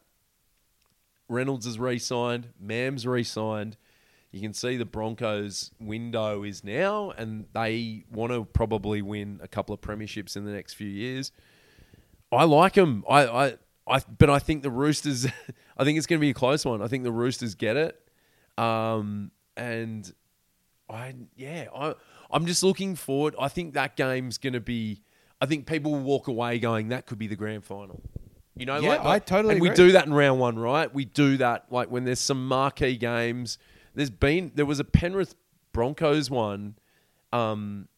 [1.28, 2.49] Reynolds is re-signed.
[2.61, 3.76] Mam's re-signed.
[4.33, 9.49] You can see the Broncos' window is now, and they want to probably win a
[9.49, 11.33] couple of premierships in the next few years.
[12.31, 13.05] I like them.
[13.09, 13.55] I, I,
[13.89, 15.26] I, but I think the Roosters.
[15.76, 16.81] I think it's going to be a close one.
[16.83, 18.01] I think the Roosters get it,
[18.57, 20.12] um, and
[20.89, 21.95] I, yeah, I,
[22.31, 23.35] I'm just looking forward.
[23.39, 25.03] I think that game's going to be.
[25.41, 28.03] I think people will walk away going that could be the grand final.
[28.57, 30.93] You know, Yeah, like, I totally And we do that in round one, right?
[30.93, 33.59] We do that like when there's some marquee games.
[33.95, 35.34] There's been there was a Penrith
[35.72, 36.76] Broncos one.
[37.32, 37.88] Um,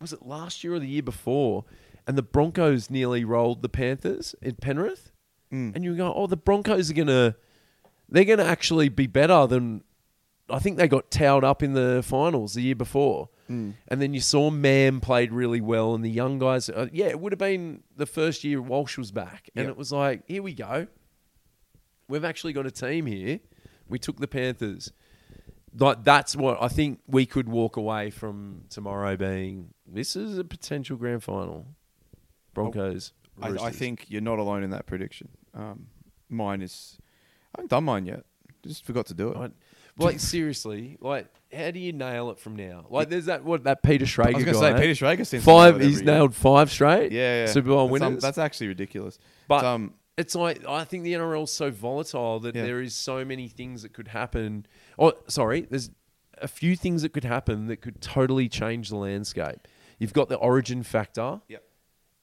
[0.00, 1.64] was it last year or the year before?
[2.06, 5.12] And the Broncos nearly rolled the Panthers in Penrith.
[5.52, 5.74] Mm.
[5.74, 7.36] And you go, oh, the Broncos are gonna,
[8.08, 9.82] they're gonna actually be better than.
[10.50, 13.28] I think they got towed up in the finals the year before.
[13.52, 13.74] Mm.
[13.88, 16.68] And then you saw Mam played really well, and the young guys.
[16.70, 19.70] Uh, yeah, it would have been the first year Walsh was back, and Yep.
[19.72, 20.86] it was like, here we go.
[22.08, 23.40] We've actually got a team here.
[23.88, 24.92] We took the Panthers.
[25.78, 29.72] Like that's what I think we could walk away from tomorrow being.
[29.86, 31.66] This is a potential grand final.
[32.54, 33.12] Broncos.
[33.40, 35.28] I, I think you're not alone in that prediction.
[35.54, 35.86] Um,
[36.28, 36.98] mine is.
[37.54, 38.24] I haven't done mine yet.
[38.62, 39.36] Just forgot to do it.
[39.36, 39.50] I-
[39.98, 42.86] like seriously, like how do you nail it from now?
[42.90, 45.42] Like there's that what that Peter Schrager I was going to say Peter Schrager seems
[45.44, 45.74] to five.
[45.76, 46.14] nail it He's every year.
[46.18, 47.12] nailed five straight.
[47.12, 47.46] Yeah, yeah.
[47.46, 48.22] Super Bowl That's, um, winners.
[48.22, 49.18] that's actually ridiculous.
[49.48, 52.62] But um, it's like I think the NRL is so volatile that Yeah.
[52.62, 54.66] there is so many things that could happen.
[54.98, 55.90] Oh, sorry, there's
[56.38, 59.68] a few things that could happen that could totally change the landscape.
[59.98, 61.40] You've got the origin factor.
[61.48, 61.62] Yep.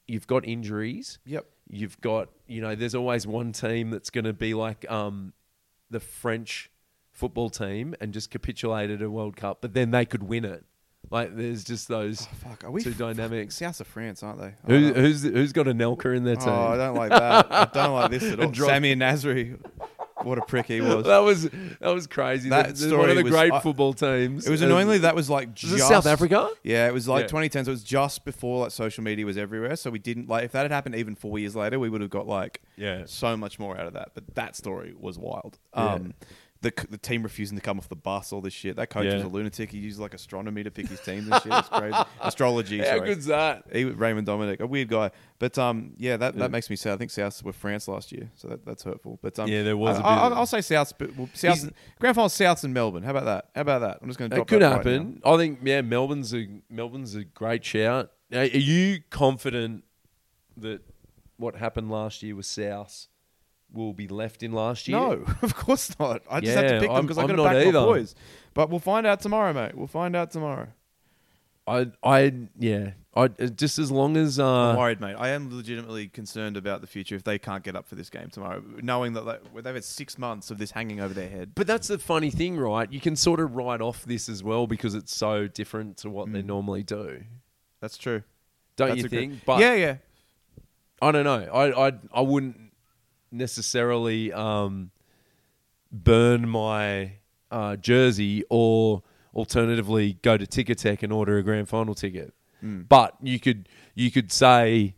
[0.07, 1.19] You've got injuries.
[1.25, 1.45] Yep.
[1.71, 5.33] You've got you know there's always one team that's going to be like um
[5.91, 6.69] the French
[7.19, 10.63] football team and just capitulated a World Cup, but then they could win it.
[11.11, 13.55] Like there's just those oh, Fuck, are we two f- dynamics.
[13.55, 14.53] South of France, aren't they?
[14.67, 15.01] Who, I don't know.
[15.01, 16.49] who's who's got a Nelka in their oh, team?
[16.53, 17.47] Oh, I don't like that.
[17.51, 18.51] I don't like this at all.
[18.51, 19.57] Drop- Sammy and Nasri,
[20.23, 21.05] what a prick he was.
[21.05, 21.43] that was
[21.79, 22.49] that was crazy.
[22.49, 24.45] That That, one of the was- great I- football teams.
[24.45, 26.49] It was annoyingly that was like Was just it South Africa?
[26.63, 27.27] Yeah, it was like Yeah.
[27.27, 27.65] 2010.
[27.65, 29.77] So it was just before like social media was everywhere.
[29.77, 32.11] So we didn't like if that had happened even four years later, we would have
[32.11, 33.03] got like Yeah.
[33.07, 34.11] so much more out of that.
[34.13, 35.57] But that story was wild.
[35.75, 35.93] Yeah.
[35.93, 36.13] Um,
[36.61, 38.75] The the team refusing to come off the bus, all this shit.
[38.75, 39.13] That coach Yeah.
[39.13, 39.71] was a lunatic.
[39.71, 41.53] He used like astronomy to pick his teams and shit.
[41.53, 41.97] It's crazy.
[42.19, 42.79] Astrology.
[42.79, 43.07] How sorry.
[43.07, 43.63] good's that?
[43.71, 46.39] He, Raymond Domenech, a weird guy, but um, yeah, that, Yeah.
[46.41, 46.93] that makes me sad.
[46.93, 49.19] I think South were France last year, so that, that's hurtful.
[49.21, 51.29] But um, Yeah, there was I, a bit I, of- I'll say South, but well,
[51.33, 53.03] South grand final Souths and Melbourne.
[53.03, 53.49] How about that?
[53.55, 53.99] How about that?
[54.01, 55.21] I'm just going to It could that right happen.
[55.23, 55.35] now.
[55.35, 58.11] I think yeah, Melbourne's a Melbourne's a great shout.
[58.33, 59.85] Are are you confident
[60.57, 60.81] that
[61.37, 63.07] what happened last year with South
[63.73, 64.97] will be left in last year?
[64.99, 66.21] No, of course not.
[66.29, 67.79] I just have to pick them I'm- because I've I'm got to not back either.
[67.79, 68.15] my boys.
[68.53, 69.75] But we'll find out tomorrow, mate.
[69.75, 70.67] We'll find out tomorrow.
[71.67, 72.91] I I yeah.
[73.15, 75.15] I just as long as I'm uh, worried, mate.
[75.17, 78.29] I am legitimately concerned about the future if they can't get up for this game
[78.29, 81.51] tomorrow, knowing that like, they've had six months of this hanging over their head.
[81.55, 82.91] But that's the funny thing, right?
[82.91, 86.31] You can sort of write off this as well because it's so different to what
[86.31, 86.45] they Mm.
[86.45, 87.23] normally do.
[87.81, 88.23] That's true.
[88.75, 89.45] Don't That's you a good- think?
[89.45, 89.95] But yeah, yeah.
[91.01, 91.43] I don't know.
[91.51, 92.68] I I I wouldn't
[93.31, 94.91] necessarily um,
[95.91, 97.13] burn my
[97.51, 99.03] uh, jersey or
[99.33, 102.33] alternatively go to Ticketek and order a grand final ticket.
[102.63, 102.87] Mm.
[102.87, 104.95] But you could you could say,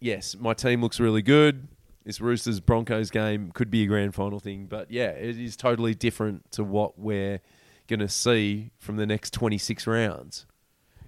[0.00, 1.68] yes, my team looks really good.
[2.04, 5.94] This Roosters Broncos game could be a grand final thing, but yeah, it is totally
[5.94, 7.40] different to what we're
[7.86, 10.46] going to see from the next 26 rounds.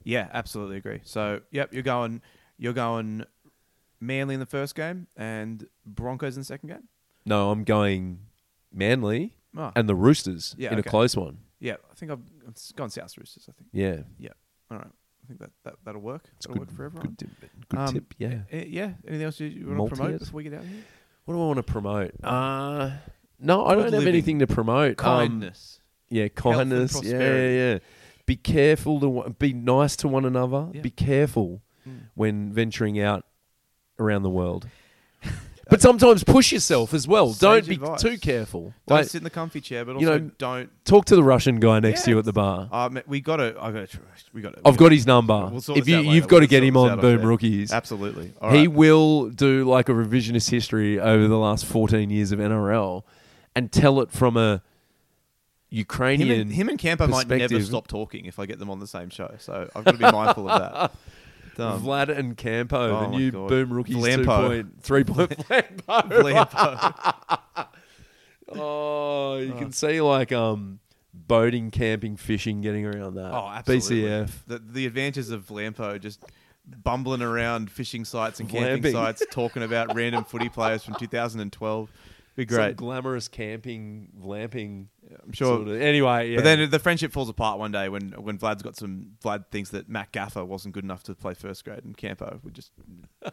[0.05, 1.01] Yeah, absolutely agree.
[1.03, 2.23] So, yep, you're going,
[2.59, 3.25] you're going,
[4.01, 6.89] Manly in the first game and Broncos in the second game.
[7.25, 8.19] No, I'm going
[8.73, 10.89] Manly Oh, and the Roosters Yeah, in okay.
[10.89, 11.39] a close one.
[11.61, 13.47] yeah, I think I've, I've gone South Roosters.
[13.49, 13.69] I think.
[13.73, 14.01] Yeah.
[14.19, 14.31] Yeah.
[14.71, 16.25] All right, I think that, that that'll work.
[16.37, 17.07] It's That'll good, work for everyone.
[17.11, 17.51] Good tip.
[17.69, 18.15] Good Um, tip.
[18.19, 18.39] Yeah.
[18.51, 18.91] Eh, yeah.
[19.07, 19.99] Anything else you, you want to Malteous?
[19.99, 20.83] promote before we get out of here?
[21.25, 22.11] What do I want to promote?
[22.25, 22.91] Uh,
[23.39, 24.09] no, I Good don't have living.
[24.09, 24.91] anything to promote.
[25.05, 25.81] Um, Kindness.
[26.09, 26.95] yeah, kindness.
[26.95, 27.57] Yeah, yeah, prosperity.
[27.57, 27.79] yeah.
[28.27, 30.69] Be careful to one- be nice to one another.
[30.75, 30.81] Yeah.
[30.81, 32.09] Be careful Mm.
[32.15, 33.27] when venturing out
[33.99, 34.67] around the world.
[35.71, 37.33] but sometimes push yourself as well.
[37.33, 38.03] Sage don't be advice.
[38.03, 38.75] too careful.
[38.87, 40.71] Don't Like, sit in the comfy chair, but you know, don't.
[40.85, 42.15] talk to the Russian guy next to Yeah.
[42.15, 42.69] you at the bar.
[42.71, 43.55] Uh, ma- we got to.
[43.61, 43.99] I got to.
[44.35, 44.61] We got to.
[44.65, 45.49] I've got his number.
[45.51, 46.15] We'll sort if this you, out later.
[46.15, 47.27] you've got to We'll get sort him this on off Boom air.
[47.27, 47.73] Rookies.
[47.73, 48.33] Absolutely.
[48.43, 53.03] All he will do like a revisionist history over the last 14 years of NRL
[53.57, 54.61] and tell it from a Him
[55.71, 56.41] Ukrainian.
[56.43, 57.67] and, him and Campo might never perspective.
[57.67, 59.35] stop talking if I get them on the same show.
[59.39, 60.93] So I've got to be mindful of that.
[61.61, 63.49] Um, Vlad and Campo, Oh the my new God.
[63.49, 64.65] Boom Rookies Vlampo.
[64.83, 65.37] 2.3 point
[65.87, 66.49] Vlampo.
[66.49, 67.67] Vlampo.
[68.49, 70.81] Oh, you can see like um
[71.13, 73.33] boating, camping, fishing, getting around that.
[73.33, 74.03] Oh, absolutely.
[74.03, 74.31] BCF.
[74.47, 76.23] The, the advantages of Vlampo just
[76.83, 78.93] bumbling around fishing sites and camping Vlamping.
[78.93, 81.91] sites, talking about random footy players from 2012.
[82.37, 82.77] Be Some great.
[82.77, 84.87] glamorous camping, glamping.
[85.25, 85.59] I'm sure.
[85.59, 86.37] sort of- Anyway, yeah.
[86.39, 89.13] But then the friendship falls apart one day when when Vlad's got some.
[89.25, 92.55] Vlad thinks that Matt Gaffer wasn't good enough to play first grade, and Campo would
[92.55, 92.73] just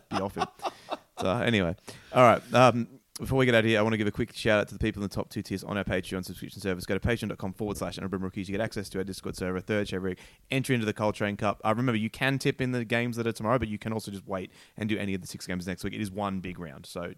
[0.10, 0.46] be off him.
[1.20, 1.76] So anyway,
[2.14, 2.42] all right.
[2.54, 2.88] Um,
[3.22, 4.74] before we get out of here, I want to give a quick shout out to
[4.74, 6.88] the people in the top two tiers on our Patreon subscription service.
[6.88, 8.50] Go to patreon.com forward slash Anagram Rookies.
[8.50, 10.20] You get access to our Discord server, third show every week,
[10.50, 11.62] entry into the Coltrane Cup.
[11.64, 14.10] Uh, remember, you can tip in the games that are tomorrow, but you can also
[14.10, 15.94] just wait and do any of the six games next week.
[15.94, 16.88] It is one big round.
[16.88, 17.14] So,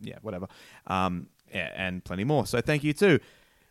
[0.00, 0.46] yeah, whatever.
[0.86, 2.46] Um, yeah, and plenty more.
[2.46, 3.18] So, thank you too.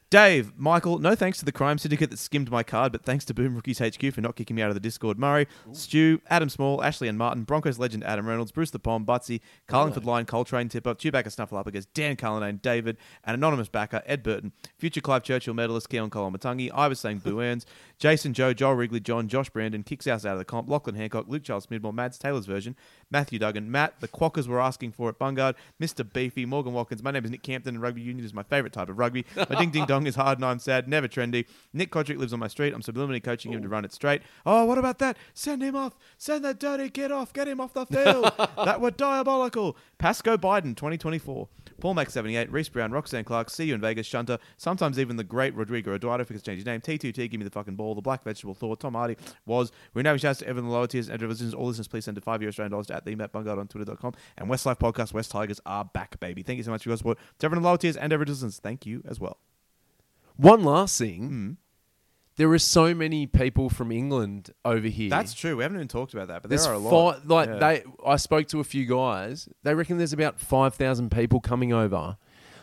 [0.09, 3.34] Dave, Michael, no thanks to the crime syndicate that skimmed my card, but thanks to
[3.34, 5.19] Boom Rookies HQ for not kicking me out of the Discord.
[5.19, 9.41] Murray, Stu, Adam Small, Ashley and Martin, Broncos legend Adam Reynolds, Bruce the Pom, Butsy,
[9.67, 15.01] Carlingford Line, Coltrane Tipper, Chewbacca Snuffleupagus, Dan Cullinane, David, an anonymous backer, Ed Burton, future
[15.01, 17.65] Clive Churchill medalist Keaon Koloamatangi, I was saying Boo Earns,
[17.99, 21.25] Jason Joe, Joel Wrigley, John, Josh Brandon, Kicks House out of the comp, Lachlan Hancock,
[21.27, 22.77] Luke Charles Smidmore, Mads Taylor's version,
[23.09, 26.07] Matthew Duggan, Matt, the Quackers were asking for it, Bungard, Mr.
[26.11, 28.89] Beefy, Morgan Watkins, my name is Nick Campton and rugby union is my favourite type
[28.89, 29.25] of rugby.
[29.35, 31.45] My ding ding dong is hard and I'm sad, never trendy.
[31.73, 32.73] Nick Kodrick lives on my street.
[32.73, 34.21] I'm subliminally coaching him to run it straight.
[34.45, 35.17] Oh, what about that?
[35.34, 35.97] Send him off.
[36.17, 37.31] Send that dirty kid off.
[37.31, 38.31] Get him off the field.
[38.65, 39.77] that were diabolical.
[39.97, 41.47] Pasco Biden 2024.
[41.80, 45.24] Paul Mac 78, Reese Brown, Roxanne Clark, see you in Vegas, Shunter, sometimes even the
[45.24, 47.95] great Rodrigo Eduardo, if he could change his name, T2T, give me the fucking ball,
[47.95, 49.72] the Black Vegetable Thor, Tom Hardy was.
[49.94, 51.54] We're now shouts to everyone the lower tiers and listeners.
[51.54, 54.14] All listeners, please send to five Australian dollars to at the Matt Bungard on twitter.com.
[54.38, 56.44] And Westlife Podcast, West Tigers are back, baby.
[56.44, 57.18] Thank you so much for your support.
[57.40, 59.38] To everyone in the lower tiers and every listeners, thank you as well.
[60.36, 61.30] One last thing.
[61.30, 61.66] Mm.
[62.38, 65.09] There are so many people from England over here.
[65.09, 65.57] That's true.
[65.57, 67.22] We haven't even talked about that, but There's there are a lot.
[67.22, 67.55] fi- like Yeah.
[67.59, 69.49] they I spoke to a few guys.
[69.64, 72.18] They reckon there's about 5,000 people coming over.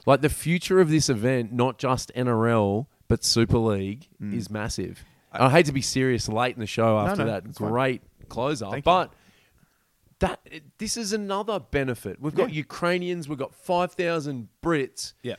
[0.06, 4.32] Like the future of this event, not just NRL but Super League, Mm.
[4.34, 5.04] is massive.
[5.32, 7.68] I, hate to be serious late in the show after no, that that's fine.
[7.70, 8.82] great closer, Thank you.
[8.82, 9.12] but
[10.20, 10.40] that
[10.78, 12.20] this is another benefit.
[12.20, 12.56] We've got Yeah.
[12.58, 15.34] Ukrainians, we've got five thousand Brits Yeah.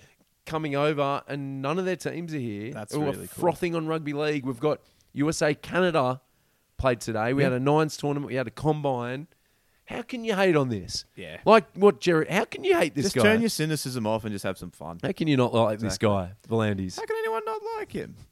[0.45, 2.71] Coming over, and none of their teams are here.
[2.71, 3.41] That's who are really cool.
[3.41, 4.45] frothing on rugby league.
[4.45, 4.79] We've got
[5.13, 6.21] USA Canada
[6.77, 7.33] played today.
[7.33, 7.49] We Yeah.
[7.49, 8.27] had a nines tournament.
[8.27, 9.27] We had a combine.
[9.85, 11.05] How can you hate on this?
[11.15, 11.37] Yeah.
[11.45, 12.27] Like what Jerry?
[12.29, 13.21] How can you hate this Just guy?
[13.23, 14.99] turn your cynicism off and just have some fun.
[15.01, 16.97] how can you not like this guy, V'landys?
[16.99, 18.15] How can anyone not like him?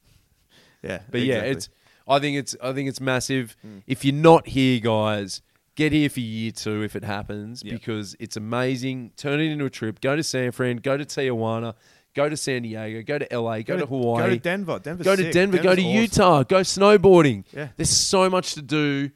[0.84, 1.70] Yeah, But yeah, it's.
[2.08, 2.56] I think it's.
[2.62, 3.56] I think it's massive.
[3.66, 3.84] Mm.
[3.88, 5.42] If you're not here, guys,
[5.76, 7.74] get here for year two if it happens Yeah.
[7.76, 9.12] because it's amazing.
[9.16, 10.02] Turn it into a trip.
[10.02, 10.78] Go to San Fran.
[10.78, 11.76] Go to Tijuana.
[12.16, 13.02] Go to San Diego.
[13.02, 13.62] Go to LA.
[13.62, 14.24] Go, to, Hawaii.
[14.24, 14.80] Go to Denver.
[14.80, 15.34] Denver's go to sick.
[15.34, 15.58] Denver.
[15.58, 16.02] go to Denver's awesome.
[16.02, 16.44] Utah.
[16.44, 17.44] Go snowboarding.
[17.52, 17.70] Yeah.
[17.76, 19.10] There's so much to do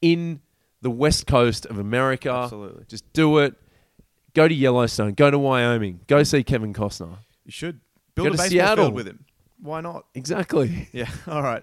[0.00, 0.40] in
[0.80, 2.30] the west coast of America.
[2.30, 2.84] Absolutely.
[2.88, 3.54] Just do it.
[4.34, 5.14] Go to Yellowstone.
[5.14, 6.00] Go to Wyoming.
[6.06, 7.16] Go see Kevin Costner.
[7.44, 7.80] You should
[8.14, 8.84] build Go a to baseball Seattle.
[8.86, 9.24] field with him.
[9.60, 10.06] Why not?
[10.14, 10.88] Exactly.
[10.92, 11.08] Yeah.
[11.26, 11.62] All right.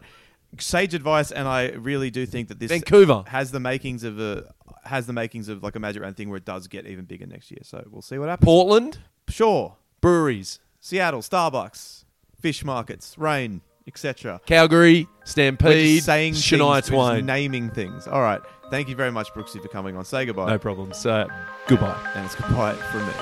[0.59, 3.23] Sage advice, and I really do think that this Vancouver.
[3.27, 4.53] has the makings of a
[4.85, 7.25] has the makings of like a Magic Round thing where it does get even bigger
[7.25, 7.59] next year.
[7.63, 8.45] So we'll see what happens.
[8.45, 8.97] Portland.
[9.27, 9.75] Sure.
[10.01, 10.59] Breweries.
[10.79, 12.05] Seattle, Starbucks,
[12.39, 14.39] fish markets, rain, etc.
[14.45, 17.25] Calgary, We're Stampede, just saying Shania things, we're just Twain.
[17.25, 18.07] naming things.
[18.07, 18.41] All right.
[18.69, 20.03] Thank you very much, Brooksy, for coming on.
[20.05, 20.49] Say goodbye.
[20.49, 20.93] No problem.
[20.93, 21.27] So,
[21.67, 21.97] goodbye.
[22.15, 23.13] And it's goodbye from me.